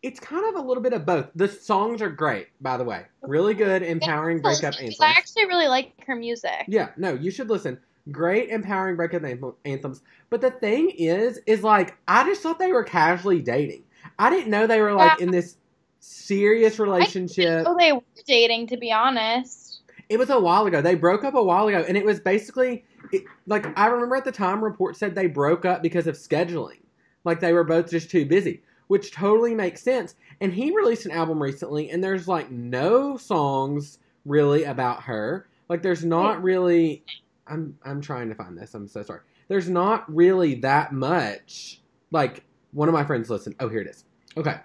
it's 0.03 0.19
kind 0.19 0.43
of 0.49 0.55
a 0.63 0.67
little 0.67 0.81
bit 0.83 0.93
of 0.93 1.05
both 1.05 1.27
the 1.35 1.47
songs 1.47 2.01
are 2.01 2.09
great 2.09 2.47
by 2.59 2.75
the 2.75 2.83
way 2.83 3.05
really 3.21 3.53
good 3.53 3.81
empowering 3.83 4.41
breakup 4.41 4.73
anthems 4.75 4.97
I 4.99 5.09
actually 5.09 5.45
really 5.45 5.67
like 5.67 5.93
her 6.05 6.15
music. 6.15 6.65
yeah 6.67 6.89
no 6.97 7.13
you 7.13 7.31
should 7.31 7.49
listen 7.49 7.79
great 8.09 8.49
empowering 8.49 8.95
breakup 8.95 9.23
anthems 9.65 10.01
but 10.29 10.41
the 10.41 10.49
thing 10.49 10.89
is 10.89 11.39
is 11.45 11.61
like 11.63 11.97
i 12.07 12.23
just 12.23 12.41
thought 12.41 12.57
they 12.57 12.71
were 12.71 12.83
casually 12.83 13.41
dating 13.41 13.83
i 14.17 14.29
didn't 14.29 14.49
know 14.49 14.65
they 14.65 14.81
were 14.81 14.93
like 14.93 15.19
Yeah. 15.19 15.25
in 15.25 15.31
this 15.31 15.57
serious 15.99 16.79
relationship 16.79 17.63
Oh, 17.67 17.75
they 17.77 17.91
were 17.91 18.01
dating, 18.25 18.67
to 18.67 18.77
be 18.77 18.91
honest. 18.91 19.81
It 20.09 20.17
was 20.17 20.29
a 20.31 20.39
while 20.39 20.65
ago. 20.65 20.81
They 20.81 20.95
broke 20.95 21.23
up 21.23 21.35
a 21.35 21.43
while 21.43 21.67
ago, 21.67 21.85
and 21.87 21.95
it 21.95 22.03
was 22.03 22.19
basically 22.19 22.83
it, 23.11 23.23
like 23.45 23.67
I 23.77 23.85
remember 23.85 24.15
at 24.15 24.25
the 24.25 24.31
time 24.31 24.63
reports 24.63 24.99
said 24.99 25.13
they 25.15 25.27
broke 25.27 25.63
up 25.63 25.81
because 25.83 26.07
of 26.07 26.15
scheduling, 26.15 26.79
like 27.23 27.39
they 27.39 27.53
were 27.53 27.63
both 27.63 27.89
just 27.91 28.09
too 28.09 28.25
busy, 28.25 28.61
which 28.87 29.11
totally 29.11 29.53
makes 29.53 29.81
sense. 29.83 30.15
And 30.41 30.51
he 30.51 30.75
released 30.75 31.05
an 31.05 31.11
album 31.11 31.41
recently, 31.41 31.91
and 31.91 32.03
there's 32.03 32.27
like 32.27 32.49
no 32.51 33.15
songs 33.15 33.99
really 34.25 34.63
about 34.63 35.03
her. 35.03 35.47
Like 35.69 35.81
there's 35.83 36.03
not 36.03 36.41
really. 36.43 37.03
I'm 37.47 37.77
I'm 37.83 38.01
trying 38.01 38.29
to 38.29 38.35
find 38.35 38.57
this. 38.57 38.73
I'm 38.73 38.87
so 38.87 39.03
sorry. 39.03 39.21
There's 39.47 39.69
not 39.69 40.13
really 40.13 40.55
that 40.55 40.93
much. 40.93 41.81
Like 42.11 42.43
one 42.71 42.87
of 42.87 42.93
my 42.93 43.03
friends 43.03 43.29
listened. 43.29 43.55
Oh, 43.59 43.69
here 43.69 43.81
it 43.81 43.87
is. 43.87 44.05
Okay. 44.37 44.57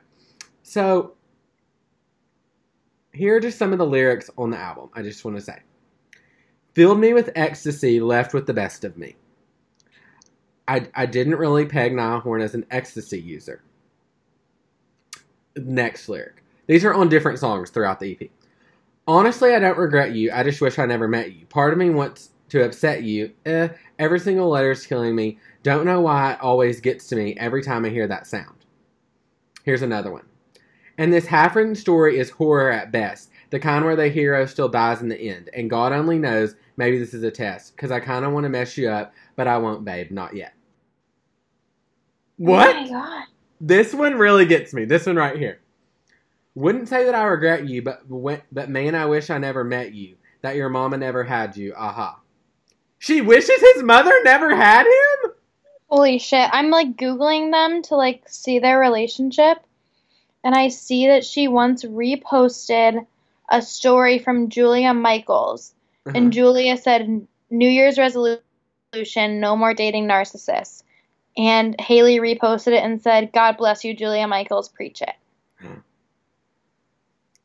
So 0.63 1.15
here 3.13 3.37
are 3.37 3.41
just 3.41 3.59
some 3.59 3.73
of 3.73 3.79
the 3.79 3.87
lyrics 3.87 4.31
on 4.37 4.51
the 4.51 4.59
album. 4.59 4.91
I 4.95 5.03
just 5.03 5.25
want 5.25 5.37
to 5.37 5.43
say. 5.43 5.59
Filled 6.75 7.01
me 7.01 7.15
with 7.15 7.31
ecstasy, 7.35 8.01
left 8.01 8.35
with 8.35 8.47
the 8.47 8.53
best 8.53 8.85
of 8.85 8.99
me. 8.99 9.17
I, 10.69 10.87
I 10.95 11.07
didn't 11.07 11.37
really 11.37 11.65
peg 11.65 11.95
Niall 11.95 12.21
Horan 12.21 12.43
as 12.43 12.55
an 12.55 12.67
ecstasy 12.71 13.21
user. 13.21 13.63
Next 15.57 16.09
lyric. 16.09 16.43
These 16.67 16.85
are 16.85 16.93
on 16.93 17.09
different 17.09 17.39
songs 17.39 17.71
throughout 17.71 18.01
the 18.01 18.19
EP. 18.21 18.29
Honestly, 19.09 19.55
I 19.55 19.61
don't 19.61 19.79
regret 19.79 20.13
you. 20.13 20.33
I 20.33 20.43
just 20.43 20.61
wish 20.61 20.79
I 20.79 20.85
never 20.85 21.09
met 21.09 21.33
you. 21.33 21.47
Part 21.47 21.73
of 21.73 21.79
me 21.79 21.91
wants 21.91 22.31
to 22.49 22.65
upset 22.65 23.03
you. 23.03 23.33
Eh, 23.45 23.69
every 23.99 24.21
single 24.21 24.49
letter's 24.49 24.87
killing 24.87 25.15
me. 25.15 25.39
Don't 25.63 25.87
know 25.87 26.01
why 26.01 26.33
it 26.33 26.41
always 26.41 26.81
gets 26.81 27.07
to 27.09 27.17
me 27.17 27.37
every 27.39 27.63
time 27.63 27.85
I 27.85 27.89
hear 27.89 28.07
that 28.07 28.27
sound. 28.27 28.65
Here's 29.65 29.83
another 29.83 30.13
one. 30.13 30.27
And 30.99 31.13
this 31.13 31.27
half 31.27 31.57
written 31.57 31.75
story 31.75 32.19
is 32.19 32.31
horror 32.31 32.71
at 32.71 32.93
best, 32.93 33.31
the 33.51 33.59
kind 33.59 33.85
where 33.85 33.97
the 33.97 34.09
hero 34.09 34.47
still 34.47 34.69
dies 34.69 35.03
in 35.03 35.09
the 35.09 35.21
end. 35.21 35.51
And 35.53 35.69
God 35.69 35.93
only 35.93 36.19
knows, 36.19 36.55
maybe 36.77 36.99
this 36.99 37.15
is 37.15 37.23
a 37.23 37.31
test, 37.31 37.77
because 37.77 37.91
I 37.91 38.01
kind 38.01 38.25
of 38.25 38.33
want 38.33 38.45
to 38.45 38.51
mess 38.51 38.79
you 38.79 38.89
up, 38.89 39.13
but 39.35 39.47
I 39.47 39.59
won't, 39.59 39.85
babe, 39.85 40.11
not 40.11 40.35
yet. 40.35 40.55
What? 42.37 42.77
Oh 42.77 42.81
my 42.83 42.89
god. 42.89 43.25
This 43.61 43.95
one 43.95 44.15
really 44.15 44.47
gets 44.47 44.75
me. 44.75 44.85
This 44.85 45.07
one 45.07 45.17
right 45.17 45.37
here. 45.37 45.61
Wouldn't 46.55 46.89
say 46.89 47.05
that 47.05 47.15
I 47.15 47.25
regret 47.25 47.69
you, 47.69 47.83
but 47.83 48.03
but 48.53 48.71
man, 48.71 48.95
I 48.95 49.07
wish 49.07 49.31
I 49.31 49.39
never 49.39 49.65
met 49.65 49.95
you. 49.95 50.17
That 50.43 50.57
your 50.57 50.69
mama 50.69 50.97
never 50.97 51.25
had 51.25 51.57
you. 51.57 51.75
Aha. 51.75 52.21
She 52.99 53.21
wishes 53.21 53.61
his 53.75 53.83
mother 53.83 54.13
never 54.25 54.55
had 54.55 54.87
him. 54.87 55.33
Holy 55.89 56.19
shit. 56.19 56.49
I'm 56.53 56.71
like 56.71 56.97
Googling 56.97 57.53
them 57.53 57.83
to 57.83 57.97
like 57.97 58.29
see 58.29 58.59
their 58.59 58.79
relationship. 58.79 59.59
And 60.43 60.55
I 60.55 60.69
see 60.69 61.07
that 61.09 61.25
she 61.25 61.49
once 61.49 61.85
reposted 61.85 63.07
a 63.51 63.63
story 63.63 64.19
from 64.19 64.49
Julia 64.49 64.95
Michaels. 64.95 65.73
Uh-huh. 66.07 66.17
And 66.17 66.33
Julia 66.33 66.77
said, 66.77 67.27
New 67.51 67.69
Year's 67.69 67.99
resolution, 67.99 69.41
no 69.41 69.57
more 69.57 69.75
dating 69.75 70.07
narcissists. 70.07 70.83
And 71.37 71.77
Hailee 71.79 72.19
reposted 72.19 72.73
it 72.73 72.83
and 72.83 73.01
said, 73.03 73.33
God 73.33 73.57
bless 73.57 73.85
you, 73.85 73.95
Julia 73.95 74.27
Michaels, 74.27 74.69
preach 74.69 75.03
it. 75.03 75.15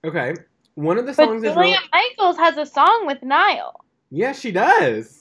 Okay. 0.03 0.33
One 0.75 0.97
of 0.97 1.05
the 1.05 1.13
But 1.13 1.25
songs 1.27 1.43
is 1.43 1.53
Julia 1.53 1.77
really, 1.77 1.89
Michaels 2.17 2.37
has 2.37 2.57
a 2.57 2.65
song 2.65 3.05
with 3.05 3.21
Niall. 3.21 3.83
yeah, 4.09 4.31
she 4.31 4.51
does. 4.51 5.20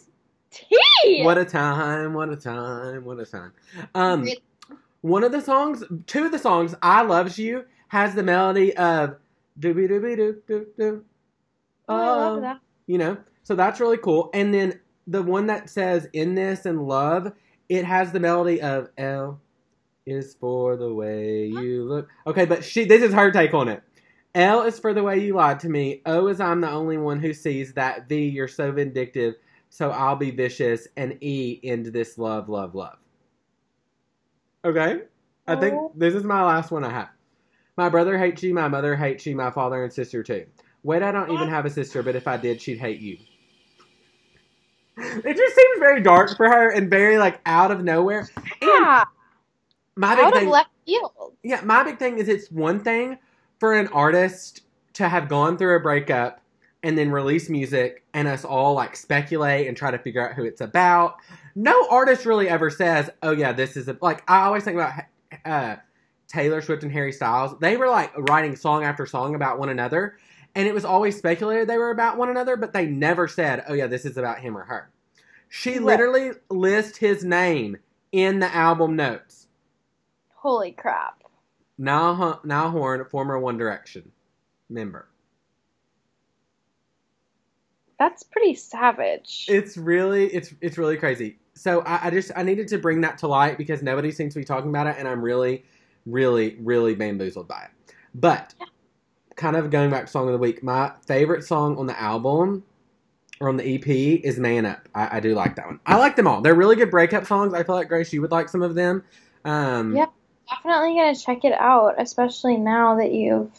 T! 0.50 1.22
What 1.22 1.38
a 1.38 1.44
time! 1.44 2.14
What 2.14 2.30
a 2.30 2.36
time! 2.36 3.04
What 3.04 3.20
a 3.20 3.26
time! 3.26 3.52
Um, 3.94 4.28
one 5.02 5.24
of 5.24 5.32
the 5.32 5.40
songs, 5.40 5.84
two 6.06 6.24
of 6.26 6.32
the 6.32 6.38
songs, 6.38 6.74
"I 6.82 7.02
Loves 7.02 7.38
You" 7.38 7.64
has 7.88 8.14
the 8.14 8.22
melody 8.22 8.76
of 8.76 9.16
dooby 9.58 9.88
dooby 9.90 10.16
doo 10.16 10.42
doo 10.46 10.66
doo. 10.78 11.04
oh, 11.88 11.94
I 11.94 12.06
love 12.06 12.40
that. 12.42 12.60
you 12.86 12.98
know 12.98 13.18
so 13.42 13.54
that's 13.54 13.80
really 13.80 13.98
cool 13.98 14.30
and 14.32 14.54
then 14.54 14.80
the 15.06 15.22
one 15.22 15.46
that 15.46 15.68
says 15.68 16.08
in 16.12 16.34
this 16.34 16.66
and 16.66 16.86
love 16.86 17.32
it 17.68 17.84
has 17.84 18.12
the 18.12 18.20
melody 18.20 18.62
of 18.62 18.88
l 18.96 19.40
is 20.06 20.34
for 20.40 20.76
the 20.76 20.92
way 20.94 21.46
you 21.46 21.84
look 21.84 22.08
okay 22.26 22.44
but 22.46 22.64
she 22.64 22.84
this 22.84 23.02
is 23.02 23.12
her 23.12 23.30
take 23.30 23.52
on 23.52 23.68
it 23.68 23.82
l 24.36 24.62
is 24.62 24.78
for 24.78 24.94
the 24.94 25.02
way 25.02 25.18
you 25.18 25.34
lied 25.34 25.58
to 25.60 25.68
me 25.68 26.00
o 26.06 26.28
is 26.28 26.40
i'm 26.40 26.60
the 26.60 26.70
only 26.70 26.96
one 26.96 27.20
who 27.20 27.34
sees 27.34 27.74
that 27.74 28.08
v 28.08 28.28
you're 28.28 28.48
so 28.48 28.70
vindictive 28.72 29.34
so 29.70 29.90
i'll 29.92 30.16
be 30.16 30.30
vicious 30.30 30.86
and 30.98 31.16
e 31.22 31.58
into 31.62 31.90
this 31.90 32.18
love 32.18 32.48
love 32.50 32.74
love 32.74 32.98
okay 34.64 35.02
i 35.46 35.56
think 35.56 35.74
Oh. 35.74 35.92
this 35.96 36.14
is 36.14 36.22
my 36.24 36.44
last 36.44 36.70
one 36.70 36.84
i 36.84 36.90
have 36.90 37.08
my 37.76 37.88
brother 37.88 38.18
hates 38.18 38.42
you 38.42 38.52
my 38.52 38.68
mother 38.68 38.94
hates 38.94 39.24
you 39.26 39.34
my 39.34 39.50
father 39.50 39.82
and 39.84 39.92
sister 39.92 40.22
too 40.22 40.44
Wait, 40.82 41.02
I 41.02 41.12
don't 41.12 41.30
even 41.30 41.46
have 41.50 41.66
a 41.66 41.70
sister, 41.70 42.02
but 42.02 42.16
if 42.16 42.26
I 42.26 42.38
did, 42.38 42.62
she'd 42.62 42.78
hate 42.78 43.00
you. 43.00 43.18
It 44.96 45.36
just 45.36 45.54
seems 45.54 45.78
very 45.78 46.02
dark 46.02 46.34
for 46.38 46.48
her 46.48 46.70
and 46.70 46.88
very 46.88 47.18
like 47.18 47.38
out 47.44 47.70
of 47.70 47.84
nowhere. 47.84 48.26
And 48.36 48.46
Yeah, 48.62 49.04
my 49.96 50.16
big 50.16 50.24
out 50.24 50.32
thing, 50.32 50.46
of 50.46 50.52
left 50.52 50.70
field. 50.86 51.12
yeah, 51.42 51.60
my 51.64 51.82
big 51.82 51.98
thing 51.98 52.16
is 52.18 52.28
it's 52.28 52.50
one 52.50 52.82
thing 52.82 53.18
for 53.58 53.74
an 53.74 53.88
artist 53.88 54.62
to 54.94 55.06
have 55.06 55.28
gone 55.28 55.58
through 55.58 55.76
a 55.76 55.80
breakup 55.80 56.39
and 56.82 56.96
then 56.96 57.10
release 57.10 57.48
music 57.48 58.04
and 58.14 58.26
us 58.26 58.44
all 58.44 58.74
like 58.74 58.96
speculate 58.96 59.66
and 59.68 59.76
try 59.76 59.90
to 59.90 59.98
figure 59.98 60.26
out 60.28 60.34
who 60.34 60.44
it's 60.44 60.60
about. 60.60 61.16
No 61.54 61.86
artist 61.90 62.24
really 62.26 62.48
ever 62.48 62.70
says, 62.70 63.10
"Oh 63.22 63.32
yeah, 63.32 63.52
this 63.52 63.76
is 63.76 63.88
a, 63.88 63.96
like." 64.00 64.22
I 64.30 64.42
always 64.42 64.64
think 64.64 64.76
about 64.76 64.92
uh, 65.44 65.76
Taylor 66.28 66.62
Swift 66.62 66.82
and 66.82 66.92
Harry 66.92 67.12
Styles. 67.12 67.58
They 67.58 67.76
were 67.76 67.88
like 67.88 68.12
writing 68.28 68.56
song 68.56 68.84
after 68.84 69.04
song 69.06 69.34
about 69.34 69.58
one 69.58 69.68
another, 69.68 70.16
and 70.54 70.66
it 70.66 70.74
was 70.74 70.84
always 70.84 71.16
speculated 71.18 71.68
they 71.68 71.78
were 71.78 71.90
about 71.90 72.16
one 72.16 72.30
another, 72.30 72.56
but 72.56 72.72
they 72.72 72.86
never 72.86 73.28
said, 73.28 73.64
"Oh 73.68 73.74
yeah, 73.74 73.86
this 73.86 74.04
is 74.04 74.16
about 74.16 74.38
him 74.38 74.56
or 74.56 74.64
her." 74.64 74.90
She 75.48 75.72
Right. 75.72 75.82
literally 75.82 76.30
lists 76.48 76.96
his 76.98 77.24
name 77.24 77.76
in 78.12 78.38
the 78.38 78.54
album 78.54 78.96
notes. 78.96 79.48
Holy 80.36 80.72
crap. 80.72 81.22
Now, 81.76 82.40
Niall 82.44 82.70
Horan, 82.70 83.04
former 83.06 83.38
One 83.38 83.58
Direction 83.58 84.12
member. 84.70 85.09
That's 88.00 88.22
pretty 88.22 88.54
savage. 88.54 89.44
It's 89.46 89.76
really, 89.76 90.26
it's 90.28 90.54
it's 90.62 90.78
really 90.78 90.96
crazy. 90.96 91.38
So 91.54 91.82
I, 91.82 92.06
I 92.06 92.10
just 92.10 92.32
I 92.34 92.42
needed 92.42 92.66
to 92.68 92.78
bring 92.78 93.02
that 93.02 93.18
to 93.18 93.28
light 93.28 93.58
because 93.58 93.82
nobody 93.82 94.10
seems 94.10 94.32
to 94.32 94.40
be 94.40 94.44
talking 94.44 94.70
about 94.70 94.86
it, 94.86 94.96
and 94.98 95.06
I'm 95.06 95.20
really, 95.20 95.64
really, 96.06 96.56
really 96.60 96.94
bamboozled 96.94 97.46
by 97.46 97.64
it. 97.64 97.94
But 98.14 98.54
kind 99.36 99.54
of 99.54 99.70
going 99.70 99.90
back 99.90 100.06
to 100.06 100.10
song 100.10 100.26
of 100.28 100.32
the 100.32 100.38
week, 100.38 100.62
my 100.62 100.92
favorite 101.06 101.44
song 101.44 101.76
on 101.76 101.86
the 101.86 102.00
album 102.00 102.64
or 103.38 103.50
on 103.50 103.58
the 103.58 103.74
EP 103.74 103.86
is 103.86 104.38
"Man 104.38 104.64
Up." 104.64 104.88
I, 104.94 105.18
I 105.18 105.20
do 105.20 105.34
like 105.34 105.56
that 105.56 105.66
one. 105.66 105.78
I 105.84 105.96
like 105.96 106.16
them 106.16 106.26
all. 106.26 106.40
They're 106.40 106.54
really 106.54 106.76
good 106.76 106.90
breakup 106.90 107.26
songs. 107.26 107.52
I 107.52 107.62
feel 107.64 107.74
like 107.74 107.88
Grace, 107.88 108.14
you 108.14 108.22
would 108.22 108.32
like 108.32 108.48
some 108.48 108.62
of 108.62 108.74
them. 108.74 109.04
Um, 109.44 109.94
Yeah. 109.94 110.06
Definitely 110.48 110.94
gonna 110.94 111.14
check 111.14 111.44
it 111.44 111.52
out, 111.52 111.94
especially 111.98 112.56
now 112.56 112.96
that 112.96 113.12
you've. 113.12 113.52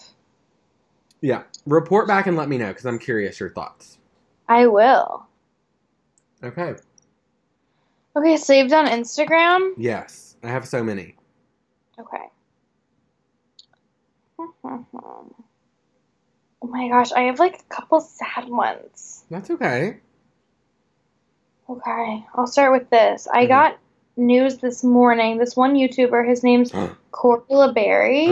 yeah. 1.21 1.43
Report 1.67 2.07
back 2.07 2.25
and 2.25 2.35
let 2.35 2.49
me 2.49 2.57
know 2.57 2.69
because 2.69 2.85
I'm 2.85 2.97
curious 2.97 3.39
your 3.39 3.51
thoughts. 3.51 3.99
I 4.47 4.67
will. 4.67 5.25
Okay. 6.43 6.75
Okay, 8.15 8.37
saved 8.37 8.73
on 8.73 8.87
Instagram. 8.87 9.73
Yes, 9.77 10.35
I 10.43 10.47
have 10.49 10.67
so 10.67 10.83
many. 10.83 11.15
Okay. 11.99 12.25
oh 14.63 15.25
my 16.63 16.89
gosh, 16.89 17.11
I 17.11 17.21
have 17.21 17.39
like 17.39 17.59
a 17.59 17.73
couple 17.73 17.99
sad 18.01 18.49
ones. 18.49 19.23
That's 19.29 19.49
okay. 19.51 19.97
Okay, 21.69 22.25
I'll 22.35 22.47
start 22.47 22.71
with 22.73 22.89
this. 22.89 23.27
I 23.31 23.45
Mhm. 23.45 23.49
got 23.49 23.77
news 24.17 24.57
this 24.57 24.83
morning. 24.83 25.37
This 25.37 25.55
one 25.55 25.75
YouTuber, 25.75 26.27
his 26.27 26.43
name's 26.43 26.73
Uh 26.73 26.89
Corey 27.11 27.43
La 27.49 27.71
Barrie. 27.71 28.27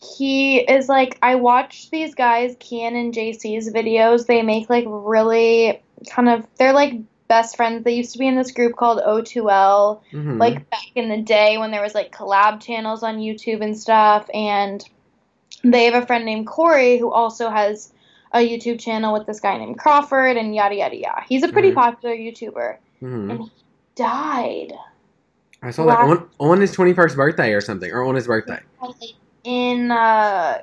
He 0.00 0.58
is 0.58 0.88
like, 0.88 1.18
I 1.22 1.34
watch 1.34 1.90
these 1.90 2.14
guys, 2.14 2.54
Kian 2.56 2.94
and 2.98 3.12
JC's 3.12 3.72
videos. 3.72 4.26
They 4.26 4.42
make 4.42 4.70
like 4.70 4.84
really 4.86 5.82
kind 6.08 6.28
of, 6.28 6.46
they're 6.56 6.72
like 6.72 6.94
best 7.26 7.56
friends. 7.56 7.84
They 7.84 7.94
used 7.94 8.12
to 8.12 8.18
be 8.18 8.28
in 8.28 8.36
this 8.36 8.52
group 8.52 8.76
called 8.76 9.00
O2L, 9.00 10.00
hmm 10.10 10.38
like 10.38 10.70
back 10.70 10.86
in 10.94 11.08
the 11.08 11.20
day 11.20 11.58
when 11.58 11.70
there 11.72 11.82
was 11.82 11.94
like 11.94 12.12
collab 12.12 12.60
channels 12.60 13.02
on 13.02 13.18
YouTube 13.18 13.60
and 13.60 13.76
stuff. 13.76 14.28
And 14.32 14.84
they 15.64 15.86
have 15.86 16.00
a 16.00 16.06
friend 16.06 16.24
named 16.24 16.46
Corey 16.46 16.98
who 16.98 17.10
also 17.10 17.50
has 17.50 17.92
a 18.32 18.38
YouTube 18.38 18.78
channel 18.78 19.12
with 19.12 19.26
this 19.26 19.40
guy 19.40 19.56
named 19.58 19.78
Crawford 19.78 20.36
and 20.36 20.54
yada 20.54 20.76
yada 20.76 20.96
yada. 20.96 21.22
He's 21.28 21.42
a 21.42 21.48
pretty 21.48 21.72
Mhm. 21.72 21.74
popular 21.74 22.14
YouTuber. 22.14 22.76
hmm 23.00 23.42
Died 23.96 24.72
I 25.60 25.72
saw 25.72 25.86
that 25.86 25.98
on 25.98 26.28
on 26.38 26.60
his 26.60 26.70
twenty 26.70 26.92
first 26.92 27.16
birthday 27.16 27.52
or 27.52 27.60
something, 27.60 27.90
or 27.90 28.04
on 28.04 28.14
his 28.14 28.28
birthday. 28.28 28.60
In 29.44 29.90
a 29.90 30.62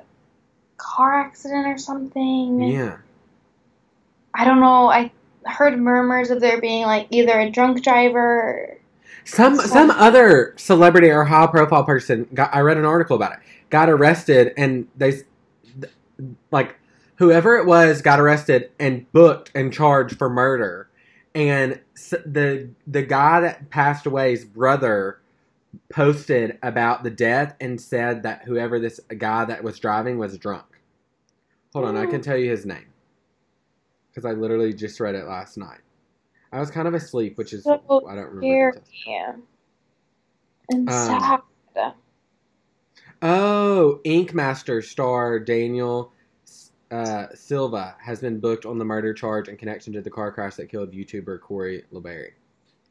car 0.76 1.20
accident 1.20 1.66
or 1.66 1.78
something. 1.78 2.62
Yeah. 2.62 2.98
I 4.34 4.44
don't 4.44 4.60
know. 4.60 4.90
I 4.90 5.10
heard 5.44 5.78
murmurs 5.78 6.30
of 6.30 6.40
there 6.40 6.60
being 6.60 6.84
like 6.84 7.06
either 7.10 7.38
a 7.38 7.50
drunk 7.50 7.82
driver. 7.82 8.78
Some 9.24 9.56
Some- 9.56 9.90
other 9.90 10.54
celebrity 10.56 11.10
or 11.10 11.24
high 11.24 11.46
profile 11.46 11.84
person 11.84 12.28
got. 12.34 12.54
I 12.54 12.60
read 12.60 12.76
an 12.76 12.84
article 12.84 13.16
about 13.16 13.32
it. 13.32 13.38
Got 13.70 13.88
arrested 13.88 14.52
and 14.56 14.86
they, 14.96 15.22
like, 16.52 16.76
whoever 17.16 17.56
it 17.56 17.66
was 17.66 18.02
got 18.02 18.20
arrested 18.20 18.70
and 18.78 19.10
booked 19.12 19.50
and 19.54 19.72
charged 19.72 20.16
for 20.18 20.30
murder. 20.30 20.88
And 21.34 21.80
the 22.24 22.68
the 22.86 23.02
guy 23.02 23.40
that 23.40 23.68
passed 23.70 24.06
away's 24.06 24.44
brother 24.44 25.18
posted 25.90 26.58
about 26.62 27.02
the 27.04 27.10
death 27.10 27.54
and 27.60 27.80
said 27.80 28.22
that 28.24 28.42
whoever 28.44 28.78
this 28.78 29.00
guy 29.18 29.44
that 29.44 29.62
was 29.64 29.78
driving 29.78 30.18
was 30.18 30.36
drunk. 30.38 30.64
Hold 31.72 31.86
on, 31.86 31.96
I 31.96 32.06
can 32.06 32.20
tell 32.22 32.36
you 32.36 32.50
his 32.50 32.64
name 32.66 32.86
because 34.10 34.24
I 34.24 34.32
literally 34.32 34.72
just 34.72 34.98
read 35.00 35.14
it 35.14 35.26
last 35.26 35.58
night. 35.58 35.80
I 36.52 36.60
was 36.60 36.70
kind 36.70 36.88
of 36.88 36.94
asleep, 36.94 37.36
which 37.38 37.52
is 37.52 37.64
So 37.64 37.74
I 38.08 38.14
don't 38.14 38.32
remember. 38.32 38.40
the 38.40 38.46
Scary. 38.46 38.72
details. 38.72 38.90
Yeah. 39.06 39.32
And 40.70 40.88
Um, 40.88 40.94
sad. 40.94 41.40
Oh, 43.22 44.00
Ink 44.04 44.34
Master 44.34 44.82
star 44.82 45.38
Daniel 45.38 46.12
uh, 46.90 47.26
Silva 47.34 47.96
has 48.00 48.20
been 48.20 48.38
booked 48.40 48.66
on 48.66 48.78
the 48.78 48.84
murder 48.84 49.12
charge 49.14 49.48
in 49.48 49.56
connection 49.56 49.92
to 49.94 50.02
the 50.02 50.10
car 50.10 50.30
crash 50.30 50.54
that 50.56 50.68
killed 50.70 50.92
YouTuber 50.92 51.40
Corey 51.40 51.84
La 51.90 52.00
Barrie. 52.00 52.34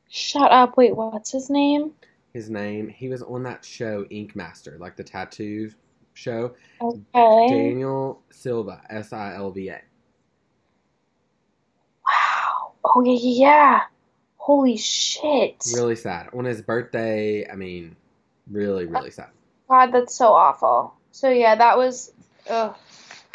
Shut 0.09 0.51
up. 0.51 0.77
Wait, 0.77 0.95
what's 0.95 1.31
his 1.31 1.49
name? 1.49 1.91
His 2.35 2.49
name, 2.49 2.89
he 2.89 3.07
was 3.07 3.21
on 3.21 3.43
that 3.43 3.63
show 3.63 4.05
Ink 4.09 4.35
Master, 4.35 4.75
like 4.77 4.97
the 4.97 5.05
tattoo 5.05 5.71
show. 6.15 6.53
Okay. 6.81 7.47
Daniel 7.47 8.21
Silva, 8.29 8.81
S 8.89 9.13
I 9.13 9.35
L 9.35 9.51
V 9.51 9.69
A. 9.69 9.79
Wow. 12.05 12.73
Oh 12.83 13.01
yeah, 13.05 13.17
yeah, 13.21 13.39
yeah. 13.39 13.81
Holy 14.35 14.75
shit. 14.75 15.63
Really 15.73 15.95
sad. 15.95 16.27
On 16.33 16.43
his 16.43 16.61
birthday, 16.61 17.49
I 17.49 17.55
mean, 17.55 17.95
really, 18.51 18.85
really 18.85 19.11
sad. 19.11 19.29
God, 19.69 19.93
that's 19.93 20.13
so 20.13 20.33
awful. 20.33 20.93
So 21.11 21.29
yeah, 21.29 21.55
that 21.55 21.77
was. 21.77 22.11
Ugh. 22.49 22.75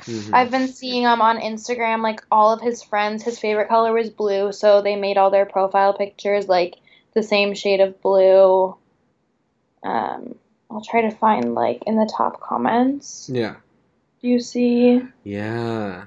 Mhm. 0.00 0.34
I've 0.34 0.50
been 0.50 0.68
seeing 0.68 1.04
him 1.04 1.22
on 1.22 1.38
Instagram. 1.38 2.02
Like 2.02 2.22
all 2.30 2.52
of 2.52 2.60
his 2.60 2.82
friends, 2.82 3.22
his 3.22 3.38
favorite 3.38 3.68
color 3.70 3.94
was 3.94 4.10
blue, 4.10 4.52
so 4.52 4.82
they 4.82 4.96
made 4.96 5.16
all 5.16 5.30
their 5.30 5.46
profile 5.46 5.94
pictures 5.94 6.48
like 6.48 6.74
the 7.14 7.22
same 7.22 7.54
shade 7.54 7.80
of 7.80 8.02
blue. 8.02 8.76
Um, 9.82 10.34
I'll 10.70 10.82
try 10.82 11.02
to 11.02 11.10
find 11.10 11.54
like 11.54 11.82
in 11.86 11.96
the 11.96 12.10
top 12.16 12.40
comments. 12.40 13.28
Yeah. 13.32 13.56
Do 14.22 14.28
you 14.28 14.40
see? 14.40 15.02
Yeah. 15.24 16.04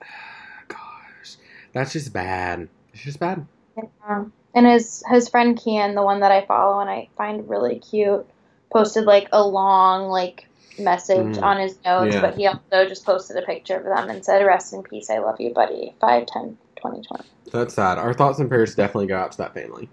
Gosh. 0.68 1.36
That's 1.72 1.92
just 1.92 2.12
bad. 2.12 2.68
It's 2.92 3.02
just 3.02 3.20
bad. 3.20 3.46
Yeah. 3.76 4.24
And 4.54 4.66
his 4.66 5.02
his 5.08 5.28
friend 5.28 5.56
Kian, 5.58 5.94
the 5.94 6.02
one 6.02 6.20
that 6.20 6.30
I 6.32 6.44
follow 6.46 6.80
and 6.80 6.88
I 6.88 7.08
find 7.16 7.48
really 7.48 7.78
cute, 7.80 8.24
posted 8.72 9.04
like 9.04 9.28
a 9.32 9.44
long 9.46 10.08
like 10.08 10.46
message 10.78 11.36
Mm. 11.36 11.42
on 11.42 11.56
his 11.58 11.76
notes, 11.84 12.14
Yeah. 12.14 12.20
but 12.20 12.34
he 12.36 12.46
also 12.46 12.88
just 12.88 13.04
posted 13.04 13.36
a 13.36 13.42
picture 13.42 13.76
of 13.76 13.84
them 13.84 14.10
and 14.10 14.24
said, 14.24 14.44
"Rest 14.44 14.72
in 14.72 14.82
peace, 14.82 15.10
I 15.10 15.18
love 15.18 15.40
you, 15.40 15.52
buddy." 15.52 15.94
5 16.00 16.26
10 16.26 16.56
2020. 16.76 17.24
That's 17.52 17.74
sad. 17.74 17.98
Our 17.98 18.12
thoughts 18.14 18.38
and 18.38 18.48
prayers 18.48 18.74
definitely 18.74 19.06
go 19.06 19.16
out 19.16 19.32
to 19.32 19.38
that 19.38 19.54
family. 19.54 19.88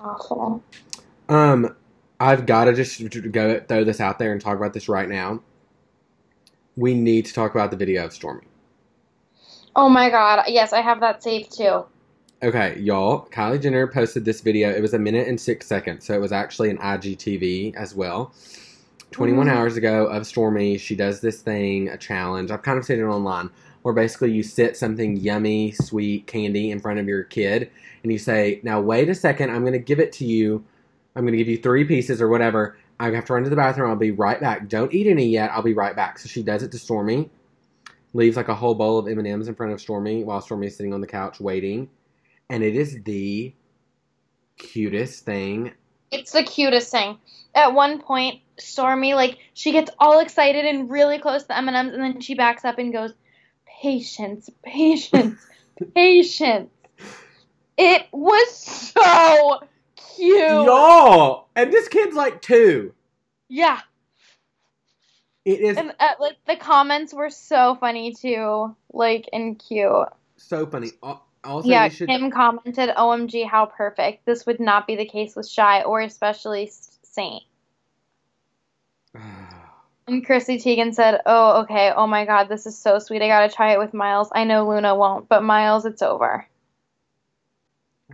Awful. 0.00 0.62
Um, 1.28 1.74
I've 2.20 2.46
got 2.46 2.64
to 2.66 2.72
just 2.74 3.00
go 3.32 3.60
throw 3.60 3.84
this 3.84 4.00
out 4.00 4.18
there 4.18 4.32
and 4.32 4.40
talk 4.40 4.56
about 4.56 4.72
this 4.72 4.88
right 4.88 5.08
now. 5.08 5.40
We 6.76 6.94
need 6.94 7.26
to 7.26 7.32
talk 7.34 7.54
about 7.54 7.70
the 7.70 7.76
video 7.76 8.04
of 8.04 8.12
Stormi. 8.12 8.44
Oh 9.74 9.88
my 9.88 10.10
god. 10.10 10.44
Yes, 10.48 10.72
I 10.72 10.80
have 10.80 11.00
that 11.00 11.22
saved 11.22 11.56
too. 11.56 11.84
Okay, 12.42 12.78
y'all. 12.80 13.26
Kylie 13.30 13.60
Jenner 13.62 13.86
posted 13.86 14.24
this 14.24 14.40
video. 14.40 14.70
It 14.70 14.80
was 14.82 14.94
a 14.94 14.98
minute 14.98 15.28
and 15.28 15.40
six 15.40 15.66
seconds, 15.66 16.04
so 16.04 16.14
it 16.14 16.20
was 16.20 16.32
actually 16.32 16.70
an 16.70 16.78
IGTV 16.78 17.74
as 17.76 17.94
well. 17.94 18.32
21 19.12 19.46
Mhm. 19.46 19.50
hours 19.50 19.76
ago 19.76 20.06
of 20.06 20.22
Stormi, 20.22 20.78
she 20.78 20.96
does 20.96 21.20
this 21.20 21.40
thing, 21.40 21.88
a 21.88 21.96
challenge. 21.96 22.50
I've 22.50 22.62
kind 22.62 22.78
of 22.78 22.84
seen 22.84 22.98
it 22.98 23.04
online, 23.04 23.50
where 23.82 23.94
basically 23.94 24.32
you 24.32 24.42
sit 24.42 24.76
something 24.76 25.16
yummy, 25.16 25.72
sweet 25.72 26.26
candy 26.26 26.70
in 26.70 26.80
front 26.80 26.98
of 26.98 27.06
your 27.06 27.22
kid, 27.24 27.70
and 28.02 28.10
you 28.10 28.18
say, 28.18 28.60
"Now 28.62 28.80
wait 28.80 29.08
a 29.08 29.14
second. 29.14 29.50
I'm 29.50 29.60
going 29.60 29.74
to 29.74 29.78
give 29.78 30.00
it 30.00 30.12
to 30.12 30.24
you. 30.24 30.64
I'm 31.14 31.24
going 31.24 31.32
to 31.32 31.38
give 31.38 31.48
you 31.48 31.58
three 31.58 31.84
pieces 31.84 32.20
or 32.20 32.28
whatever. 32.28 32.76
I 32.98 33.10
have 33.10 33.24
to 33.26 33.34
run 33.34 33.44
to 33.44 33.50
the 33.50 33.56
bathroom. 33.56 33.90
I'll 33.90 33.96
be 33.96 34.10
right 34.12 34.40
back. 34.40 34.68
Don't 34.68 34.92
eat 34.94 35.06
any 35.06 35.26
yet. 35.26 35.50
I'll 35.50 35.62
be 35.62 35.74
right 35.74 35.94
back." 35.94 36.18
So 36.18 36.28
she 36.28 36.42
does 36.42 36.62
it 36.62 36.70
to 36.72 36.78
Stormi, 36.78 37.28
leaves 38.12 38.36
like 38.36 38.48
a 38.48 38.54
whole 38.54 38.74
bowl 38.74 38.98
of 38.98 39.08
M 39.08 39.18
and 39.18 39.26
M's 39.26 39.48
in 39.48 39.54
front 39.54 39.72
of 39.72 39.80
Stormi 39.80 40.24
while 40.24 40.40
Stormi 40.40 40.66
is 40.66 40.76
sitting 40.76 40.94
on 40.94 41.00
the 41.00 41.06
couch 41.06 41.40
waiting, 41.40 41.90
and 42.48 42.62
it 42.62 42.76
is 42.76 43.02
the 43.02 43.52
cutest 44.56 45.24
thing. 45.24 45.72
It's 46.10 46.32
the 46.32 46.44
cutest 46.44 46.90
thing. 46.90 47.18
At 47.54 47.74
one 47.74 48.00
point, 48.00 48.40
Stormi 48.58 49.14
like 49.14 49.38
she 49.54 49.72
gets 49.72 49.90
all 49.98 50.20
excited 50.20 50.64
and 50.64 50.90
really 50.90 51.18
close 51.18 51.42
to 51.42 51.48
the 51.48 51.56
M&Ms 51.58 51.94
and 51.94 52.02
then 52.02 52.20
she 52.20 52.34
backs 52.34 52.64
up 52.64 52.78
and 52.78 52.92
goes, 52.92 53.12
"Patience, 53.66 54.48
patience, 54.62 55.40
patience." 55.94 56.70
It 57.76 58.06
was 58.12 58.54
so 58.54 59.60
cute. 60.16 60.38
Y'all, 60.38 61.48
and 61.56 61.72
this 61.72 61.88
kid's 61.88 62.14
like 62.16 62.40
two. 62.42 62.94
Yeah. 63.48 63.80
It 65.44 65.60
is 65.60 65.76
And 65.76 65.92
uh, 65.98 66.14
like 66.20 66.36
the 66.46 66.56
comments 66.56 67.12
were 67.12 67.30
so 67.30 67.76
funny 67.80 68.14
too, 68.14 68.76
like 68.92 69.28
and 69.32 69.58
cute. 69.58 70.06
so 70.36 70.66
funny. 70.66 70.90
Al- 71.02 71.26
Also, 71.44 71.68
yeah, 71.68 71.88
should. 71.88 72.08
Kim 72.08 72.30
commented, 72.30 72.90
"OMG, 72.90 73.44
how 73.48 73.66
perfect! 73.66 74.24
This 74.24 74.46
would 74.46 74.60
not 74.60 74.86
be 74.86 74.94
the 74.94 75.04
case 75.04 75.34
with 75.34 75.50
Chi 75.54 75.82
or 75.82 76.00
especially 76.00 76.70
Saint." 77.02 77.42
And 80.08 80.26
Chrissy 80.26 80.58
Teigen 80.58 80.92
said, 80.94 81.20
"Oh, 81.26 81.62
okay. 81.62 81.92
Oh 81.94 82.08
my 82.08 82.24
God, 82.24 82.48
this 82.48 82.66
is 82.66 82.76
so 82.76 82.98
sweet. 82.98 83.22
I 83.22 83.28
gotta 83.28 83.52
try 83.54 83.72
it 83.72 83.78
with 83.78 83.94
Miles. 83.94 84.28
I 84.34 84.42
know 84.44 84.68
Luna 84.68 84.94
won't, 84.96 85.28
but 85.28 85.42
Miles, 85.44 85.84
it's 85.86 86.02
over." 86.02 86.46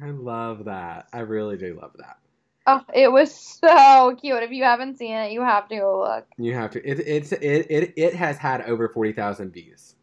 I 0.03 0.11
love 0.11 0.64
that. 0.66 1.09
I 1.12 1.20
really 1.20 1.57
do 1.57 1.78
love 1.80 1.92
that. 1.99 2.18
Oh, 2.66 2.82
it 2.94 3.11
was 3.11 3.34
so 3.34 4.14
cute. 4.20 4.42
If 4.42 4.51
you 4.51 4.62
haven't 4.64 4.99
seen 4.99 5.14
it, 5.14 5.32
you 5.32 5.40
have 5.40 5.68
to 5.68 5.76
go 5.76 6.01
look. 6.01 6.26
You 6.36 6.55
have 6.55 6.70
to. 6.72 6.86
It, 6.86 7.01
it's 7.01 7.32
it, 7.32 7.66
it 7.70 7.94
it 7.96 8.14
has 8.14 8.36
had 8.36 8.61
over 8.62 8.88
forty 8.90 9.12
thousand 9.12 9.53
views. 9.53 9.94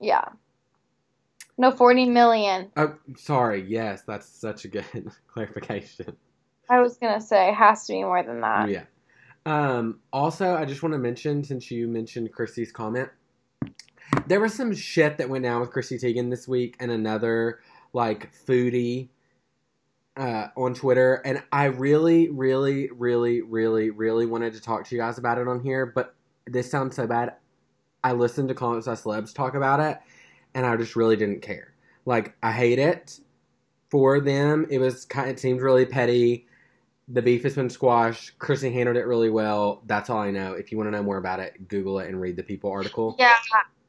Yeah. 0.00 0.24
No, 1.58 1.72
forty 1.72 2.06
million. 2.06 2.70
Oh, 2.76 2.94
sorry. 3.16 3.64
Yes, 3.66 4.02
that's 4.06 4.28
such 4.28 4.64
a 4.64 4.68
good 4.68 4.84
clarification. 5.26 6.16
I 6.70 6.80
was 6.80 6.98
gonna 6.98 7.20
say 7.20 7.48
it 7.48 7.54
has 7.54 7.84
to 7.86 7.94
be 7.94 8.02
more 8.02 8.22
than 8.22 8.40
that. 8.42 8.70
Yeah. 8.70 8.84
Um, 9.44 10.00
also, 10.12 10.54
I 10.54 10.64
just 10.64 10.82
want 10.82 10.92
to 10.92 10.98
mention, 10.98 11.42
since 11.44 11.70
you 11.70 11.86
mentioned 11.88 12.32
Chrissy's 12.32 12.72
comment, 12.72 13.08
there 14.26 14.40
was 14.40 14.54
some 14.54 14.74
shit 14.74 15.18
that 15.18 15.28
went 15.28 15.44
down 15.44 15.60
with 15.60 15.70
Chrissy 15.70 15.98
Teigen 15.98 16.30
this 16.30 16.48
week 16.48 16.76
and 16.80 16.90
another 16.90 17.60
like 17.96 18.30
foodie 18.46 19.08
uh, 20.18 20.48
on 20.54 20.74
Twitter, 20.74 21.22
and 21.24 21.42
I 21.50 21.64
really, 21.64 22.28
really, 22.28 22.90
really, 22.92 23.40
really, 23.40 23.90
really 23.90 24.26
wanted 24.26 24.52
to 24.52 24.60
talk 24.60 24.86
to 24.86 24.94
you 24.94 25.00
guys 25.00 25.16
about 25.16 25.38
it 25.38 25.48
on 25.48 25.60
here, 25.60 25.86
but 25.86 26.14
this 26.46 26.70
sounds 26.70 26.94
so 26.94 27.06
bad. 27.06 27.34
I 28.04 28.12
listened 28.12 28.48
to 28.50 28.54
Comments 28.54 28.86
by 28.86 28.92
Celebs 28.92 29.34
talk 29.34 29.54
about 29.54 29.80
it, 29.80 29.98
and 30.54 30.66
I 30.66 30.76
just 30.76 30.94
really 30.94 31.16
didn't 31.16 31.40
care. 31.40 31.72
Like, 32.04 32.36
I 32.42 32.52
hate 32.52 32.78
it 32.78 33.18
for 33.90 34.20
them. 34.20 34.66
It 34.70 34.78
was 34.78 35.06
kind. 35.06 35.30
It 35.30 35.40
seemed 35.40 35.62
really 35.62 35.86
petty. 35.86 36.46
The 37.08 37.22
beef 37.22 37.42
has 37.44 37.54
been 37.54 37.70
squashed. 37.70 38.38
Chrissy 38.38 38.72
handled 38.72 38.98
it 38.98 39.06
really 39.06 39.30
well. 39.30 39.82
That's 39.86 40.10
all 40.10 40.18
I 40.18 40.30
know. 40.30 40.52
If 40.52 40.70
you 40.70 40.76
want 40.76 40.88
to 40.88 40.90
know 40.90 41.02
more 41.02 41.16
about 41.16 41.40
it, 41.40 41.66
Google 41.66 41.98
it 42.00 42.08
and 42.08 42.20
read 42.20 42.36
the 42.36 42.42
People 42.42 42.70
article. 42.70 43.16
Yeah, 43.18 43.34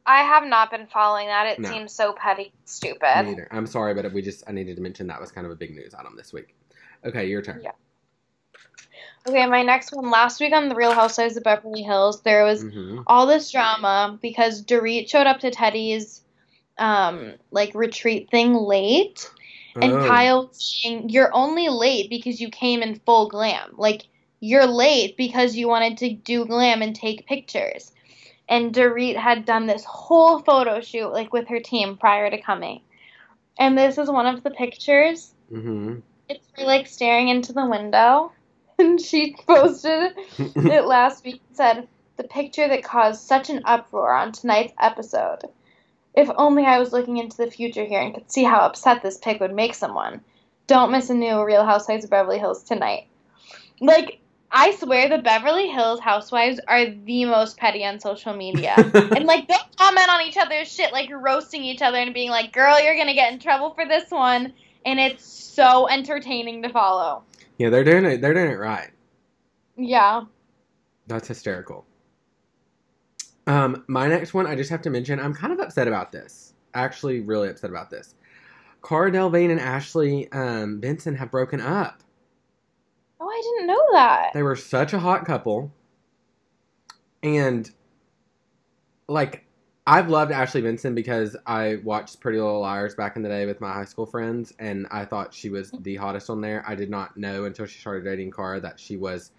I 0.07 0.21
have 0.23 0.45
not 0.45 0.71
been 0.71 0.87
following 0.87 1.27
that. 1.27 1.47
It 1.47 1.59
No. 1.59 1.69
seems 1.69 1.91
so 1.93 2.13
petty, 2.13 2.53
stupid. 2.65 3.25
Neither. 3.25 3.47
I'm 3.51 3.67
sorry, 3.67 3.93
but 3.93 4.11
we 4.13 4.21
just 4.21 4.43
I 4.47 4.53
needed 4.53 4.77
to 4.77 4.81
mention 4.81 5.07
that 5.07 5.19
was 5.19 5.31
kind 5.31 5.45
of 5.45 5.51
a 5.51 5.55
big 5.55 5.75
news 5.75 5.93
item 5.93 6.15
this 6.15 6.31
week. 6.31 6.55
Okay, 7.05 7.27
your 7.27 7.41
turn. 7.41 7.61
Yeah. 7.61 7.71
Okay, 9.27 9.45
my 9.45 9.61
next 9.63 9.91
one. 9.93 10.09
Last 10.09 10.39
week 10.39 10.53
on 10.53 10.69
The 10.69 10.75
Real 10.75 10.93
Housewives 10.93 11.35
of 11.35 11.43
Beverly 11.43 11.83
Hills, 11.83 12.21
there 12.21 12.45
was 12.45 12.61
hmm 12.63 13.01
all 13.05 13.25
this 13.27 13.51
drama 13.51 14.17
because 14.21 14.63
Dorit 14.65 15.09
showed 15.09 15.27
up 15.27 15.39
to 15.41 15.51
Teddi's 15.51 16.23
um 16.77 17.33
like 17.51 17.73
retreat 17.75 18.29
thing 18.29 18.53
late 18.53 19.29
and 19.81 19.93
Oh. 19.93 20.07
Kyle 20.07 20.49
saying 20.53 21.09
you're 21.09 21.33
only 21.33 21.69
late 21.69 22.09
because 22.09 22.39
you 22.41 22.49
came 22.49 22.81
in 22.81 22.99
full 23.05 23.27
glam. 23.29 23.73
Like 23.77 24.03
you're 24.39 24.65
late 24.65 25.17
because 25.17 25.55
you 25.55 25.67
wanted 25.67 25.97
to 25.97 26.13
do 26.13 26.45
glam 26.45 26.81
and 26.81 26.95
take 26.95 27.25
pictures. 27.27 27.91
And 28.49 28.73
Dorit 28.73 29.17
had 29.17 29.45
done 29.45 29.65
this 29.65 29.83
whole 29.83 30.39
photo 30.39 30.79
shoot 30.81 31.09
like 31.09 31.33
with 31.33 31.47
her 31.49 31.59
team 31.59 31.97
prior 31.97 32.29
to 32.29 32.41
coming. 32.41 32.81
And 33.59 33.77
this 33.77 33.97
is 33.97 34.09
one 34.09 34.27
of 34.27 34.43
the 34.43 34.51
pictures. 34.51 35.33
hmm 35.49 35.99
It's 36.29 36.47
her 36.57 36.65
like 36.65 36.87
staring 36.87 37.29
into 37.29 37.53
the 37.53 37.65
window. 37.65 38.31
And 38.79 39.01
she 39.01 39.35
posted 39.47 40.11
it 40.37 40.85
last 40.85 41.25
week 41.25 41.41
and 41.47 41.57
said, 41.57 41.87
The 42.17 42.25
picture 42.25 42.67
that 42.67 42.83
caused 42.83 43.27
such 43.27 43.49
an 43.49 43.63
uproar 43.65 44.13
on 44.13 44.33
tonight's 44.33 44.73
episode. 44.79 45.39
If 46.15 46.29
only 46.35 46.63
I 46.63 46.77
was 46.77 46.93
looking 46.93 47.17
into 47.17 47.37
the 47.37 47.49
future 47.49 47.85
here 47.85 48.01
and 48.01 48.13
could 48.13 48.31
see 48.31 48.43
how 48.43 48.59
upset 48.59 49.01
this 49.01 49.17
pic 49.17 49.39
would 49.39 49.55
make 49.55 49.73
someone. 49.73 50.21
Don't 50.67 50.91
miss 50.91 51.09
a 51.09 51.15
new 51.15 51.43
Real 51.43 51.65
Housewives 51.65 52.03
of 52.03 52.11
Beverly 52.11 52.37
Hills 52.37 52.63
tonight. 52.63 53.07
Like, 53.81 54.19
I 54.51 54.75
swear 54.75 55.09
the 55.09 55.17
Beverly 55.17 55.67
Hills 55.67 55.99
housewives 55.99 56.59
are 56.67 56.85
the 56.85 57.25
most 57.25 57.57
petty 57.57 57.85
on 57.85 57.99
social 57.99 58.33
media. 58.33 58.73
and 58.93 59.25
like 59.25 59.47
they'll 59.47 59.57
comment 59.77 60.09
on 60.09 60.25
each 60.25 60.37
other's 60.37 60.71
shit, 60.71 60.93
like 60.93 61.09
roasting 61.11 61.63
each 61.63 61.81
other 61.81 61.97
and 61.97 62.13
being 62.13 62.29
like, 62.29 62.53
Girl, 62.53 62.81
you're 62.81 62.95
gonna 62.97 63.13
get 63.13 63.33
in 63.33 63.39
trouble 63.39 63.73
for 63.73 63.85
this 63.85 64.09
one 64.09 64.53
and 64.85 64.99
it's 64.99 65.25
so 65.25 65.89
entertaining 65.89 66.63
to 66.63 66.69
follow. 66.69 67.23
yeah, 67.57 67.69
they're 67.69 67.83
doing 67.83 68.05
it. 68.05 68.21
They're 68.21 68.33
doing 68.33 68.51
it 68.51 68.55
right. 68.55 68.89
Yeah. 69.75 70.23
That's 71.07 71.27
hysterical. 71.27 71.85
Um, 73.47 73.83
my 73.87 74.07
next 74.07 74.33
one, 74.33 74.47
I 74.47 74.55
just 74.55 74.69
have 74.69 74.81
to 74.83 74.89
mention, 74.89 75.19
I'm 75.19 75.33
kind 75.33 75.53
of 75.53 75.59
upset 75.59 75.87
about 75.87 76.11
this. 76.11 76.53
Actually, 76.73 77.21
really 77.21 77.49
upset 77.49 77.69
about 77.69 77.89
this. 77.89 78.15
Cara 78.83 79.11
Delevingne 79.11 79.51
and 79.51 79.59
Ashley 79.59 80.31
um, 80.31 80.79
Benson 80.79 81.15
have 81.15 81.31
broken 81.31 81.59
up. 81.61 82.01
Oh, 83.19 83.27
I 83.27 83.41
didn't 83.43 83.67
know 83.67 83.83
that. 83.93 84.31
They 84.33 84.43
were 84.43 84.55
such 84.55 84.93
a 84.93 84.99
hot 84.99 85.25
couple. 85.25 85.71
And 87.23 87.69
like 89.07 89.45
I've 89.85 90.09
loved 90.09 90.31
Ashley 90.31 90.61
Benson 90.61 90.93
because 90.93 91.35
I 91.45 91.77
watched 91.83 92.19
Pretty 92.19 92.37
Little 92.39 92.59
Liars 92.61 92.93
back 92.93 93.15
in 93.15 93.21
the 93.21 93.29
day 93.29 93.45
with 93.45 93.61
my 93.61 93.71
high 93.71 93.85
school 93.85 94.05
friends 94.05 94.53
and 94.59 94.85
I 94.91 95.05
thought 95.05 95.33
she 95.33 95.49
was 95.49 95.71
the 95.81 95.95
hottest 95.95 96.29
on 96.29 96.41
there. 96.41 96.63
I 96.67 96.75
did 96.75 96.89
not 96.89 97.15
know 97.17 97.45
until 97.45 97.65
she 97.65 97.79
started 97.79 98.03
dating 98.03 98.31
Cara 98.31 98.59
that 98.59 98.79
she 98.79 98.97
was 98.97 99.31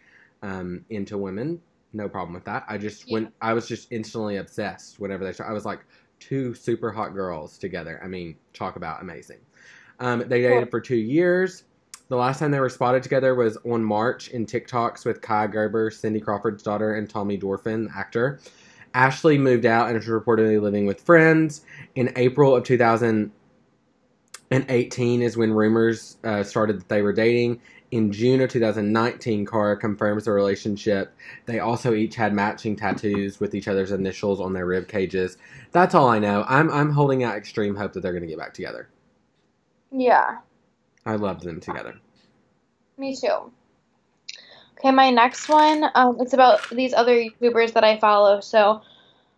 um, 0.42 0.84
into 0.90 1.18
women. 1.18 1.60
No 1.92 2.08
problem 2.08 2.34
with 2.34 2.44
that. 2.44 2.64
I 2.68 2.78
just 2.78 3.06
Yeah. 3.08 3.14
when 3.14 3.32
I 3.42 3.52
was 3.52 3.68
just 3.68 3.92
instantly 3.92 4.36
obsessed 4.36 4.98
whenever 4.98 5.24
they 5.24 5.32
started. 5.32 5.50
I 5.50 5.54
was 5.54 5.64
like 5.66 5.84
two 6.18 6.54
super 6.54 6.90
hot 6.90 7.14
girls 7.14 7.58
together. 7.58 8.00
I 8.02 8.08
mean, 8.08 8.36
talk 8.52 8.76
about 8.76 9.02
amazing. 9.02 9.38
Um, 10.00 10.20
they 10.20 10.42
dated 10.42 10.64
Cool. 10.64 10.70
for 10.70 10.80
two 10.80 10.96
years. 10.96 11.64
The 12.08 12.16
last 12.16 12.38
time 12.38 12.50
they 12.50 12.60
were 12.60 12.70
spotted 12.70 13.02
together 13.02 13.34
was 13.34 13.58
on 13.70 13.84
March 13.84 14.28
in 14.28 14.46
TikToks 14.46 15.04
with 15.04 15.20
Kaia 15.20 15.52
Gerber, 15.52 15.90
Cindy 15.90 16.20
Crawford's 16.20 16.62
daughter, 16.62 16.94
and 16.94 17.08
Tommy 17.08 17.38
Dorfman, 17.38 17.94
actor. 17.94 18.40
Ashley 18.94 19.36
moved 19.36 19.66
out 19.66 19.88
and 19.88 19.98
is 19.98 20.06
reportedly 20.06 20.60
living 20.60 20.86
with 20.86 21.02
friends. 21.02 21.66
In 21.96 22.10
April 22.16 22.56
of 22.56 22.64
2018 22.64 25.22
is 25.22 25.36
when 25.36 25.52
rumors 25.52 26.16
uh, 26.24 26.42
started 26.42 26.80
that 26.80 26.88
they 26.88 27.02
were 27.02 27.12
dating. 27.12 27.60
In 27.90 28.10
June 28.10 28.40
of 28.40 28.50
2019, 28.50 29.44
Cara 29.44 29.76
confirms 29.76 30.24
the 30.24 30.32
relationship. 30.32 31.14
They 31.44 31.58
also 31.58 31.92
each 31.92 32.16
had 32.16 32.32
matching 32.32 32.74
tattoos 32.74 33.38
with 33.38 33.54
each 33.54 33.68
other's 33.68 33.92
initials 33.92 34.40
on 34.40 34.54
their 34.54 34.66
rib 34.66 34.88
cages. 34.88 35.36
That's 35.72 35.94
all 35.94 36.08
I 36.08 36.18
know. 36.18 36.46
I'm 36.48 36.70
I'm 36.70 36.90
holding 36.90 37.24
out 37.24 37.36
extreme 37.36 37.76
hope 37.76 37.92
that 37.92 38.00
they're 38.00 38.12
going 38.12 38.22
to 38.22 38.28
get 38.28 38.38
back 38.38 38.54
together. 38.54 38.88
Yeah, 39.90 40.38
I 41.08 41.16
loved 41.16 41.42
them 41.42 41.58
together. 41.60 41.94
me 42.98 43.16
too. 43.16 43.50
Okay, 44.78 44.90
my 44.90 45.10
next 45.10 45.48
one, 45.48 45.84
um, 45.94 46.18
it's 46.20 46.34
about 46.34 46.68
these 46.70 46.92
other 46.92 47.16
YouTubers 47.16 47.72
that 47.72 47.82
I 47.82 47.98
follow. 47.98 48.40
So, 48.40 48.82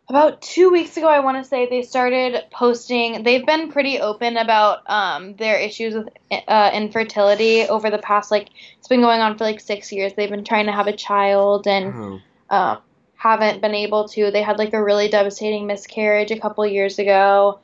about 0.08 0.42
two 0.42 0.70
weeks 0.70 0.96
ago, 0.96 1.06
I 1.06 1.20
want 1.20 1.38
to 1.42 1.48
say 1.48 1.66
they 1.70 1.82
started 1.82 2.42
posting. 2.50 3.22
They've 3.22 3.46
been 3.46 3.70
pretty 3.70 4.00
open 4.00 4.36
about 4.36 4.80
um, 4.90 5.36
their 5.36 5.56
issues 5.56 5.94
with 5.94 6.08
uh, 6.48 6.70
infertility 6.74 7.62
over 7.62 7.88
the 7.90 7.98
past 7.98 8.32
like 8.32 8.48
it's 8.78 8.88
been 8.88 9.00
going 9.00 9.20
on 9.20 9.38
for 9.38 9.44
like 9.44 9.60
six 9.60 9.92
years. 9.92 10.12
They've 10.14 10.28
been 10.28 10.44
trying 10.44 10.66
to 10.66 10.72
have 10.72 10.88
a 10.88 10.96
child 10.96 11.68
and 11.68 11.94
Oh, 11.94 12.20
um, 12.50 12.78
haven't 13.14 13.60
been 13.60 13.74
able 13.74 14.08
to. 14.08 14.30
They 14.32 14.42
had 14.42 14.58
like 14.58 14.72
a 14.74 14.82
really 14.82 15.08
devastating 15.08 15.68
miscarriage 15.68 16.32
a 16.32 16.40
couple 16.40 16.66
years 16.66 16.98
ago. 16.98 17.60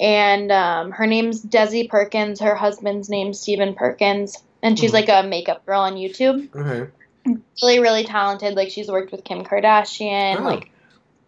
And 0.00 0.50
um, 0.50 0.90
her 0.92 1.06
name's 1.06 1.44
Desi 1.44 1.88
Perkins. 1.88 2.40
Her 2.40 2.54
husband's 2.54 3.08
name's 3.08 3.38
Stephen 3.40 3.74
Perkins. 3.74 4.42
And 4.62 4.78
she's 4.78 4.90
Mhm. 4.90 4.94
like 4.94 5.08
a 5.08 5.26
makeup 5.26 5.64
girl 5.66 5.80
on 5.82 5.94
YouTube. 5.94 6.54
okay. 6.54 6.90
Really, 7.62 7.78
really 7.78 8.04
talented. 8.04 8.54
Like 8.54 8.70
she's 8.70 8.88
worked 8.88 9.12
with 9.12 9.22
Kim 9.24 9.44
Kardashian. 9.44 10.40
Oh. 10.40 10.44
Like 10.44 10.70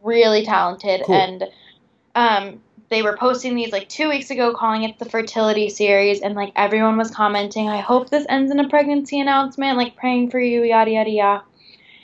really 0.03 0.45
talented. 0.45 1.03
Cool. 1.05 1.15
And 1.15 1.45
um, 2.17 2.61
they 2.89 3.03
were 3.03 3.17
posting 3.17 3.55
these 3.55 3.73
like 3.73 3.89
two 3.89 4.09
weeks 4.09 4.31
ago, 4.31 4.55
calling 4.55 4.83
it 4.83 4.99
the 4.99 5.05
fertility 5.05 5.69
series. 5.69 6.21
And 6.21 6.35
like 6.35 6.53
everyone 6.57 6.97
was 6.97 7.11
commenting, 7.11 7.69
I 7.69 7.79
hope 7.81 8.11
this 8.11 8.27
ends 8.29 8.51
in 8.51 8.59
a 8.61 8.69
pregnancy 8.69 9.21
announcement. 9.21 9.77
Like 9.79 9.95
praying 9.97 10.31
for 10.31 10.39
you, 10.41 10.62
yada 10.65 10.91
yada 10.91 11.11
yada. 11.11 11.43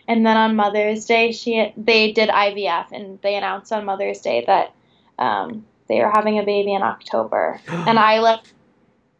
And 0.08 0.24
then 0.26 0.36
on 0.36 0.56
Mother's 0.56 1.06
Day, 1.06 1.30
she 1.32 1.72
they 1.76 2.10
did 2.12 2.28
IVF, 2.30 2.86
and 2.92 3.20
they 3.22 3.36
announced 3.36 3.72
on 3.72 3.84
Mother's 3.84 4.20
Day 4.20 4.42
that 4.46 4.72
um, 5.18 5.64
they 5.90 6.00
are 6.00 6.10
having 6.10 6.38
a 6.38 6.42
baby 6.44 6.72
in 6.72 6.82
October. 6.82 7.60
And 7.68 7.98
I 7.98 8.20
like 8.20 8.40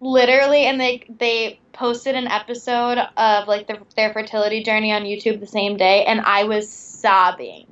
literally, 0.00 0.64
and 0.66 0.80
they 0.80 1.04
they 1.18 1.60
posted 1.72 2.14
an 2.14 2.26
episode 2.26 2.98
of 3.16 3.48
like 3.48 3.66
the, 3.66 3.78
their 3.96 4.12
fertility 4.12 4.62
journey 4.62 4.92
on 4.92 5.02
YouTube 5.02 5.40
the 5.40 5.46
same 5.46 5.76
day, 5.76 6.04
and 6.04 6.20
I 6.20 6.44
was 6.44 6.68
sobbing, 6.70 7.66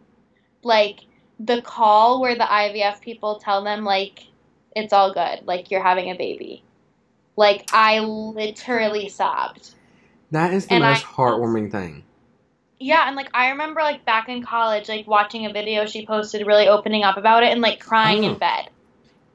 like 0.63 1.01
the 1.41 1.63
call 1.63 2.21
where 2.21 2.35
the 2.35 2.45
IVF 2.45 3.01
people 3.01 3.37
tell 3.39 3.63
them 3.65 3.85
like 3.85 4.25
it's 4.75 4.93
all 4.93 5.13
good, 5.15 5.47
like 5.47 5.71
you're 5.71 5.83
having 5.83 6.11
a 6.11 6.17
baby. 6.17 6.63
Like 7.37 7.71
I 7.73 8.01
literally 8.01 9.09
sobbed. 9.09 9.71
That 10.33 10.53
is 10.53 10.67
the 10.67 10.75
And 10.75 10.85
most 10.85 11.05
I- 11.05 11.09
heartwarming 11.09 11.71
thing. 11.71 12.05
Yeah, 12.81 13.07
and 13.09 13.17
like 13.17 13.29
I 13.35 13.51
remember 13.51 13.81
like 13.81 14.05
back 14.05 14.29
in 14.29 14.43
college, 14.45 14.89
like 14.89 15.07
watching 15.09 15.47
a 15.47 15.53
video 15.53 15.87
she 15.87 16.07
posted 16.07 16.47
really 16.47 16.69
opening 16.69 17.03
up 17.03 17.17
about 17.17 17.43
it 17.43 17.51
and 17.51 17.61
like 17.61 17.81
crying 17.81 18.25
Oh. 18.25 18.29
in 18.33 18.39
bed. 18.39 18.71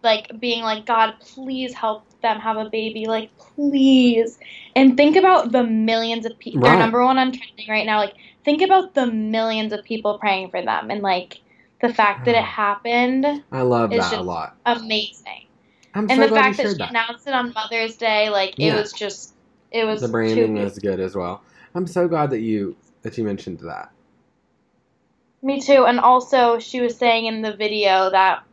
Like 0.03 0.39
being 0.39 0.63
like, 0.63 0.85
God, 0.85 1.15
please 1.19 1.73
help 1.73 2.05
them 2.21 2.39
have 2.39 2.57
a 2.57 2.69
baby. 2.69 3.05
Like, 3.05 3.35
please. 3.37 4.37
And 4.75 4.97
think 4.97 5.15
about 5.15 5.51
the 5.51 5.63
millions 5.63 6.25
of 6.25 6.37
people. 6.39 6.61
They're 6.61 6.77
number 6.77 7.03
one 7.03 7.17
on 7.17 7.31
trending 7.31 7.67
right 7.69 7.85
now. 7.85 7.97
Like, 7.97 8.15
think 8.43 8.61
about 8.61 8.93
the 8.93 9.07
millions 9.07 9.73
of 9.73 9.83
people 9.83 10.17
praying 10.17 10.51
for 10.51 10.61
them 10.61 10.91
and 10.91 11.01
like 11.01 11.39
the 11.81 11.93
fact 11.93 12.25
that 12.25 12.35
it 12.35 12.43
mm. 12.43 12.47
happened. 12.47 13.43
I 13.51 13.61
love 13.61 13.91
that 13.91 14.13
a 14.13 14.21
lot. 14.21 14.57
Amazing. 14.65 15.47
I'm 15.93 16.09
And 16.09 16.17
so 16.17 16.21
the 16.21 16.27
glad 16.29 16.43
fact 16.43 16.57
that 16.57 16.71
she 16.71 16.77
that. 16.77 16.89
announced 16.89 17.27
it 17.27 17.33
on 17.33 17.53
Mother's 17.53 17.95
Day, 17.97 18.29
like 18.29 18.57
it 18.57 18.65
Yeah. 18.65 18.79
was 18.79 18.93
just 18.93 19.33
it 19.71 19.85
was 19.85 20.01
The 20.01 20.07
branding 20.07 20.55
was 20.55 20.79
good 20.79 20.99
as 20.99 21.15
well. 21.15 21.41
I'm 21.75 21.87
so 21.87 22.07
glad 22.07 22.29
that 22.31 22.39
you 22.39 22.75
that 23.01 23.17
you 23.17 23.23
mentioned 23.23 23.59
that. 23.59 23.91
Me 25.41 25.59
too. 25.59 25.85
And 25.85 25.99
also, 25.99 26.57
she 26.57 26.79
was 26.79 26.95
saying 26.97 27.25
in 27.25 27.41
the 27.41 27.53
video 27.53 28.09
that 28.11 28.43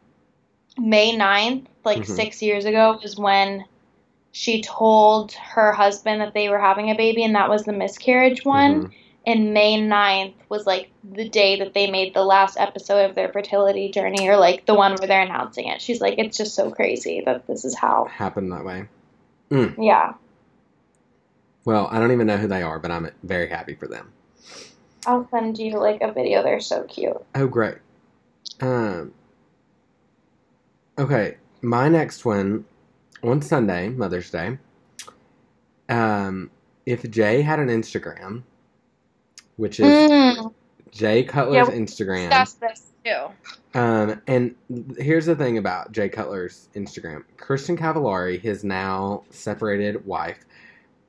May 0.79 1.17
9th, 1.17 1.67
like 1.85 2.03
Mhm. 2.03 2.07
six 2.07 2.43
years 2.43 2.65
ago, 2.65 2.99
was 3.03 3.17
when 3.17 3.65
she 4.33 4.63
told 4.63 5.33
her 5.33 5.73
husband 5.73 6.21
that 6.21 6.35
they 6.35 6.49
were 6.49 6.59
having 6.59 6.91
a 6.91 6.95
baby, 6.95 7.25
and 7.25 7.35
that 7.35 7.49
was 7.49 7.65
the 7.65 7.73
miscarriage 7.73 8.45
one. 8.45 8.85
Mhm. 8.85 8.91
And 9.27 9.53
May 9.53 9.79
9th 9.81 10.35
was 10.49 10.67
like 10.67 10.91
the 11.05 11.29
day 11.29 11.59
that 11.59 11.75
they 11.75 11.91
made 11.91 12.15
the 12.15 12.25
last 12.25 12.57
episode 12.59 13.05
of 13.05 13.15
their 13.15 13.29
fertility 13.29 13.91
journey, 13.91 14.29
or 14.29 14.37
like 14.37 14.65
the 14.65 14.75
one 14.75 14.95
where 14.95 15.07
they're 15.07 15.23
announcing 15.23 15.67
it. 15.67 15.83
She's 15.83 16.01
like, 16.01 16.15
it's 16.19 16.39
just 16.39 16.55
so 16.55 16.71
crazy 16.71 17.23
that 17.27 17.47
this 17.47 17.65
is 17.65 17.77
how. 17.77 18.07
Happened 18.07 18.53
that 18.53 18.65
way. 18.65 18.87
Yeah. 19.51 20.15
Well, 21.65 21.89
I 21.91 21.99
don't 21.99 22.13
even 22.13 22.27
know 22.27 22.39
who 22.39 22.47
they 22.49 22.63
are, 22.63 22.79
but 22.79 22.91
I'm 22.91 23.11
very 23.23 23.49
happy 23.49 23.75
for 23.75 23.87
them. 23.87 24.13
I'll 25.07 25.29
send 25.31 25.59
you 25.59 25.79
like 25.79 26.01
a 26.01 26.13
video. 26.13 26.43
They're 26.43 26.61
so 26.61 26.85
cute. 26.85 27.21
Oh, 27.35 27.47
great. 27.47 27.77
Um. 28.61 29.13
Okay, 31.01 31.39
my 31.63 31.89
next 31.89 32.27
one 32.27 32.67
on 33.23 33.41
Sunday, 33.41 33.89
Mother's 33.89 34.31
Day. 34.31 34.59
Um, 35.89 36.51
if 36.85 37.11
Jay 37.11 37.41
had 37.41 37.59
an 37.59 37.69
Instagram, 37.69 38.43
which 39.57 39.81
is 39.81 39.87
Mm, 39.87 40.53
Jay 40.91 41.25
Cutler's 41.25 41.69
Yeah, 41.69 41.75
Instagram. 41.75 42.29
discuss 42.29 42.53
this 42.55 42.83
too. 43.03 43.79
Um, 43.79 44.21
and 44.27 44.55
here's 44.99 45.25
the 45.25 45.35
thing 45.37 45.57
about 45.57 45.93
Jay 45.93 46.11
Cutler's 46.11 46.69
Instagram. 46.75 47.25
Kristin 47.39 47.79
Cavallari, 47.79 48.39
his 48.39 48.63
now 48.63 49.25
separated 49.31 50.05
wife, 50.05 50.45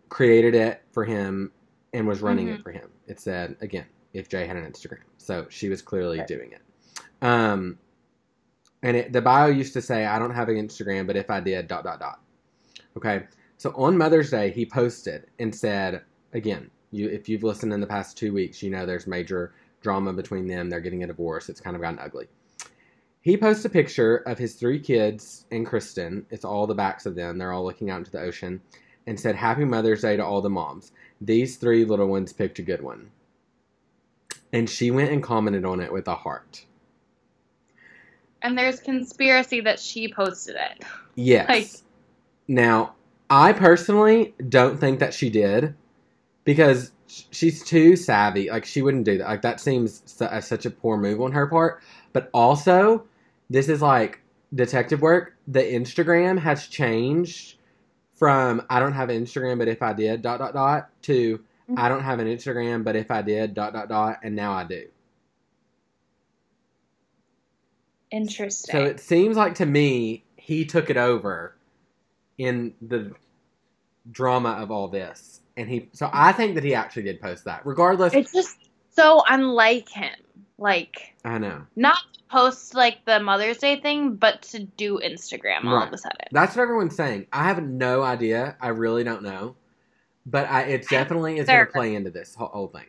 created 0.07 0.55
it 0.55 0.81
for 0.93 1.03
him 1.03 1.51
and 1.93 2.07
was 2.07 2.21
running 2.21 2.47
Mhm. 2.47 2.55
it 2.59 2.63
for 2.63 2.71
him. 2.71 2.89
It 3.07 3.19
said, 3.19 3.57
again, 3.59 3.87
if 4.13 4.29
Jay 4.29 4.45
had 4.47 4.55
an 4.55 4.65
Instagram. 4.71 5.03
So 5.17 5.47
she 5.49 5.67
was 5.67 5.81
clearly 5.81 6.19
Right. 6.19 6.27
doing 6.27 6.53
it. 6.53 6.61
Um, 7.21 7.77
and 8.84 8.97
it, 8.97 9.13
the 9.13 9.21
bio 9.21 9.47
used 9.47 9.73
to 9.73 9.82
say, 9.82 10.05
I 10.05 10.17
don't 10.19 10.34
have 10.34 10.49
an 10.49 10.55
Instagram, 10.55 11.07
but 11.07 11.15
if 11.15 11.29
I 11.29 11.39
did, 11.39 11.67
dot, 11.67 11.84
dot, 11.84 11.99
dot. 11.99 12.19
Okay. 12.97 13.23
So 13.57 13.71
on 13.75 13.97
Mother's 13.97 14.32
Day, 14.32 14.49
he 14.49 14.65
posted 14.65 15.27
and 15.39 15.53
said, 15.53 16.01
again, 16.34 16.71
you 16.91 17.07
if 17.07 17.29
you've 17.29 17.43
listened 17.43 17.73
in 17.73 17.79
the 17.79 17.88
past 17.88 18.17
two 18.17 18.34
weeks, 18.34 18.63
you 18.63 18.69
know 18.69 18.86
there's 18.86 19.07
major 19.07 19.53
drama 19.82 20.13
between 20.13 20.47
them. 20.47 20.69
They're 20.69 20.79
getting 20.79 21.03
a 21.03 21.07
divorce. 21.07 21.47
It's 21.47 21.61
kind 21.61 21.75
of 21.75 21.82
gotten 21.82 21.99
ugly. 21.99 22.27
He 23.21 23.38
posts 23.38 23.65
a 23.65 23.69
picture 23.69 24.17
of 24.17 24.39
his 24.39 24.55
three 24.55 24.79
kids 24.79 25.45
and 25.51 25.65
Kristen. 25.65 26.25
It's 26.32 26.43
all 26.43 26.65
the 26.65 26.73
backs 26.73 27.05
of 27.05 27.13
them. 27.13 27.38
They're 27.38 27.51
all 27.51 27.63
looking 27.63 27.91
out 27.91 27.99
into 27.99 28.11
the 28.11 28.19
ocean 28.19 28.61
and 29.05 29.19
said, 29.19 29.36
Happy 29.36 29.63
Mother's 29.63 30.01
Day 30.01 30.17
to 30.17 30.25
all 30.25 30.41
the 30.41 30.49
moms. 30.49 30.91
These 31.21 31.57
three 31.57 31.86
little 31.86 32.07
ones 32.07 32.34
picked 32.34 32.57
a 32.57 32.63
good 32.63 32.82
one. 32.82 33.11
And 34.51 34.67
she 34.67 34.89
went 34.89 35.11
and 35.11 35.21
commented 35.21 35.65
on 35.65 35.79
it 35.79 35.93
with 35.93 36.07
a 36.07 36.15
heart. 36.15 36.65
And 38.41 38.57
there's 38.57 38.79
conspiracy 38.79 39.61
that 39.61 39.79
she 39.79 40.11
posted 40.11 40.55
it. 40.55 40.83
Yes. 41.15 41.49
Like- 41.49 41.69
now, 42.47 42.95
I 43.29 43.53
personally 43.53 44.33
don't 44.49 44.77
think 44.77 44.99
that 44.99 45.13
she 45.13 45.29
did 45.29 45.75
because 46.43 46.91
she's 47.05 47.63
too 47.63 47.95
savvy. 47.95 48.49
Like 48.49 48.65
she 48.65 48.81
wouldn't 48.81 49.05
do 49.05 49.17
that. 49.19 49.27
Like 49.27 49.41
that 49.43 49.59
seems 49.59 50.21
uh, 50.21 50.41
such 50.41 50.65
a 50.65 50.69
poor 50.69 50.97
move 50.97 51.21
on 51.21 51.31
her 51.31 51.47
part. 51.47 51.81
But 52.13 52.29
also, 52.33 53.05
this 53.49 53.69
is 53.69 53.81
like 53.81 54.19
detective 54.53 55.01
work. 55.01 55.35
The 55.47 55.61
Instagram 55.61 56.39
has 56.39 56.67
changed 56.67 57.57
from 58.13 58.65
I 58.69 58.79
don't 58.79 58.93
have 58.93 59.09
an 59.09 59.23
Instagram, 59.23 59.57
but 59.57 59.67
if 59.67 59.81
I 59.81 59.93
did 59.93 60.21
dot 60.21 60.39
dot 60.39 60.53
dot 60.53 60.89
to 61.03 61.39
I 61.77 61.87
don't 61.87 62.03
have 62.03 62.19
an 62.19 62.27
Instagram, 62.27 62.83
but 62.83 62.95
if 62.95 63.11
I 63.11 63.21
did 63.21 63.53
dot 63.53 63.73
dot 63.73 63.87
dot, 63.87 64.19
and 64.23 64.35
now 64.35 64.51
I 64.51 64.65
do. 64.65 64.87
Interesting. 68.12 68.72
So 68.74 68.84
it 68.86 68.99
seems 68.99 69.38
like 69.38 69.55
to 69.55 69.66
me 69.66 70.24
he 70.36 70.66
took 70.66 70.89
it 70.89 70.97
over 70.97 71.55
in 72.38 72.74
the 72.82 73.14
drama 74.12 74.51
of 74.51 74.72
all 74.72 74.88
this 74.88 75.41
and 75.57 75.70
he. 75.70 75.89
So 75.93 76.09
I 76.12 76.32
think 76.32 76.55
that 76.55 76.64
he 76.64 76.76
actually 76.76 77.03
did 77.03 77.22
post 77.22 77.45
that. 77.45 77.66
Regardless, 77.66 78.14
It's 78.14 78.34
just 78.34 78.57
so 78.95 79.24
unlike 79.30 79.89
him. 79.89 80.14
Like 80.57 81.16
I 81.26 81.38
know 81.38 81.66
not 81.76 81.97
to 82.14 82.20
post 82.30 82.76
like 82.76 83.03
the 83.05 83.20
Mother's 83.20 83.57
Day 83.57 83.80
thing, 83.82 84.16
but 84.16 84.41
to 84.43 84.59
do 84.64 84.99
Instagram 85.03 85.66
all 85.66 85.78
Right. 85.78 85.88
of 85.88 85.93
a 85.93 85.97
sudden. 85.97 86.18
that's 86.32 86.55
what 86.55 86.62
everyone's 86.64 86.95
saying. 86.95 87.28
I 87.32 87.45
have 87.45 87.64
no 87.64 88.03
idea. 88.03 88.57
I 88.62 88.70
really 88.70 89.03
don't 89.03 89.24
know, 89.24 89.55
but 90.26 90.49
I, 90.49 90.64
it 90.64 90.88
definitely 90.89 91.39
is 91.39 91.47
going 91.47 91.66
to 91.66 91.72
play 91.72 91.95
into 91.95 92.12
this 92.12 92.36
whole, 92.36 92.47
whole 92.49 92.68
thing. 92.68 92.86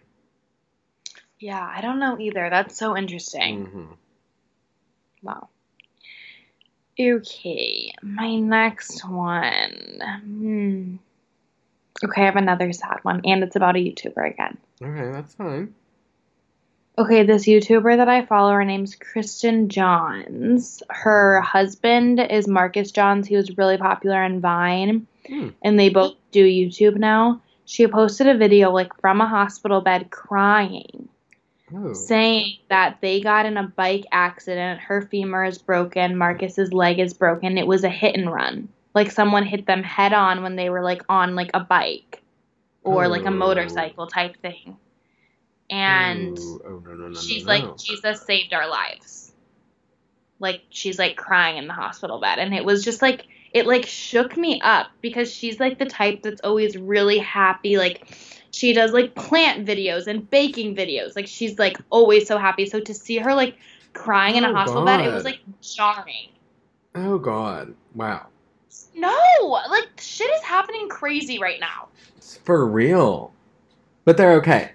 Yeah, 1.39 1.61
I 1.75 1.81
don't 1.81 1.99
know 1.99 2.19
either. 2.21 2.49
That's 2.51 2.77
so 2.77 2.97
interesting. 2.97 3.67
hmm 3.67 3.93
Wow. 5.23 5.49
Okay, 7.01 7.93
my 8.03 8.37
next 8.37 9.09
one. 9.09 10.01
Hmm. 10.23 10.97
Okay, 12.05 12.23
I 12.23 12.25
have 12.27 12.37
another 12.37 12.73
sad 12.73 12.99
one, 13.03 13.23
and 13.25 13.43
it's 13.43 13.57
about 13.57 13.77
a 13.77 13.79
YouTuber 13.79 14.31
again. 14.31 14.59
Okay, 14.83 15.11
that's 15.13 15.35
fine. 15.35 15.75
Okay, 16.99 17.23
this 17.23 17.47
YouTuber 17.47 17.97
that 17.97 18.09
I 18.09 18.27
follow, 18.27 18.53
her 18.53 18.65
name's 18.65 18.97
Kristen 18.97 19.69
Johns. 19.71 20.83
Her 20.91 21.41
husband 21.41 22.21
is 22.21 22.47
Marcus 22.47 22.91
Johns. 22.91 23.27
He 23.27 23.37
was 23.37 23.57
really 23.57 23.79
popular 23.79 24.23
on 24.23 24.41
Vine, 24.41 25.07
Hmm. 25.27 25.51
and 25.63 25.79
they 25.79 25.89
both 25.89 26.17
do 26.33 26.45
YouTube 26.45 26.97
now. 26.97 27.41
She 27.65 27.87
posted 27.87 28.27
a 28.27 28.37
video 28.37 28.71
like 28.71 28.93
from 29.01 29.21
a 29.21 29.27
hospital 29.29 29.81
bed 29.81 30.11
crying, 30.11 31.09
Saying 31.95 32.59
that 32.69 32.99
they 33.01 33.21
got 33.21 33.47
in 33.47 33.57
a 33.57 33.67
bike 33.67 34.05
accident. 34.13 34.81
Her 34.81 35.03
femur 35.03 35.45
is 35.45 35.59
broken, 35.59 36.17
Marcus's 36.17 36.73
leg 36.73 36.99
is 36.99 37.15
broken. 37.15 37.59
It 37.59 37.67
was 37.67 37.85
a 37.85 37.89
hit 37.89 38.17
and 38.17 38.31
run. 38.31 38.69
Like 38.95 39.11
someone 39.11 39.45
hit 39.45 39.67
them 39.67 39.83
head 39.83 40.13
on 40.13 40.43
when 40.43 40.57
they 40.57 40.71
were 40.71 40.83
like 40.83 41.03
on 41.09 41.35
like 41.35 41.51
a 41.55 41.61
bike 41.61 42.23
or 42.83 43.09
like 43.09 43.25
a 43.25 43.31
motorcycle 43.31 44.07
type 44.07 44.37
thing. 44.43 44.77
And 45.71 46.39
oh, 46.39 46.83
no, 46.85 46.93
no, 46.95 47.09
no, 47.09 47.15
she's 47.15 47.47
like 47.47 47.79
jesus 47.79 48.21
saved 48.27 48.53
our 48.53 48.69
lives 48.69 49.33
like 50.43 50.61
she's 50.69 50.99
like 50.99 51.17
crying 51.17 51.57
in 51.57 51.67
the 51.67 51.73
hospital 51.73 52.21
bed 52.21 52.39
and 52.39 52.53
it 52.53 52.65
was 52.65 52.85
just 52.85 53.01
like 53.01 53.25
it 53.53 53.67
like 53.67 53.87
shook 53.87 54.37
me 54.37 54.61
up 54.61 54.89
because 55.01 55.33
she's 55.33 55.59
like 55.61 55.79
the 55.79 55.87
type 55.87 56.23
that's 56.23 56.41
always 56.43 56.77
really 56.77 57.19
happy 57.19 57.79
like 57.79 58.07
she 58.53 58.73
does 58.75 58.93
like 58.93 59.15
plant 59.17 59.67
videos 59.67 60.09
and 60.09 60.29
baking 60.31 60.77
videos. 60.77 61.17
Like 61.17 61.27
she's 61.29 61.59
like 61.59 61.79
always 61.91 62.29
so 62.29 62.39
happy. 62.39 62.67
So 62.67 62.81
to 62.81 62.95
see 62.95 63.19
her 63.19 63.35
like 63.35 63.57
crying 63.95 64.37
in 64.37 64.45
a 64.45 64.51
Oh, 64.51 64.55
hospital 64.55 64.85
bed 64.85 65.01
it 65.01 65.13
was 65.13 65.25
like 65.25 65.41
jarring. 65.63 66.31
Oh 66.95 67.19
God! 67.19 67.75
Wow, 67.95 68.29
no! 68.95 69.13
Like 69.71 69.89
shit 70.01 70.31
is 70.31 70.43
happening 70.43 70.89
crazy 70.89 71.39
right 71.41 71.61
now. 71.61 71.89
It's 72.17 72.37
for 72.39 72.67
real. 72.67 73.33
But 74.05 74.17
they're 74.19 74.35
okay. 74.35 74.73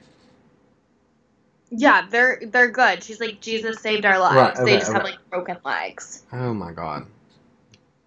yeah 1.72 2.08
they're 2.10 2.42
they're 2.48 2.72
good. 2.72 3.04
She's 3.04 3.20
like 3.22 3.42
jesus 3.42 3.82
saved 3.82 4.06
our 4.06 4.20
lives. 4.20 4.60
Right, 4.60 4.66
they 4.66 4.74
okay, 4.76 4.80
just 4.80 4.94
have 4.94 5.04
like 5.04 5.20
broken 5.30 5.58
legs. 5.66 6.26
Oh 6.34 6.54
my 6.54 6.72
God! 6.74 7.08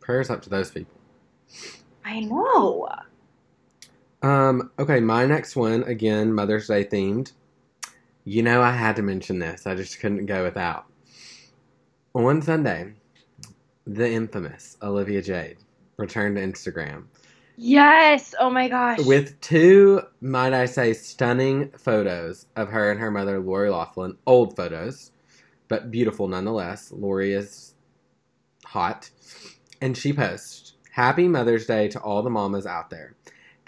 Prayers 0.00 0.30
up 0.30 0.42
to 0.42 0.50
those 0.50 0.70
people. 0.70 0.94
i 2.04 2.20
know 2.20 2.88
Um, 4.22 4.70
okay, 4.78 5.00
my 5.00 5.24
next 5.26 5.56
one, 5.56 5.82
again, 5.84 6.32
Mother's 6.32 6.68
Day 6.68 6.84
themed. 6.84 7.32
You 8.24 8.42
know, 8.42 8.60
I 8.60 8.72
had 8.72 8.96
to 8.96 9.02
mention 9.02 9.38
this. 9.38 9.66
I 9.66 9.74
just 9.74 9.98
couldn't 10.00 10.26
go 10.26 10.44
without. 10.44 10.86
On 12.14 12.42
Sunday, 12.42 12.94
the 13.86 14.10
infamous 14.10 14.76
Olivia 14.82 15.22
Jade 15.22 15.56
returned 15.96 16.36
to 16.36 16.42
Instagram 16.42 17.04
Yes. 17.62 18.34
Oh 18.40 18.48
my 18.48 18.68
gosh. 18.68 19.00
with 19.00 19.38
two, 19.42 20.00
might 20.22 20.54
I 20.54 20.64
say, 20.64 20.94
stunning 20.94 21.70
photos 21.72 22.46
of 22.56 22.70
her 22.70 22.90
and 22.90 22.98
her 22.98 23.10
mother, 23.10 23.38
Lori 23.38 23.68
Loughlin. 23.68 24.16
Old 24.26 24.56
photos, 24.56 25.12
but 25.68 25.90
beautiful 25.90 26.26
nonetheless. 26.26 26.90
Lori 26.90 27.34
is 27.34 27.74
hot. 28.64 29.10
And 29.82 29.94
she 29.94 30.14
posts, 30.14 30.78
Happy 30.90 31.28
Mother's 31.28 31.66
Day 31.66 31.88
to 31.88 32.00
all 32.00 32.22
the 32.22 32.30
mamas 32.30 32.64
out 32.64 32.88
there. 32.88 33.14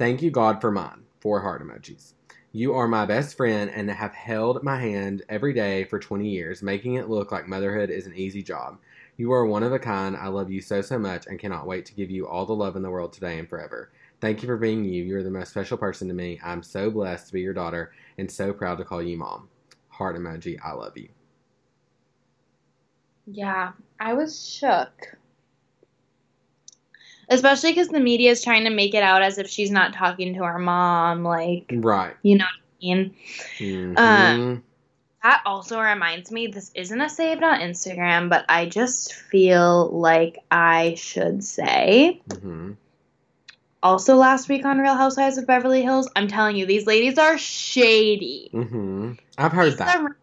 Thank 0.02 0.20
you, 0.20 0.32
God, 0.32 0.60
for 0.60 0.72
mine. 0.72 1.04
Four 1.20 1.42
heart 1.42 1.62
emojis. 1.62 2.14
You 2.50 2.74
are 2.74 2.88
my 2.88 3.06
best 3.06 3.36
friend 3.36 3.70
and 3.70 3.88
have 3.88 4.12
held 4.12 4.64
my 4.64 4.80
hand 4.80 5.22
every 5.28 5.52
day 5.52 5.84
for 5.84 6.00
20 6.00 6.28
years, 6.28 6.60
making 6.60 6.94
it 6.94 7.08
look 7.08 7.30
like 7.30 7.46
motherhood 7.46 7.88
is 7.88 8.08
an 8.08 8.16
easy 8.16 8.42
job. 8.42 8.80
You 9.16 9.30
are 9.30 9.46
one 9.46 9.62
of 9.62 9.72
a 9.72 9.78
kind. 9.78 10.16
I 10.16 10.26
love 10.26 10.50
you 10.50 10.60
so, 10.60 10.82
so 10.82 10.98
much 10.98 11.28
and 11.28 11.38
cannot 11.38 11.68
wait 11.68 11.86
to 11.86 11.94
give 11.94 12.10
you 12.10 12.26
all 12.26 12.44
the 12.46 12.52
love 12.52 12.74
in 12.74 12.82
the 12.82 12.90
world 12.90 13.12
today 13.12 13.38
and 13.38 13.48
forever. 13.48 13.92
Thank 14.20 14.42
you 14.42 14.48
for 14.48 14.56
being 14.56 14.84
you. 14.84 15.04
You 15.04 15.18
are 15.18 15.22
the 15.22 15.30
most 15.30 15.50
special 15.50 15.78
person 15.78 16.08
to 16.08 16.14
me. 16.14 16.40
I'm 16.42 16.64
so 16.64 16.90
blessed 16.90 17.28
to 17.28 17.32
be 17.34 17.40
your 17.42 17.54
daughter 17.54 17.92
and 18.18 18.28
so 18.28 18.52
proud 18.52 18.78
to 18.78 18.84
call 18.84 19.04
you 19.04 19.16
mom. 19.16 19.50
Heart 19.90 20.16
emoji. 20.16 20.58
I 20.64 20.72
love 20.72 20.98
you. 20.98 21.10
yeah, 23.26 23.72
I 24.00 24.14
was 24.14 24.48
shook. 24.48 25.16
Especially 27.28 27.70
because 27.70 27.88
the 27.88 28.00
media 28.00 28.30
is 28.30 28.42
trying 28.42 28.64
to 28.64 28.70
make 28.70 28.94
it 28.94 29.02
out 29.02 29.22
as 29.22 29.38
if 29.38 29.48
she's 29.48 29.70
not 29.70 29.92
talking 29.94 30.34
to 30.34 30.44
her 30.44 30.58
mom. 30.58 31.22
Like, 31.24 31.72
Right. 31.72 32.14
you 32.22 32.36
know 32.36 32.44
what 32.44 32.50
I 32.52 32.84
mean? 32.84 33.14
Mhm. 33.58 34.62
That 35.22 35.42
also 35.46 35.80
reminds 35.80 36.32
me 36.32 36.48
this 36.48 36.72
isn't 36.74 37.00
a 37.00 37.08
saved 37.08 37.44
on 37.44 37.60
Instagram, 37.60 38.28
but 38.28 38.44
I 38.48 38.66
just 38.66 39.14
feel 39.14 39.88
like 39.90 40.38
I 40.50 40.94
should 40.96 41.44
say. 41.44 42.20
Mhm. 42.28 42.76
Also, 43.84 44.16
last 44.16 44.48
week 44.48 44.64
on 44.64 44.78
Real 44.78 44.94
Housewives 44.96 45.38
of 45.38 45.46
Beverly 45.46 45.82
Hills, 45.82 46.10
I'm 46.16 46.28
telling 46.28 46.56
you, 46.56 46.66
these 46.66 46.86
ladies 46.86 47.18
are 47.18 47.38
shady. 47.38 48.50
Mhm. 48.52 49.18
I've 49.38 49.52
heard 49.52 49.78
that. 49.78 50.00
Lisa 50.00 50.14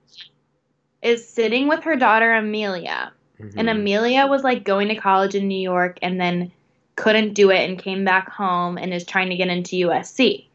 is 1.02 1.28
sitting 1.28 1.68
with 1.68 1.84
her 1.84 1.96
daughter 1.96 2.34
Amelia. 2.34 3.12
Mhm. 3.40 3.54
And 3.58 3.70
Amelia 3.70 4.28
was 4.28 4.44
like 4.44 4.66
going 4.66 4.90
to 4.90 4.96
college 4.96 5.34
in 5.36 5.48
New 5.48 5.60
York 5.60 5.98
and 6.02 6.20
then 6.20 6.52
couldn't 7.00 7.34
do 7.34 7.50
it 7.50 7.70
and 7.70 7.80
came 7.82 8.04
back 8.04 8.30
home 8.30 8.78
and 8.78 8.94
is 8.94 9.06
trying 9.06 9.30
to 9.30 9.38
get 9.38 9.48
into 9.48 9.88
USC. 9.88 10.46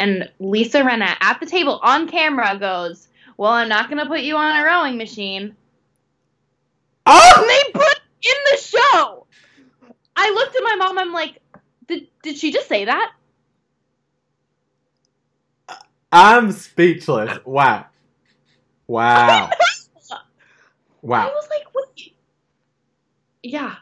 And 0.00 0.28
Lisa 0.40 0.80
Rinna 0.80 1.16
at 1.20 1.38
the 1.38 1.46
table 1.46 1.78
on 1.82 2.08
camera 2.08 2.58
goes, 2.58 3.06
Well, 3.36 3.52
I'm 3.52 3.68
not 3.68 3.88
going 3.88 4.02
to 4.02 4.06
put 4.06 4.22
you 4.22 4.36
on 4.36 4.56
a 4.56 4.64
rowing 4.64 4.98
machine. 4.98 5.54
Oh! 7.06 7.34
And 7.36 7.48
they 7.48 7.72
put 7.72 8.00
in 8.22 8.34
the 8.50 8.56
show. 8.60 9.26
I 10.16 10.30
looked 10.30 10.56
at 10.56 10.62
my 10.64 10.74
mom, 10.76 10.98
I'm 10.98 11.12
like, 11.12 11.40
Did, 11.86 12.08
did 12.24 12.38
she 12.38 12.50
just 12.50 12.68
say 12.68 12.86
that? 12.86 13.12
I'm 16.10 16.50
speechless. 16.50 17.38
Wow. 17.44 17.86
Wow. 18.86 19.50
Wow. 21.02 21.28
I 21.28 21.34
was 21.34 21.48
like, 21.50 21.66
What? 21.74 22.00
Yeah. 23.42 23.74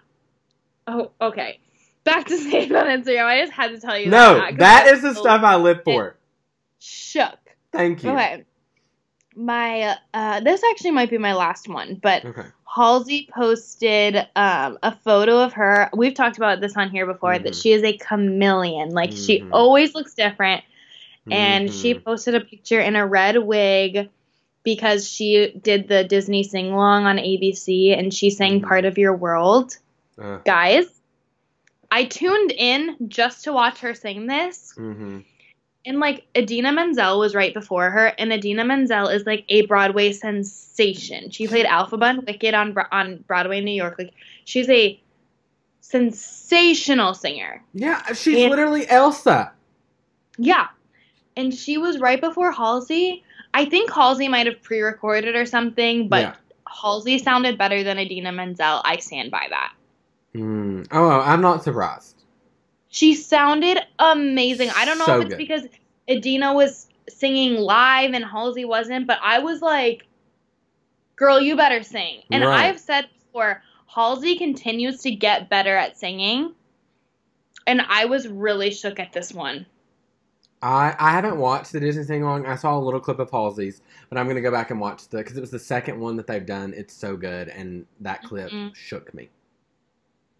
Oh, 0.88 1.12
okay. 1.20 1.60
Back 2.04 2.26
to 2.26 2.36
saying 2.50 2.74
on 2.74 2.86
Instagram. 2.86 3.24
I 3.24 3.40
just 3.40 3.52
had 3.52 3.68
to 3.70 3.80
tell 3.80 3.96
you 3.98 4.10
No, 4.10 4.34
that. 4.34 4.58
that 4.58 4.86
is 4.88 5.02
the 5.02 5.14
stuff 5.14 5.42
I 5.42 5.56
live 5.56 5.82
for. 5.84 6.16
Shook. 6.78 7.38
Thank 7.72 8.02
you. 8.04 8.10
Okay. 8.10 8.44
My 9.34 9.96
uh 10.12 10.40
this 10.40 10.62
actually 10.70 10.90
might 10.90 11.08
be 11.10 11.18
my 11.18 11.34
last 11.34 11.68
one, 11.68 11.98
but 12.02 12.24
Okay. 12.24 12.42
Halsey 12.66 13.28
posted 13.32 14.16
um 14.36 14.78
a 14.82 14.94
photo 14.96 15.42
of 15.42 15.54
her. 15.54 15.88
We've 15.96 16.12
talked 16.14 16.36
about 16.36 16.60
this 16.60 16.76
on 16.76 16.90
here 16.90 17.06
before 17.06 17.38
that 17.38 17.52
Mhm. 17.52 17.62
she 17.62 17.72
is 17.72 17.82
a 17.82 17.96
chameleon. 17.96 18.90
Like 18.90 19.12
she 19.12 19.40
Mhm. 19.40 19.50
always 19.52 19.94
looks 19.94 20.14
different 20.14 20.64
and 21.30 21.72
she 21.72 21.94
Mhm. 21.94 22.04
posted 22.04 22.34
a 22.34 22.40
picture 22.40 22.80
in 22.80 22.94
a 22.96 23.06
red 23.06 23.38
wig 23.38 24.10
because 24.64 25.08
she 25.08 25.52
did 25.62 25.88
the 25.88 26.04
Disney 26.04 26.42
sing 26.42 26.72
along 26.72 27.06
on 27.06 27.16
ABC 27.18 27.96
and 27.96 28.12
she 28.12 28.28
sang 28.30 28.60
Mhm. 28.60 28.68
part 28.68 28.84
of 28.84 28.98
your 28.98 29.14
world. 29.16 29.76
Uh, 30.20 30.38
Guys, 30.44 30.86
I 31.94 32.04
tuned 32.04 32.52
in 32.52 32.96
just 33.06 33.44
to 33.44 33.52
watch 33.52 33.80
her 33.80 33.94
sing 33.94 34.26
this 34.26 34.72
mhm. 34.78 35.24
and 35.84 36.00
like 36.00 36.24
Idina 36.34 36.72
Menzel 36.72 37.18
was 37.18 37.34
right 37.34 37.52
before 37.52 37.90
her, 37.90 38.06
and 38.18 38.32
Idina 38.32 38.64
Menzel 38.64 39.08
is 39.08 39.26
like 39.26 39.44
a 39.50 39.66
Broadway 39.66 40.12
sensation. 40.12 41.30
She 41.30 41.46
played 41.46 41.66
Elphaba 41.66 42.10
and 42.10 42.26
Wicked 42.26 42.54
on 42.54 42.74
on 42.90 43.22
Broadway 43.28 43.58
in 43.58 43.66
New 43.66 43.72
York. 43.74 43.96
Like 43.98 44.14
she's 44.44 44.70
a 44.70 44.98
sensational 45.82 47.12
singer. 47.12 47.62
Yeah, 47.74 48.00
she's 48.14 48.38
And- 48.38 48.50
literally 48.50 48.88
Elsa. 48.88 49.52
Yeah, 50.38 50.68
and 51.36 51.52
she 51.52 51.76
was 51.76 52.00
right 52.00 52.20
before 52.20 52.52
Halsey. 52.52 53.22
I 53.52 53.66
think 53.66 53.92
Halsey 53.92 54.28
might 54.28 54.46
have 54.46 54.62
pre-recorded 54.62 55.36
or 55.36 55.44
something, 55.44 56.08
but 56.08 56.22
Yeah. 56.22 56.34
Halsey 56.66 57.18
sounded 57.18 57.58
better 57.58 57.82
than 57.82 57.98
Idina 57.98 58.32
Menzel. 58.32 58.80
I 58.82 58.96
stand 58.96 59.30
by 59.30 59.46
that. 59.50 59.74
Mm. 60.34 60.86
Oh, 60.90 61.20
I'm 61.20 61.40
not 61.40 61.62
surprised. 61.62 62.16
She 62.88 63.14
sounded 63.14 63.78
amazing. 63.98 64.70
I 64.76 64.84
don't 64.84 64.98
know 64.98 65.06
So 65.06 65.16
if 65.20 65.22
it's 65.26 65.30
good. 65.30 65.38
because 65.38 65.62
Idina 66.08 66.52
was 66.54 66.88
singing 67.08 67.54
live 67.56 68.12
and 68.12 68.24
Halsey 68.24 68.64
wasn't, 68.64 69.06
but 69.06 69.18
I 69.22 69.38
was 69.40 69.60
like, 69.62 70.06
girl, 71.16 71.40
you 71.40 71.56
better 71.56 71.82
sing. 71.82 72.22
And 72.30 72.44
Right. 72.44 72.66
I've 72.66 72.78
said 72.80 73.08
before, 73.26 73.62
Halsey 73.86 74.36
continues 74.36 75.00
to 75.02 75.10
get 75.10 75.48
better 75.48 75.76
at 75.76 75.98
singing. 75.98 76.54
And 77.66 77.80
I 77.82 78.06
was 78.06 78.26
really 78.28 78.70
shook 78.70 78.98
at 78.98 79.12
this 79.12 79.32
one. 79.32 79.66
I 80.62 80.94
I 80.98 81.10
haven't 81.10 81.38
watched 81.38 81.72
the 81.72 81.80
Disney 81.80 82.04
sing 82.04 82.22
along. 82.22 82.46
I 82.46 82.56
saw 82.56 82.76
a 82.76 82.80
little 82.80 83.00
clip 83.00 83.18
of 83.18 83.30
Halsey's, 83.30 83.82
but 84.08 84.18
I'm 84.18 84.28
gonna 84.28 84.40
go 84.40 84.50
back 84.50 84.70
and 84.70 84.80
watch 84.80 85.08
the 85.08 85.18
because 85.18 85.36
it 85.36 85.40
was 85.40 85.50
the 85.50 85.58
second 85.58 85.98
one 86.00 86.16
that 86.16 86.26
they've 86.26 86.44
done. 86.46 86.72
It's 86.76 86.94
so 86.94 87.16
good, 87.16 87.48
and 87.48 87.84
that 88.00 88.22
clip 88.22 88.50
Mhm. 88.50 88.74
shook 88.74 89.12
me. 89.14 89.30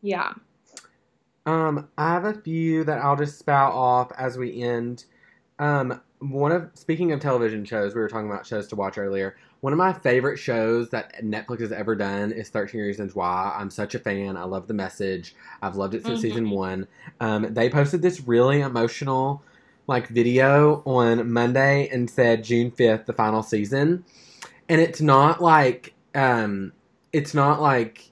Yeah. 0.03 0.33
Um, 1.47 1.89
I 1.99 2.13
have 2.13 2.25
a 2.25 2.35
few 2.35 2.85
that 2.85 2.99
I'll 2.99 3.17
just 3.17 3.39
spout 3.39 3.73
off 3.73 4.13
as 4.17 4.37
we 4.39 4.63
end. 4.63 5.05
Um, 5.59 6.01
one 6.21 6.53
of 6.53 6.71
speaking 6.75 7.13
of 7.13 7.21
television 7.21 7.65
shows, 7.65 7.95
we 7.95 8.01
were 8.01 8.09
talking 8.09 8.31
about 8.31 8.47
shows 8.47 8.69
to 8.69 8.77
watch 8.77 8.97
earlier. 8.97 9.37
One 9.61 9.73
of 9.73 9.79
my 9.79 9.93
favorite 9.93 10.39
shows 10.39 10.91
that 10.91 11.23
Netflix 11.23 11.61
has 11.61 11.73
ever 11.73 11.95
done 11.97 12.33
is 12.33 12.49
Thirteen 12.49 12.81
Reasons 12.81 13.15
Why. 13.15 13.55
I'm 13.59 13.71
such 13.71 13.95
a 13.95 13.99
fan. 13.99 14.37
I 14.37 14.45
love 14.45 14.67
the 14.69 14.75
message. 14.75 15.35
I've 15.61 15.77
loved 15.77 15.95
it 15.95 16.05
since 16.05 16.19
Mhm. 16.19 16.23
season 16.23 16.51
one. 16.51 16.87
Um, 17.21 17.53
they 17.53 17.69
posted 17.69 18.03
this 18.03 18.27
really 18.27 18.61
emotional 18.61 19.43
like 19.89 20.07
video 20.09 20.83
on 20.87 21.33
Monday 21.33 21.89
and 21.89 22.09
said 22.09 22.45
June 22.45 22.71
fifth, 22.71 23.07
the 23.07 23.13
final 23.13 23.43
season, 23.43 24.05
and 24.69 24.81
it's 24.81 25.01
not 25.01 25.43
like 25.43 25.95
um, 26.15 26.73
it's 27.13 27.35
not 27.35 27.61
like 27.61 28.12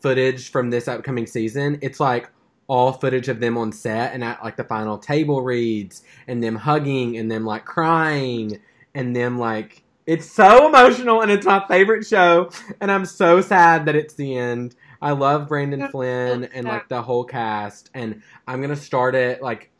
footage 0.00 0.50
from 0.50 0.70
this 0.70 0.88
upcoming 0.88 1.26
season. 1.26 1.78
It's 1.82 2.00
like 2.00 2.30
all 2.68 2.92
footage 2.92 3.28
of 3.28 3.40
them 3.40 3.56
on 3.56 3.72
set 3.72 4.12
and 4.12 4.22
at 4.22 4.44
like 4.44 4.56
the 4.56 4.64
final 4.64 4.98
table 4.98 5.42
reads 5.42 6.02
and 6.28 6.42
them 6.42 6.54
hugging 6.54 7.16
and 7.16 7.30
them 7.30 7.44
like 7.44 7.64
crying 7.64 8.60
and 8.94 9.16
them 9.16 9.38
like 9.38 9.82
it's 10.06 10.30
so 10.30 10.68
emotional 10.68 11.22
and 11.22 11.30
it's 11.30 11.46
my 11.46 11.64
favorite 11.66 12.06
show 12.06 12.50
and 12.80 12.92
I'm 12.92 13.06
so 13.06 13.40
sad 13.40 13.86
that 13.86 13.96
it's 13.96 14.14
the 14.14 14.36
end. 14.36 14.76
I 15.00 15.12
love 15.12 15.48
Brandon 15.48 15.88
Flynn 15.88 16.44
and 16.44 16.64
sad. 16.64 16.72
like 16.72 16.88
the 16.88 17.02
whole 17.02 17.24
cast 17.24 17.90
and 17.94 18.22
I'm 18.46 18.60
gonna 18.60 18.76
start 18.76 19.14
it 19.14 19.42
like 19.42 19.70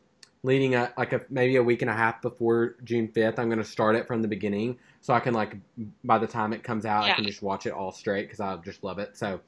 leading 0.43 0.75
up 0.75 0.95
like 0.97 1.13
a 1.13 1.21
maybe 1.29 1.57
a 1.57 1.63
week 1.63 1.83
and 1.83 1.91
a 1.91 1.95
half 1.95 2.23
before 2.23 2.77
June 2.85 3.09
5th. 3.09 3.39
I'm 3.39 3.51
gonna 3.51 3.65
start 3.65 3.97
it 3.97 4.07
from 4.07 4.23
the 4.23 4.29
beginning 4.29 4.79
so 5.03 5.13
I 5.13 5.21
can 5.21 5.35
like 5.35 5.57
by 6.05 6.17
the 6.17 6.27
time 6.27 6.55
it 6.55 6.63
comes 6.63 6.87
out 6.87 7.05
I 7.05 7.13
can 7.13 7.25
just 7.25 7.43
watch 7.43 7.67
it 7.67 7.73
all 7.73 7.93
straight 7.93 8.29
because 8.29 8.41
I 8.41 8.57
just 8.59 8.83
love 8.83 8.99
it. 8.99 9.17
So 9.17 9.41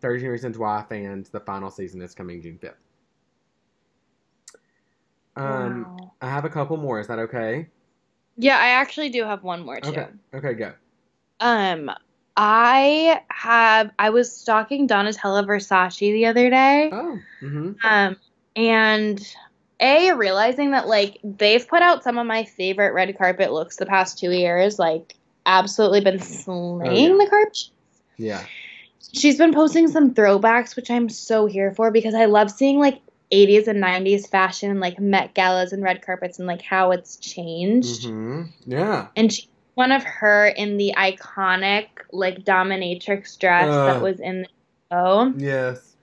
13 0.00 0.28
Reasons 0.28 0.58
Why 0.58 0.84
fans, 0.88 1.28
the 1.30 1.40
final 1.40 1.70
season 1.70 2.02
is 2.02 2.14
coming 2.14 2.42
June 2.42 2.58
5th. 2.62 2.74
Um, 5.36 5.84
Wow. 5.98 6.12
I 6.22 6.28
have 6.30 6.44
a 6.44 6.48
couple 6.48 6.76
more. 6.76 6.98
Is 7.00 7.06
that 7.08 7.18
okay? 7.18 7.68
Yeah, 8.36 8.58
I 8.58 8.68
actually 8.68 9.10
do 9.10 9.24
have 9.24 9.42
one 9.42 9.64
more 9.64 9.80
too. 9.80 9.90
Okay. 9.90 10.06
Okay, 10.34 10.54
go. 10.54 10.72
Um, 11.40 11.90
I 12.36 13.20
have 13.28 13.90
I 13.98 14.10
was 14.10 14.34
stalking 14.34 14.88
Donatella 14.88 15.46
Versace 15.46 15.98
the 16.12 16.26
other 16.26 16.50
day. 16.50 16.90
Oh. 16.92 17.18
Mm-hmm. 17.42 17.72
Um, 17.84 18.16
and 18.56 19.34
a 19.80 20.12
realizing 20.12 20.70
that 20.70 20.86
like 20.88 21.18
they've 21.22 21.66
put 21.66 21.82
out 21.82 22.02
some 22.02 22.18
of 22.18 22.26
my 22.26 22.44
favorite 22.44 22.92
red 22.92 23.16
carpet 23.16 23.52
looks 23.52 23.76
the 23.76 23.86
past 23.86 24.18
two 24.18 24.30
years, 24.32 24.78
like 24.78 25.14
absolutely 25.44 26.00
been 26.00 26.18
slaying 26.18 27.12
Oh, 27.12 27.18
yeah. 27.18 27.24
the 27.24 27.30
carpet. 27.30 27.58
Yeah. 28.16 28.44
She's 29.12 29.38
been 29.38 29.52
posting 29.54 29.88
some 29.88 30.14
throwbacks, 30.14 30.76
which 30.76 30.90
I'm 30.90 31.08
so 31.08 31.46
here 31.46 31.72
for 31.72 31.90
because 31.90 32.14
I 32.14 32.26
love 32.26 32.50
seeing 32.50 32.78
like 32.78 33.00
80s 33.32 33.66
and 33.66 33.82
90s 33.82 34.28
fashion, 34.28 34.70
and 34.70 34.80
like 34.80 35.00
Met 35.00 35.34
galas 35.34 35.72
and 35.72 35.82
red 35.82 36.04
carpets, 36.04 36.38
and 36.38 36.46
like 36.46 36.62
how 36.62 36.90
it's 36.90 37.16
changed. 37.16 38.04
Mm-hmm. 38.04 38.42
Yeah. 38.66 39.08
And 39.16 39.32
she, 39.32 39.48
one 39.74 39.92
of 39.92 40.02
her 40.04 40.46
in 40.48 40.76
the 40.76 40.94
iconic 40.96 41.88
like 42.12 42.44
dominatrix 42.44 43.38
dress 43.38 43.68
Uh. 43.68 43.86
that 43.86 44.02
was 44.02 44.20
in 44.20 44.42
the 44.42 44.48
show 44.90 45.32
Yes. 45.36 45.94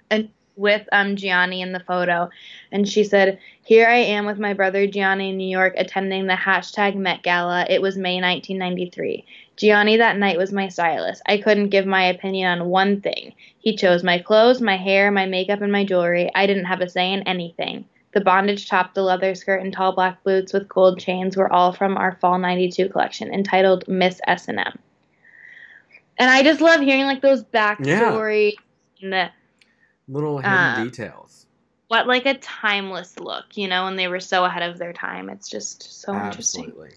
With 0.55 0.87
um 0.91 1.15
Gianni 1.15 1.61
in 1.61 1.71
the 1.71 1.79
photo, 1.79 2.29
and 2.71 2.87
she 2.87 3.03
said, 3.03 3.39
"Here 3.63 3.87
I 3.87 3.97
am 3.97 4.25
with 4.25 4.39
my 4.39 4.53
brother 4.53 4.87
Gianni 4.87 5.29
in 5.29 5.37
New 5.37 5.49
York 5.49 5.73
attending 5.77 6.27
the 6.27 6.33
hashtag 6.33 6.95
Met 6.95 7.23
Gala. 7.23 7.65
It 7.69 7.81
was 7.81 7.97
May 7.97 8.21
1993. 8.21 9.25
Gianni 9.55 9.97
that 9.97 10.17
night 10.17 10.37
was 10.37 10.51
my 10.51 10.67
stylist. 10.67 11.21
I 11.27 11.37
couldn't 11.37 11.69
give 11.69 11.85
my 11.85 12.05
opinion 12.05 12.59
on 12.59 12.69
one 12.69 13.01
thing. 13.01 13.33
He 13.59 13.75
chose 13.75 14.03
my 14.03 14.19
clothes, 14.19 14.61
my 14.61 14.77
hair, 14.77 15.11
my 15.11 15.25
makeup, 15.25 15.61
and 15.61 15.71
my 15.71 15.85
jewelry. 15.85 16.31
I 16.35 16.47
didn't 16.47 16.65
have 16.65 16.81
a 16.81 16.89
say 16.89 17.11
in 17.11 17.23
anything." 17.23 17.85
The 18.13 18.21
bondage 18.21 18.69
top, 18.69 18.93
the 18.93 19.01
leather 19.01 19.33
skirt, 19.33 19.61
and 19.61 19.73
tall 19.73 19.93
black 19.93 20.23
boots 20.23 20.53
with 20.53 20.69
gold 20.69 20.99
chains 20.99 21.35
were 21.35 21.51
all 21.51 21.73
from 21.73 21.97
our 21.97 22.15
fall 22.21 22.37
92 22.37 22.89
collection 22.89 23.33
entitled 23.33 23.87
Miss 23.87 24.21
S&M. 24.27 24.79
And 26.19 26.29
I 26.29 26.43
just 26.43 26.61
love 26.61 26.81
hearing 26.81 27.05
like 27.05 27.21
those 27.21 27.43
backstory 27.43 28.53
and 29.01 29.11
the 29.11 29.29
Little 30.07 30.39
hidden 30.39 30.55
Uh, 30.57 30.75
details. 30.83 31.47
what 31.89 32.07
like 32.07 32.25
a 32.25 32.33
timeless 32.39 33.19
look, 33.19 33.55
you 33.55 33.67
know, 33.67 33.85
and 33.87 33.97
they 33.99 34.07
were 34.07 34.19
so 34.19 34.45
ahead 34.45 34.63
of 34.63 34.79
their 34.79 34.93
time. 34.93 35.29
It's 35.29 35.47
just 35.49 36.01
so 36.01 36.15
interesting. 36.15 36.65
Absolutely. 36.65 36.95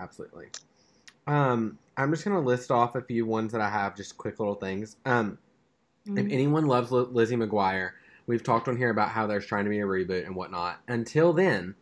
Absolutely. 0.00 0.46
Um, 1.26 1.78
I'm 1.96 2.10
just 2.10 2.24
gonna 2.24 2.40
list 2.40 2.70
off 2.70 2.94
a 2.96 3.02
few 3.02 3.26
ones 3.26 3.52
that 3.52 3.60
I 3.60 3.68
have, 3.68 3.94
just 3.94 4.16
quick 4.16 4.38
little 4.40 4.54
things. 4.54 4.96
Um, 5.04 5.38
If 6.04 6.14
Mhm. 6.26 6.32
anyone 6.32 6.66
loves 6.66 6.90
Li- 6.90 7.06
Lizzie 7.12 7.36
McGuire, 7.36 7.92
we've 8.26 8.42
talked 8.42 8.66
on 8.66 8.76
here 8.76 8.90
about 8.90 9.10
how 9.10 9.28
there's 9.28 9.46
trying 9.46 9.62
to 9.64 9.70
be 9.70 9.78
a 9.78 9.84
reboot 9.86 10.26
and 10.26 10.34
whatnot. 10.34 10.80
Until 10.88 11.32
then, 11.32 11.76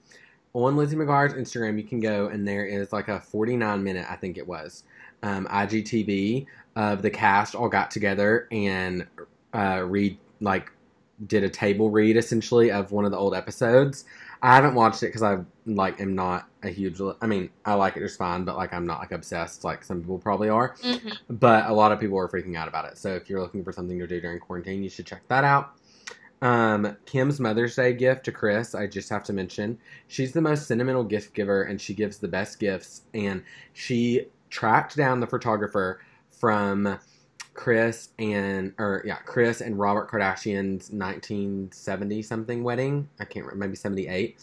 on 0.52 0.76
Lizzie 0.76 0.96
McGuire's 0.96 1.32
Instagram, 1.32 1.78
you 1.78 1.84
can 1.84 2.00
go 2.00 2.26
and 2.26 2.46
there 2.46 2.66
is 2.66 2.92
like 2.92 3.08
a 3.08 3.18
49 3.18 3.82
minute, 3.82 4.04
I 4.10 4.16
think 4.16 4.36
it 4.36 4.46
was, 4.46 4.84
um, 5.22 5.46
IGTV 5.50 6.46
of 6.76 7.00
the 7.00 7.08
cast 7.10 7.54
all 7.54 7.70
got 7.70 7.90
together 7.90 8.46
and 8.52 9.06
uh, 9.54 9.84
read 9.86 10.18
like 10.40 10.70
did 11.26 11.44
a 11.44 11.48
table 11.50 11.90
read 11.90 12.16
essentially 12.16 12.70
of 12.70 12.92
one 12.92 13.04
of 13.04 13.10
the 13.10 13.16
old 13.18 13.34
episodes. 13.34 14.04
I 14.42 14.54
haven't 14.54 14.74
watched 14.74 15.02
it 15.02 15.06
because 15.08 15.22
I 15.22 15.38
like 15.66 16.00
am 16.00 16.14
not 16.14 16.48
a 16.62 16.68
huge. 16.70 16.98
I 17.20 17.26
mean, 17.26 17.50
I 17.66 17.74
like 17.74 17.96
it 17.96 18.00
just 18.00 18.16
fine, 18.18 18.44
but 18.44 18.56
like 18.56 18.72
I'm 18.72 18.86
not 18.86 19.00
like 19.00 19.12
obsessed 19.12 19.64
like 19.64 19.84
some 19.84 20.00
people 20.00 20.18
probably 20.18 20.48
are. 20.48 20.74
Mhm. 20.76 21.14
But 21.28 21.66
a 21.66 21.72
lot 21.74 21.92
of 21.92 22.00
people 22.00 22.18
are 22.18 22.28
freaking 22.28 22.56
out 22.56 22.68
about 22.68 22.86
it. 22.86 22.96
So 22.96 23.14
if 23.14 23.28
you're 23.28 23.40
looking 23.40 23.62
for 23.62 23.72
something 23.72 23.98
to 23.98 24.06
do 24.06 24.20
during 24.20 24.40
quarantine, 24.40 24.82
you 24.82 24.88
should 24.88 25.06
check 25.06 25.22
that 25.28 25.44
out. 25.44 25.72
Um, 26.42 26.96
Kim's 27.04 27.38
Mother's 27.38 27.76
Day 27.76 27.92
gift 27.92 28.24
to 28.24 28.32
Kris, 28.32 28.74
I 28.74 28.86
just 28.86 29.10
have 29.10 29.22
to 29.24 29.32
mention, 29.34 29.78
she's 30.08 30.32
the 30.32 30.40
most 30.40 30.66
sentimental 30.66 31.04
gift 31.04 31.34
giver 31.34 31.64
and 31.64 31.78
she 31.78 31.92
gives 31.92 32.16
the 32.16 32.28
best 32.28 32.58
gifts. 32.58 33.02
And 33.12 33.42
she 33.74 34.26
tracked 34.48 34.96
down 34.96 35.20
the 35.20 35.26
photographer 35.26 36.00
from 36.30 36.98
Kris 37.60 38.08
and, 38.18 38.72
or 38.78 39.02
yeah, 39.04 39.16
Kris 39.16 39.60
and 39.60 39.78
Robert 39.78 40.10
Kardashian's 40.10 40.90
1970 40.90 42.22
something 42.22 42.64
wedding. 42.64 43.06
I 43.20 43.26
can't 43.26 43.44
remember, 43.44 43.66
maybe 43.66 43.76
78. 43.76 44.38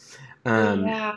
Um, 0.45 0.85
yeah. 0.85 1.15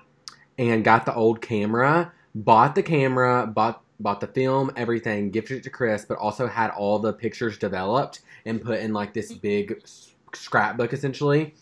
and 0.56 0.82
got 0.82 1.04
the 1.04 1.14
old 1.14 1.42
camera, 1.42 2.10
bought 2.34 2.74
the 2.74 2.82
camera, 2.82 3.46
bought 3.46 3.82
bought 4.00 4.18
the 4.18 4.28
film, 4.28 4.70
everything, 4.76 5.30
gifted 5.30 5.58
it 5.58 5.62
to 5.64 5.68
Kris, 5.68 6.06
but 6.06 6.16
also 6.16 6.46
had 6.46 6.70
all 6.70 6.98
the 6.98 7.12
pictures 7.12 7.58
developed 7.58 8.20
and 8.46 8.62
put 8.62 8.80
in 8.80 8.94
like 8.94 9.12
this 9.12 9.30
big 9.34 9.86
scrapbook 10.32 10.94
essentially. 10.94 11.54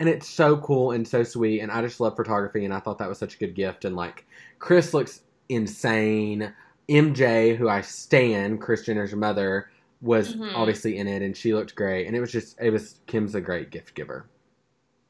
And 0.00 0.08
it's 0.08 0.26
so 0.26 0.56
cool 0.56 0.92
and 0.92 1.06
so 1.06 1.24
sweet, 1.24 1.60
and 1.60 1.70
I 1.70 1.82
just 1.82 2.00
love 2.00 2.16
photography, 2.16 2.64
and 2.64 2.72
I 2.72 2.80
thought 2.80 2.96
that 2.98 3.08
was 3.08 3.18
such 3.18 3.34
a 3.34 3.38
good 3.38 3.54
gift. 3.54 3.84
And 3.84 3.94
like, 3.94 4.24
Kris 4.58 4.94
looks 4.94 5.20
insane. 5.50 6.54
MJ, 6.88 7.54
who 7.54 7.68
I 7.68 7.82
stan, 7.82 8.58
Kris 8.58 8.82
Jenner's 8.82 9.14
mother, 9.14 9.70
was 10.04 10.36
Mhm. 10.36 10.52
obviously 10.54 10.98
in 10.98 11.08
it, 11.08 11.22
and 11.22 11.36
she 11.36 11.54
looked 11.54 11.74
great. 11.74 12.06
And 12.06 12.14
it 12.14 12.20
was 12.20 12.30
just, 12.30 12.56
it 12.60 12.70
was 12.70 13.00
Kim's 13.06 13.34
a 13.34 13.40
great 13.40 13.70
gift 13.70 13.94
giver. 13.94 14.26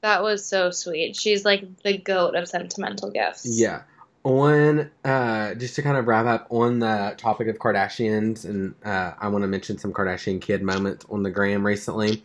That 0.03 0.22
was 0.22 0.45
so 0.45 0.70
sweet. 0.70 1.16
She's 1.16 1.45
like 1.45 1.64
the 1.82 1.99
goat 1.99 2.34
of 2.34 2.49
sentimental 2.49 3.11
gifts. 3.11 3.47
Yeah. 3.47 3.82
On 4.22 4.90
uh, 5.05 5.55
just 5.55 5.74
to 5.76 5.82
kind 5.82 5.99
of 5.99 6.07
wrap 6.07 6.24
up 6.26 6.47
on 6.51 6.78
the 6.78 7.14
topic 7.18 7.49
of 7.49 7.59
Kardashians, 7.59 8.45
and 8.47 8.74
uh, 8.84 9.12
I 9.18 9.28
want 9.28 9.42
to 9.42 9.49
mention 9.49 9.76
some 9.76 9.92
Kardashian 9.92 10.40
kid 10.40 10.62
moments 10.62 11.05
on 11.11 11.22
the 11.22 11.30
gram 11.30 11.66
recently. 11.66 12.22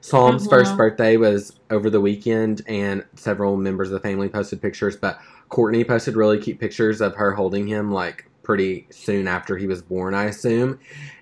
Psalm's 0.00 0.46
Mhm. 0.46 0.50
first 0.50 0.76
birthday 0.76 1.16
was 1.16 1.54
over 1.70 1.88
the 1.90 2.00
weekend, 2.00 2.62
and 2.66 3.04
several 3.16 3.56
members 3.56 3.88
of 3.88 3.94
the 3.94 4.00
family 4.08 4.28
posted 4.28 4.60
pictures. 4.60 4.96
But 4.96 5.18
Kourtney 5.50 5.86
posted 5.88 6.16
really 6.16 6.38
cute 6.38 6.58
pictures 6.60 7.00
of 7.00 7.14
her 7.16 7.32
holding 7.32 7.66
him 7.66 7.92
like 7.92 8.26
pretty 8.48 8.86
soon 8.88 9.28
after 9.28 9.58
he 9.58 9.66
was 9.66 9.82
born, 9.82 10.14
I 10.14 10.24
assume. 10.24 10.78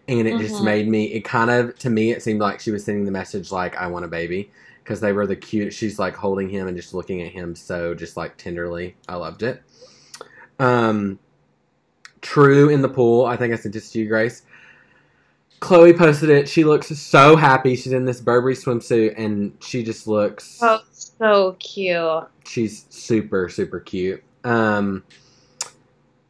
And 0.06 0.28
it 0.28 0.38
just 0.38 0.60
Mhm. 0.60 0.64
made 0.64 0.88
me. 0.88 1.06
It 1.06 1.24
kind 1.24 1.50
of 1.50 1.76
to 1.80 1.90
me, 1.90 2.12
it 2.12 2.22
seemed 2.22 2.38
like 2.40 2.60
she 2.60 2.70
was 2.70 2.84
sending 2.84 3.04
the 3.04 3.10
message 3.10 3.50
like, 3.50 3.76
"I 3.76 3.88
want 3.88 4.04
a 4.04 4.08
baby." 4.08 4.50
because 4.84 5.00
they 5.00 5.12
were 5.12 5.26
the 5.26 5.34
cute. 5.34 5.72
She's 5.74 5.98
like 5.98 6.14
holding 6.14 6.48
him 6.48 6.68
and 6.68 6.76
just 6.76 6.94
looking 6.94 7.20
at 7.20 7.32
him 7.32 7.56
so 7.56 7.92
just 7.92 8.16
like 8.16 8.36
tenderly. 8.36 8.94
I 9.08 9.16
loved 9.16 9.42
it. 9.42 9.60
Um, 10.60 11.18
True 12.20 12.68
in 12.68 12.82
the 12.82 12.88
pool. 12.88 13.26
I 13.26 13.36
think 13.36 13.52
I 13.52 13.56
sent 13.56 13.74
this 13.74 13.90
to 13.90 13.98
you, 13.98 14.06
Grace. 14.06 14.42
Khloé 15.60 15.98
posted 15.98 16.30
it. 16.30 16.48
She 16.48 16.62
looks 16.62 16.86
so 16.96 17.34
happy. 17.34 17.74
She's 17.74 17.92
in 17.92 18.04
this 18.04 18.20
Burberry 18.20 18.54
swimsuit 18.54 19.14
and 19.18 19.56
she 19.60 19.82
just 19.82 20.06
looks. 20.06 20.60
Oh, 20.62 20.78
so 20.92 21.56
cute. 21.58 22.22
She's 22.46 22.86
super 22.90 23.48
super 23.48 23.80
cute. 23.80 24.22
Um, 24.44 25.02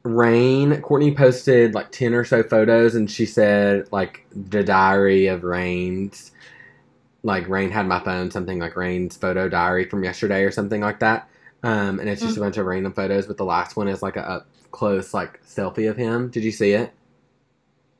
Reign. 0.07 0.83
Kourtney 0.83 1.17
posted 1.17 1.75
like 1.75 1.91
ten 1.91 2.15
or 2.15 2.25
so 2.25 2.43
photos 2.43 2.95
and 2.95 3.11
she 3.11 3.27
said 3.27 3.89
like 3.93 4.27
the 4.31 4.63
diary 4.63 5.27
of 5.27 5.45
Reign's 5.45 6.33
like 7.23 7.49
Reign 7.49 7.71
had 7.71 7.87
my 7.87 7.99
phone, 8.01 8.31
something 8.31 8.59
like 8.61 8.77
Reign's 8.77 9.17
photo 9.17 9.49
diary 9.49 9.85
from 9.85 10.05
yesterday 10.05 10.45
or 10.45 10.53
something 10.53 10.81
like 10.81 11.01
that. 11.01 11.29
Um, 11.63 11.99
and 11.99 12.09
it's 12.09 12.23
just 12.23 12.37
a 12.37 12.41
bunch 12.41 12.57
of 12.57 12.67
random 12.67 12.93
photos, 12.93 13.27
but 13.27 13.37
the 13.37 13.45
last 13.45 13.77
one 13.77 13.89
is 13.89 14.01
like 14.01 14.17
a 14.17 14.29
up 14.29 14.47
close 14.71 15.13
like 15.13 15.45
selfie 15.45 15.91
of 15.91 15.97
him. 15.97 16.31
Did 16.31 16.45
you 16.45 16.53
see 16.53 16.73
it? 16.73 16.93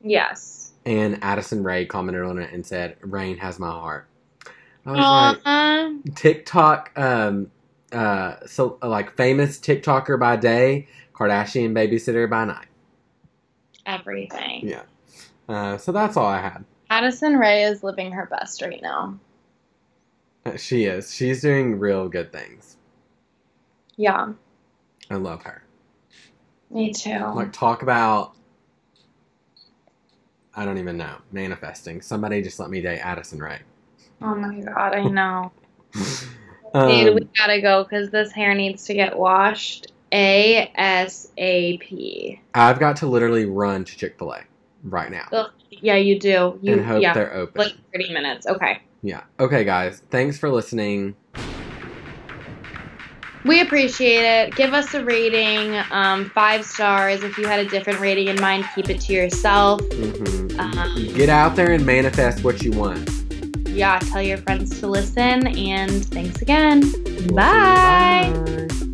Yes. 0.01 0.71
And 0.85 1.19
Addison 1.21 1.63
Rae 1.63 1.85
commented 1.85 2.23
on 2.23 2.39
it 2.39 2.53
and 2.53 2.65
said, 2.65 2.95
"Reign 3.01 3.37
has 3.39 3.59
my 3.59 3.69
heart." 3.69 4.07
I 4.85 4.91
was 4.91 5.43
like, 5.43 6.15
TikTok, 6.15 6.97
um, 6.97 7.51
uh, 7.91 8.35
so 8.45 8.77
like 8.81 9.17
famous 9.17 9.59
TikToker 9.59 10.17
by 10.17 10.37
day, 10.37 10.87
Kardashian 11.17 11.71
babysitter 11.73 12.29
by 12.29 12.45
night. 12.45 12.67
everything. 13.85 14.67
Yeah. 14.67 14.83
Uh, 15.49 15.77
so 15.77 15.91
that's 15.91 16.17
all 16.17 16.25
I 16.27 16.41
had. 16.41 16.63
Addison 16.89 17.37
Rae 17.37 17.63
is 17.63 17.83
living 17.83 18.11
her 18.11 18.25
best 18.27 18.61
right 18.61 18.81
now. 18.81 19.17
Uh, 20.45 20.57
She 20.57 20.85
is. 20.85 21.13
She's 21.13 21.41
doing 21.41 21.79
real 21.79 22.07
good 22.09 22.31
things. 22.31 22.77
Yeah, 23.95 24.33
I 25.09 25.15
love 25.15 25.41
her. 25.43 25.63
me 26.69 26.93
too. 26.93 27.17
Like 27.33 27.51
talk 27.53 27.81
about. 27.81 28.33
I 30.53 30.65
don't 30.65 30.77
even 30.77 30.97
know 30.97 31.15
manifesting. 31.31 32.01
Somebody 32.01 32.41
just 32.41 32.59
let 32.59 32.69
me 32.69 32.81
date 32.81 32.99
Addison 32.99 33.39
Rae. 33.39 33.59
oh 34.21 34.35
my 34.35 34.59
god, 34.59 34.93
I 34.95 35.03
know. 35.03 35.51
Um, 36.73 36.89
Dude, 36.89 37.15
we 37.15 37.29
gotta 37.37 37.61
go 37.61 37.83
because 37.85 38.09
this 38.09 38.33
hair 38.33 38.53
needs 38.53 38.83
to 38.85 38.93
get 38.93 39.17
washed 39.17 39.93
ASAP. 40.11 41.89
I've 42.53 42.79
got 42.79 42.95
to 42.97 43.07
literally 43.07 43.45
run 43.45 43.83
to 43.85 43.97
Chick 43.97 44.15
Fil 44.17 44.31
A 44.33 44.41
right 44.83 45.11
now 45.11 45.27
Ugh, 45.31 45.51
yeah, 45.69 45.95
you 45.95 46.19
do. 46.19 46.57
You 46.61 46.73
and 46.73 46.85
hope 46.85 47.01
yeah, 47.01 47.13
they're 47.13 47.33
open. 47.33 47.61
like 47.61 47.73
thirty 47.93 48.13
minutes. 48.13 48.45
Okay. 48.47 48.81
yeah. 49.01 49.23
Okay, 49.39 49.63
guys. 49.63 50.01
Thanks 50.09 50.37
for 50.37 50.49
listening. 50.49 51.15
We 53.45 53.61
appreciate 53.61 54.23
it. 54.25 54.55
Give 54.55 54.73
us 54.73 54.93
a 54.93 55.03
rating, 55.05 55.75
um, 55.91 56.29
five 56.31 56.65
stars. 56.65 57.23
If 57.23 57.37
you 57.37 57.47
had 57.47 57.59
a 57.59 57.69
different 57.69 57.99
rating 58.01 58.27
in 58.27 58.39
mind, 58.41 58.65
keep 58.75 58.89
it 58.89 58.99
to 59.01 59.13
yourself. 59.13 59.79
Mm-hmm. 59.81 60.59
Um, 60.59 61.13
Get 61.15 61.29
out 61.29 61.55
there 61.55 61.71
and 61.71 61.85
manifest 61.85 62.43
what 62.43 62.61
you 62.61 62.71
want. 62.71 63.09
yeah, 63.69 63.99
tell 63.99 64.21
your 64.21 64.37
friends 64.39 64.79
to 64.81 64.87
listen, 64.87 65.47
and 65.47 66.05
thanks 66.07 66.41
again. 66.41 66.81
We'll 66.81 67.45
see 67.45 67.61
you. 67.61 67.75
Bye. 67.75 68.33
Bye. 68.45 68.86